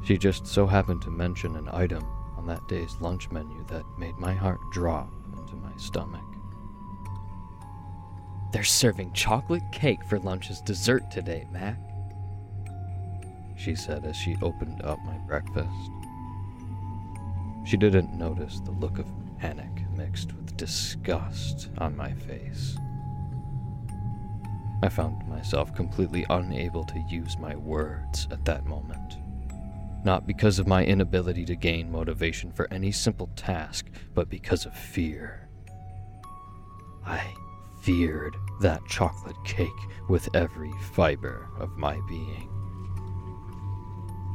she 0.03 0.17
just 0.17 0.47
so 0.47 0.65
happened 0.65 1.01
to 1.01 1.11
mention 1.11 1.55
an 1.55 1.69
item 1.71 2.05
on 2.37 2.45
that 2.47 2.67
day's 2.67 2.95
lunch 3.01 3.29
menu 3.31 3.65
that 3.67 3.83
made 3.97 4.17
my 4.17 4.33
heart 4.33 4.59
drop 4.71 5.09
into 5.37 5.55
my 5.55 5.75
stomach. 5.75 6.28
They're 8.51 8.63
serving 8.63 9.13
chocolate 9.13 9.63
cake 9.71 10.03
for 10.05 10.19
lunch 10.19 10.49
as 10.49 10.61
dessert 10.61 11.11
today, 11.11 11.45
Mac. 11.51 11.77
She 13.57 13.75
said 13.75 14.05
as 14.05 14.15
she 14.15 14.37
opened 14.41 14.81
up 14.81 14.99
my 15.05 15.17
breakfast. 15.27 15.91
She 17.65 17.77
didn't 17.77 18.17
notice 18.17 18.59
the 18.61 18.71
look 18.71 18.97
of 18.97 19.05
panic 19.37 19.69
mixed 19.95 20.33
with 20.33 20.57
disgust 20.57 21.69
on 21.77 21.95
my 21.95 22.13
face. 22.13 22.77
I 24.81 24.89
found 24.89 25.27
myself 25.27 25.75
completely 25.75 26.25
unable 26.29 26.85
to 26.85 27.05
use 27.09 27.37
my 27.37 27.55
words 27.55 28.27
at 28.31 28.45
that 28.45 28.65
moment. 28.65 29.17
Not 30.05 30.25
because 30.25 30.57
of 30.57 30.67
my 30.67 30.85
inability 30.85 31.43
to 31.45 31.55
gain 31.55 31.91
motivation 31.91 32.51
for 32.51 32.71
any 32.71 32.91
simple 32.91 33.29
task, 33.35 33.87
but 34.13 34.29
because 34.29 34.65
of 34.65 34.73
fear. 34.73 35.49
I 37.05 37.33
feared 37.81 38.35
that 38.61 38.85
chocolate 38.85 39.41
cake 39.43 39.69
with 40.07 40.29
every 40.33 40.71
fiber 40.81 41.49
of 41.57 41.77
my 41.77 41.99
being. 42.07 42.49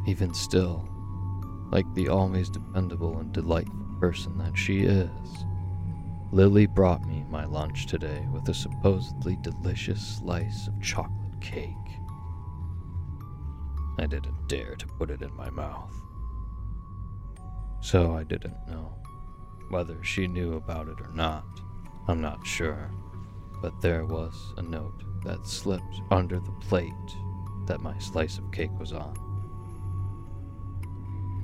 Even 0.06 0.32
still, 0.34 0.88
like 1.70 1.92
the 1.94 2.08
always 2.08 2.48
dependable 2.48 3.18
and 3.18 3.32
delightful 3.32 3.74
person 4.00 4.36
that 4.38 4.56
she 4.56 4.82
is, 4.82 5.44
Lily 6.32 6.66
brought 6.66 7.06
me 7.06 7.24
my 7.30 7.44
lunch 7.44 7.86
today 7.86 8.26
with 8.32 8.48
a 8.48 8.54
supposedly 8.54 9.36
delicious 9.42 10.18
slice 10.18 10.66
of 10.66 10.80
chocolate 10.82 11.40
cake. 11.40 11.70
I 13.98 14.06
didn't 14.06 14.48
dare 14.48 14.74
to 14.74 14.86
put 14.98 15.10
it 15.10 15.22
in 15.22 15.32
my 15.36 15.50
mouth. 15.50 15.94
So 17.80 18.14
I 18.14 18.24
didn't 18.24 18.56
know. 18.66 18.92
Whether 19.68 20.02
she 20.02 20.26
knew 20.26 20.54
about 20.54 20.88
it 20.88 21.00
or 21.00 21.10
not, 21.14 21.44
I'm 22.08 22.20
not 22.20 22.44
sure. 22.46 22.90
But 23.64 23.80
there 23.80 24.04
was 24.04 24.52
a 24.58 24.62
note 24.62 25.02
that 25.24 25.46
slipped 25.46 26.02
under 26.10 26.38
the 26.38 26.52
plate 26.68 26.92
that 27.64 27.80
my 27.80 27.98
slice 27.98 28.36
of 28.36 28.52
cake 28.52 28.78
was 28.78 28.92
on. 28.92 29.16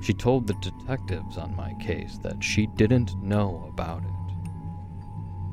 She 0.03 0.13
told 0.13 0.45
the 0.45 0.53
detectives 0.61 1.37
on 1.37 1.55
my 1.55 1.73
case 1.81 2.19
that 2.19 2.43
she 2.43 2.67
didn't 2.67 3.19
know 3.23 3.67
about 3.73 4.03
it 4.03 4.11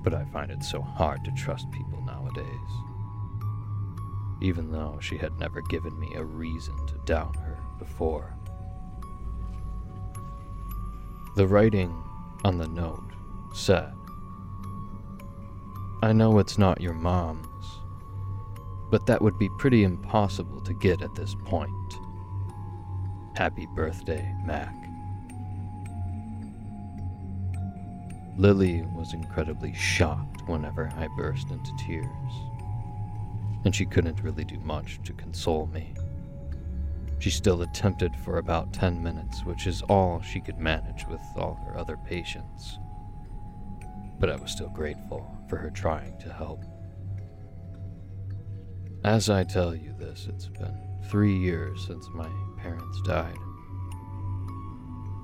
but 0.03 0.15
I 0.15 0.25
find 0.25 0.51
it 0.51 0.63
so 0.63 0.81
hard 0.81 1.25
to 1.25 1.31
trust 1.33 1.71
people 1.71 2.01
nowadays. 2.03 2.71
Even 4.41 4.71
though 4.71 4.99
she 5.01 5.19
had 5.19 5.39
never 5.39 5.61
given 5.63 5.99
me 5.99 6.15
a 6.15 6.25
reason 6.25 6.75
to 6.87 7.01
doubt 7.05 7.37
her 7.37 7.59
before. 7.79 8.35
The 11.37 11.47
writing 11.47 11.95
on 12.45 12.59
the 12.59 12.69
note 12.69 13.13
said, 13.55 13.93
I 16.01 16.13
know 16.13 16.39
it's 16.39 16.59
not 16.59 16.81
your 16.81 16.95
mom's, 16.95 17.65
but 18.89 19.05
that 19.07 19.21
would 19.21 19.37
be 19.37 19.49
pretty 19.59 19.83
impossible 19.83 20.61
to 20.61 20.73
get 20.75 21.03
at 21.03 21.17
this 21.17 21.35
point. 21.45 21.73
Happy 23.35 23.67
birthday, 23.75 24.33
Mac. 24.45 24.73
Lily 28.37 28.83
was 28.95 29.13
incredibly 29.13 29.75
shocked 29.75 30.49
whenever 30.49 30.89
I 30.97 31.09
burst 31.17 31.51
into 31.51 31.73
tears, 31.77 32.33
and 33.65 33.75
she 33.75 33.85
couldn't 33.85 34.23
really 34.23 34.45
do 34.45 34.61
much 34.61 35.01
to 35.03 35.13
console 35.15 35.67
me. 35.67 35.95
She 37.19 37.31
still 37.31 37.63
attempted 37.63 38.15
for 38.15 38.39
about 38.39 38.73
10 38.73 39.03
minutes, 39.03 39.45
which 39.45 39.67
is 39.67 39.83
all 39.83 40.23
she 40.23 40.39
could 40.39 40.59
manage 40.59 41.09
with 41.09 41.21
all 41.37 41.59
her 41.67 41.77
other 41.77 41.97
patients. 41.97 42.79
But 44.19 44.31
I 44.31 44.37
was 44.37 44.51
still 44.51 44.71
grateful 44.71 45.27
for 45.49 45.57
her 45.57 45.71
trying 45.71 46.19
to 46.19 46.33
help. 46.33 46.65
As 49.05 49.31
I 49.31 49.45
tell 49.45 49.75
you 49.75 49.95
this, 49.99 50.27
it's 50.29 50.49
been 50.49 50.77
three 51.09 51.37
years 51.37 51.87
since 51.87 52.09
my 52.13 52.29
parents 52.59 53.01
died. 53.03 53.39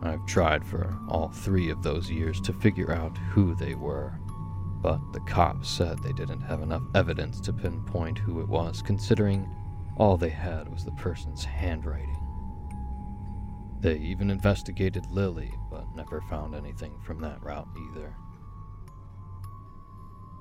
I've 0.03 0.25
tried 0.27 0.65
for 0.65 0.97
all 1.09 1.31
three 1.31 1.71
of 1.71 1.83
those 1.83 2.11
years 2.11 2.41
to 2.43 2.53
figure 2.53 2.93
out 2.93 3.17
who 3.33 3.55
they 3.55 3.75
were, 3.75 4.19
but 4.81 5.01
the 5.13 5.21
cops 5.21 5.69
said 5.69 5.99
they 5.99 6.13
didn't 6.13 6.43
have 6.43 6.63
enough 6.63 6.83
evidence 6.95 7.41
to 7.41 7.53
pinpoint 7.53 8.19
who 8.19 8.41
it 8.41 8.49
was, 8.49 8.83
considering 8.83 9.49
all 9.97 10.17
they 10.17 10.29
had 10.29 10.69
was 10.69 10.85
the 10.85 10.93
person's 10.93 11.45
handwriting. 11.45 12.17
They 13.81 13.97
even 13.97 14.31
investigated 14.31 15.07
Lily, 15.11 15.53
but 15.71 15.85
never 15.97 16.21
found 16.23 16.55
anything 16.55 16.99
from 17.03 17.21
that 17.21 17.43
route 17.43 17.69
either. 17.91 18.15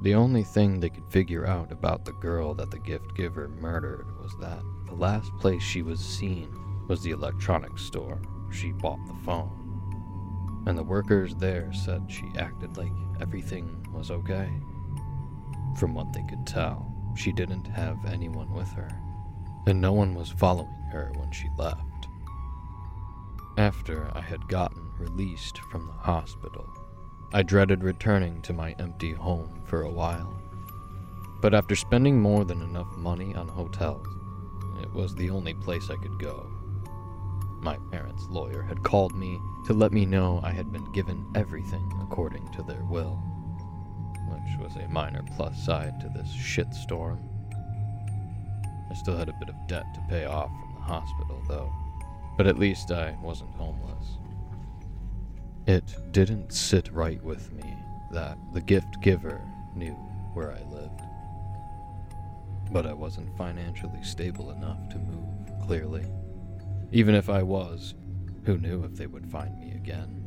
The 0.04 0.16
only 0.16 0.44
thing 0.44 0.82
they 0.82 0.90
could 0.90 1.08
figure 1.08 1.48
out 1.48 1.72
about 1.72 2.04
the 2.04 2.12
girl 2.12 2.54
that 2.56 2.70
the 2.70 2.80
gift 2.80 3.16
giver 3.16 3.48
murdered 3.48 4.06
was 4.22 4.36
that 4.42 4.62
the 4.86 4.96
last 4.96 5.32
place 5.38 5.64
she 5.64 5.82
was 5.82 6.02
seen 6.02 6.54
was 6.90 7.02
the 7.02 7.12
electronics 7.12 7.84
store 7.84 8.22
she 8.52 8.74
bought 8.74 9.00
the 9.08 9.16
phone. 9.26 10.62
And 10.68 10.78
the 10.78 10.84
workers 10.84 11.36
there 11.36 11.72
said 11.72 12.12
she 12.12 12.30
acted 12.38 12.76
like 12.76 12.92
everything 13.22 13.88
was 13.94 14.12
okay. 14.12 14.50
From 15.78 15.94
what 15.94 16.12
they 16.12 16.24
could 16.24 16.46
tell, 16.46 16.94
she 17.16 17.32
didn't 17.32 17.68
have 17.68 18.06
anyone 18.06 18.54
with 18.54 18.72
her, 18.74 18.90
and 19.68 19.80
no 19.80 19.94
one 19.94 20.16
was 20.16 20.30
following 20.32 20.84
her 20.92 21.14
when 21.16 21.32
she 21.32 21.48
left. 21.58 21.80
After 23.58 24.12
I 24.14 24.20
had 24.20 24.50
gotten 24.50 24.92
released 25.00 25.60
from 25.72 25.88
the 25.88 25.94
hospital, 25.94 26.68
I 27.36 27.42
dreaded 27.42 27.84
returning 27.84 28.44
to 28.44 28.54
my 28.54 28.76
empty 28.78 29.12
home 29.12 29.64
for 29.66 29.82
a 29.82 29.90
while. 29.90 30.40
But 31.42 31.56
after 31.56 31.76
spending 31.76 32.22
more 32.22 32.46
than 32.46 32.62
enough 32.62 32.96
money 32.96 33.34
on 33.34 33.48
hotels, 33.48 34.06
it 34.80 34.94
was 34.94 35.16
the 35.16 35.32
only 35.32 35.56
place 35.56 35.90
I 35.90 35.96
could 35.96 36.20
go. 36.20 36.46
My 37.60 37.78
parents' 37.92 38.28
lawyer 38.30 38.62
had 38.62 38.84
called 38.84 39.16
me 39.16 39.40
to 39.66 39.74
let 39.74 39.92
me 39.92 40.06
know 40.06 40.42
I 40.44 40.52
had 40.52 40.72
been 40.72 40.92
given 40.92 41.26
everything 41.34 41.92
according 42.04 42.52
to 42.52 42.62
their 42.62 42.84
will, 42.84 43.16
which 44.30 44.60
was 44.60 44.76
a 44.76 44.88
minor 44.90 45.24
plus 45.36 45.58
side 45.66 46.00
to 46.02 46.10
this 46.10 46.32
shitstorm. 46.32 47.18
I 48.92 48.94
still 48.94 49.18
had 49.18 49.30
a 49.30 49.40
bit 49.40 49.50
of 49.50 49.56
debt 49.68 49.86
to 49.96 50.02
pay 50.08 50.26
off 50.26 50.52
from 50.52 50.76
the 50.76 50.82
hospital, 50.82 51.42
though, 51.48 51.74
but 52.38 52.46
at 52.46 52.60
least 52.60 52.92
I 52.92 53.16
wasn't 53.24 53.56
homeless. 53.56 54.20
It 55.66 55.96
didn't 56.12 56.52
sit 56.52 56.92
right 56.92 57.24
with 57.24 57.54
me 57.54 57.78
that 58.12 58.38
the 58.54 58.60
gift 58.60 59.00
giver 59.02 59.42
knew 59.76 59.94
where 60.34 60.52
I 60.52 60.62
lived. 60.70 61.02
But 62.72 62.86
I 62.86 62.92
wasn't 62.92 63.38
financially 63.38 64.04
stable 64.04 64.52
enough 64.52 64.90
to 64.90 64.98
move, 64.98 65.66
clearly. 65.66 66.06
Even 66.92 67.16
if 67.16 67.30
I 67.30 67.44
was, 67.44 67.96
who 68.44 68.58
knew 68.58 68.84
if 68.84 68.96
they 68.96 69.08
would 69.08 69.32
find 69.32 69.58
me 69.58 69.72
again? 69.72 70.20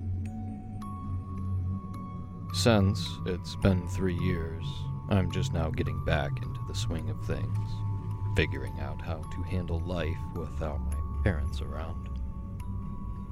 Since 2.55 3.07
it's 3.27 3.57
been 3.57 3.87
three 3.89 4.17
years, 4.17 4.65
I'm 5.11 5.31
just 5.31 5.53
now 5.53 5.69
getting 5.69 6.03
back 6.07 6.31
into 6.43 6.61
the 6.67 6.75
swing 6.75 7.11
of 7.11 7.27
things, 7.27 7.69
figuring 8.37 8.81
out 8.81 9.03
how 9.03 9.17
to 9.17 9.43
handle 9.43 9.81
life 9.81 10.17
without 10.35 10.81
my 10.81 10.97
parents 11.23 11.61
around. 11.61 12.16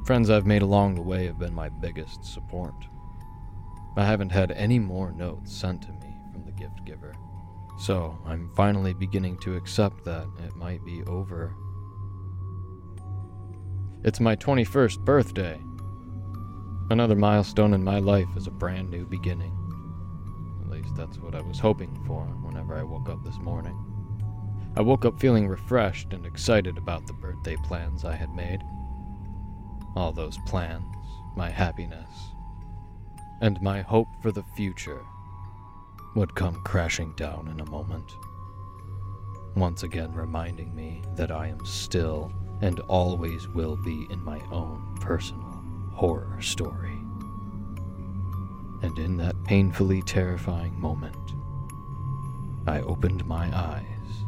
Friends 0.05 0.31
I've 0.31 0.47
made 0.47 0.63
along 0.63 0.95
the 0.95 1.03
way 1.03 1.27
have 1.27 1.39
been 1.39 1.55
my 1.55 1.69
biggest 1.69 2.25
support. 2.25 2.75
I 3.97 4.05
haven't 4.05 4.33
had 4.33 4.53
any 4.53 4.79
more 4.79 5.13
notes 5.13 5.53
sent 5.53 5.83
to 5.83 5.93
me 5.93 6.15
from 6.33 6.45
the 6.45 6.53
gift 6.53 6.85
giver, 6.85 7.15
so 7.79 8.19
I'm 8.27 8.51
finally 8.55 8.95
beginning 8.95 9.39
to 9.39 9.57
accept 9.57 10.05
that 10.05 10.27
it 10.45 10.57
might 10.57 10.85
be 10.85 11.03
over 11.05 11.55
it's 14.05 14.21
my 14.21 14.37
21st 14.37 15.03
birthday. 15.03 15.59
Another 16.91 17.17
milestone 17.17 17.73
in 17.73 17.83
my 17.83 18.01
life 18.01 18.29
is 18.37 18.47
a 18.47 18.51
brand 18.51 18.91
new 18.91 19.07
beginning. 19.07 19.57
At 20.61 20.71
least 20.71 20.95
that's 20.95 21.19
what 21.19 21.35
I 21.35 21.41
was 21.41 21.59
hoping 21.59 22.05
for 22.07 22.25
whenever 22.43 22.77
I 22.77 22.83
woke 22.83 23.09
up 23.09 23.25
this 23.25 23.39
morning. 23.39 23.75
I 24.77 24.83
woke 24.83 25.07
up 25.07 25.19
feeling 25.19 25.49
refreshed 25.49 26.13
and 26.13 26.27
excited 26.27 26.77
about 26.77 27.07
the 27.07 27.15
birthday 27.15 27.57
plans 27.65 28.05
I 28.05 28.15
had 28.15 28.35
made. 28.35 28.61
All 29.97 30.13
those 30.13 30.39
plans, 30.47 30.85
my 31.37 31.51
happiness, 31.51 32.09
and 33.41 33.61
my 33.63 33.81
hope 33.83 34.09
for 34.21 34.33
the 34.33 34.43
future 34.57 35.05
would 36.17 36.35
come 36.35 36.55
crashing 36.65 37.13
down 37.17 37.49
in 37.49 37.61
a 37.61 37.71
moment. 37.71 38.11
Once 39.55 39.85
again 39.85 40.13
reminding 40.13 40.75
me 40.75 41.03
that 41.15 41.31
I 41.31 41.47
am 41.47 41.65
still 41.65 42.33
and 42.61 42.81
always 42.81 43.47
will 43.49 43.77
be 43.77 44.07
in 44.11 44.23
my 44.25 44.41
own 44.51 44.97
personal 45.01 45.63
horror 45.93 46.41
story. 46.41 46.99
And 48.83 48.99
in 48.99 49.17
that 49.19 49.45
painfully 49.45 50.03
terrifying 50.03 50.79
moment, 50.79 51.35
I 52.67 52.81
opened 52.81 53.25
my 53.27 53.47
eyes 53.57 54.25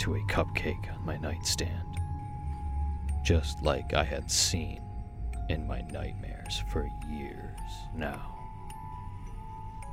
to 0.00 0.16
a 0.16 0.20
cupcake 0.22 0.92
on 0.92 1.06
my 1.06 1.16
nightstand, 1.16 2.00
just 3.24 3.62
like 3.62 3.94
I 3.94 4.04
had 4.04 4.30
seen 4.30 4.85
in 5.48 5.66
my 5.66 5.80
nightmares 5.82 6.62
for 6.72 6.88
years 7.10 7.60
now. 7.94 8.34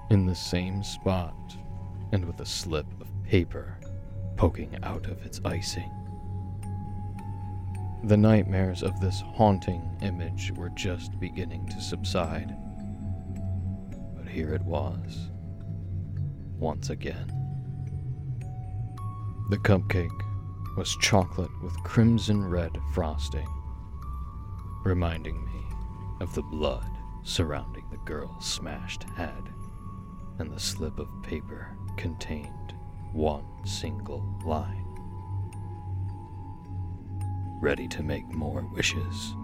In 0.09 0.25
the 0.25 0.35
same 0.35 0.83
spot, 0.83 1.35
and 2.11 2.25
with 2.25 2.39
a 2.39 2.45
slip 2.45 2.87
of 3.01 3.07
paper 3.23 3.77
poking 4.35 4.77
out 4.83 5.05
of 5.07 5.25
its 5.25 5.39
icing. 5.45 5.91
The 8.05 8.17
nightmares 8.17 8.83
of 8.83 8.99
this 8.99 9.21
haunting 9.21 9.97
image 10.01 10.51
were 10.57 10.69
just 10.69 11.17
beginning 11.19 11.67
to 11.67 11.81
subside. 11.81 12.53
But 14.15 14.27
here 14.27 14.53
it 14.53 14.63
was, 14.63 15.29
once 16.57 16.89
again. 16.89 17.31
The 19.49 19.57
cupcake 19.57 20.09
was 20.75 20.95
chocolate 20.97 21.51
with 21.61 21.81
crimson 21.83 22.43
red 22.43 22.71
frosting, 22.93 23.47
reminding 24.83 25.43
me 25.45 25.65
of 26.19 26.33
the 26.33 26.43
blood 26.43 26.89
surrounding 27.23 27.85
the 27.89 27.97
girl's 27.97 28.45
smashed 28.45 29.03
head, 29.15 29.49
and 30.39 30.51
the 30.51 30.59
slip 30.59 30.99
of 30.99 31.09
paper 31.23 31.75
contained 31.95 32.75
one 33.13 33.45
single 33.65 34.25
line. 34.45 34.85
Ready 37.61 37.87
to 37.87 38.03
make 38.03 38.27
more 38.27 38.61
wishes. 38.73 39.35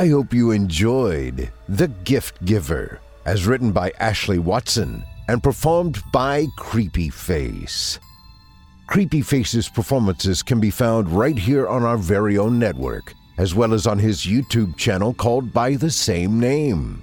I 0.00 0.08
hope 0.08 0.32
you 0.32 0.52
enjoyed 0.52 1.52
The 1.68 1.88
Gift 1.88 2.42
Giver, 2.46 3.00
as 3.26 3.46
written 3.46 3.70
by 3.70 3.92
Ashley 4.00 4.38
Watson 4.38 5.04
and 5.28 5.42
performed 5.42 6.02
by 6.10 6.46
Creepy 6.56 7.10
Face. 7.10 8.00
Creepy 8.86 9.20
Face's 9.20 9.68
performances 9.68 10.42
can 10.42 10.58
be 10.58 10.70
found 10.70 11.10
right 11.10 11.36
here 11.36 11.68
on 11.68 11.82
our 11.82 11.98
very 11.98 12.38
own 12.38 12.58
network, 12.58 13.12
as 13.36 13.54
well 13.54 13.74
as 13.74 13.86
on 13.86 13.98
his 13.98 14.24
YouTube 14.24 14.74
channel 14.78 15.12
called 15.12 15.52
by 15.52 15.74
the 15.74 15.90
same 15.90 16.40
name. 16.40 17.02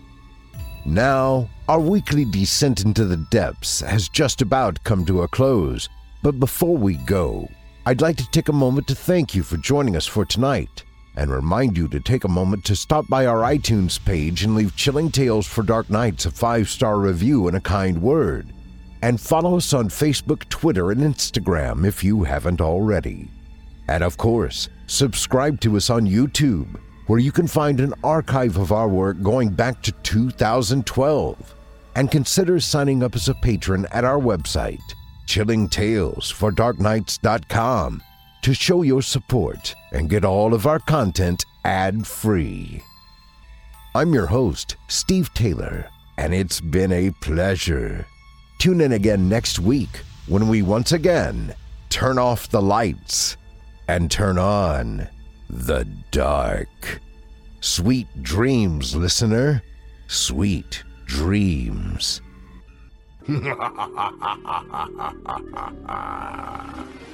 Now, 0.83 1.47
our 1.69 1.79
weekly 1.79 2.25
descent 2.25 2.83
into 2.83 3.05
the 3.05 3.23
depths 3.29 3.79
has 3.81 4.09
just 4.09 4.41
about 4.41 4.83
come 4.83 5.05
to 5.05 5.21
a 5.21 5.27
close, 5.27 5.87
but 6.23 6.39
before 6.39 6.75
we 6.75 6.95
go, 7.05 7.47
I'd 7.85 8.01
like 8.01 8.17
to 8.17 8.31
take 8.31 8.49
a 8.49 8.53
moment 8.53 8.87
to 8.87 8.95
thank 8.95 9.35
you 9.35 9.43
for 9.43 9.57
joining 9.57 9.95
us 9.95 10.07
for 10.07 10.25
tonight 10.25 10.83
and 11.17 11.29
remind 11.31 11.75
you 11.75 11.87
to 11.87 11.99
take 11.99 12.23
a 12.23 12.29
moment 12.29 12.63
to 12.63 12.75
stop 12.75 13.07
by 13.09 13.25
our 13.25 13.41
iTunes 13.41 13.99
page 14.05 14.43
and 14.43 14.53
leave 14.53 14.75
Chilling 14.75 15.09
Tales 15.09 15.47
for 15.47 15.63
Dark 15.63 15.89
Nights 15.89 16.27
a 16.27 16.31
five 16.31 16.69
star 16.69 16.99
review 16.99 17.47
and 17.47 17.57
a 17.57 17.61
kind 17.61 17.99
word. 17.99 18.53
And 19.01 19.19
follow 19.19 19.57
us 19.57 19.73
on 19.73 19.89
Facebook, 19.89 20.47
Twitter, 20.49 20.91
and 20.91 21.01
Instagram 21.01 21.87
if 21.87 22.03
you 22.03 22.23
haven't 22.23 22.61
already. 22.61 23.29
And 23.87 24.03
of 24.03 24.17
course, 24.17 24.69
subscribe 24.85 25.59
to 25.61 25.75
us 25.75 25.89
on 25.89 26.05
YouTube, 26.05 26.79
where 27.07 27.17
you 27.19 27.31
can 27.31 27.47
find 27.47 27.79
an 27.79 27.95
archive 28.03 28.57
of 28.57 28.71
our 28.71 28.87
work 28.87 29.19
going 29.23 29.49
back 29.49 29.81
to 29.83 29.91
2012. 29.91 31.55
And 31.95 32.11
consider 32.11 32.59
signing 32.59 33.01
up 33.01 33.15
as 33.15 33.27
a 33.27 33.33
patron 33.33 33.87
at 33.91 34.05
our 34.05 34.19
website, 34.19 34.77
chillingtalesfordarknights.com 35.25 38.03
to 38.41 38.53
show 38.53 38.81
your 38.81 39.01
support 39.01 39.73
and 39.91 40.09
get 40.09 40.25
all 40.25 40.53
of 40.53 40.65
our 40.65 40.79
content 40.79 41.45
ad 41.65 42.05
free. 42.05 42.81
I'm 43.95 44.13
your 44.13 44.27
host, 44.27 44.75
Steve 44.87 45.33
Taylor, 45.33 45.89
and 46.17 46.33
it's 46.33 46.61
been 46.61 46.91
a 46.91 47.11
pleasure. 47.21 48.05
Tune 48.59 48.81
in 48.81 48.91
again 48.91 49.27
next 49.27 49.59
week 49.59 50.01
when 50.27 50.47
we 50.47 50.61
once 50.61 50.91
again 50.91 51.53
turn 51.89 52.19
off 52.19 52.49
the 52.49 52.61
lights 52.61 53.37
and 53.87 54.11
turn 54.11 54.37
on 54.37 55.07
the 55.49 55.85
dark. 56.11 57.01
Sweet 57.61 58.07
dreams, 58.21 58.95
listener. 58.95 59.63
Sweet 60.07 60.83
dreams. 61.05 62.21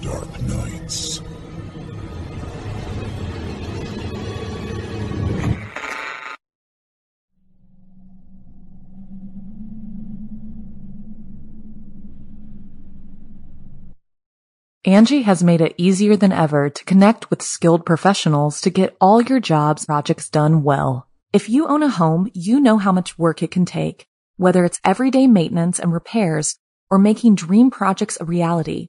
dark. 0.00 0.34
Angi 14.86 15.22
has 15.22 15.42
made 15.42 15.62
it 15.62 15.74
easier 15.78 16.14
than 16.14 16.30
ever 16.30 16.68
to 16.68 16.84
connect 16.84 17.30
with 17.30 17.40
skilled 17.40 17.86
professionals 17.86 18.60
to 18.60 18.68
get 18.68 18.94
all 19.00 19.22
your 19.22 19.40
jobs 19.40 19.86
projects 19.86 20.28
done 20.28 20.62
well. 20.62 21.08
If 21.32 21.48
you 21.48 21.66
own 21.66 21.82
a 21.82 21.88
home, 21.88 22.30
you 22.34 22.60
know 22.60 22.76
how 22.76 22.92
much 22.92 23.18
work 23.18 23.42
it 23.42 23.50
can 23.50 23.64
take, 23.64 24.06
whether 24.36 24.62
it's 24.62 24.80
everyday 24.84 25.26
maintenance 25.26 25.78
and 25.78 25.90
repairs 25.90 26.58
or 26.90 26.98
making 26.98 27.36
dream 27.36 27.70
projects 27.70 28.18
a 28.20 28.26
reality. 28.26 28.88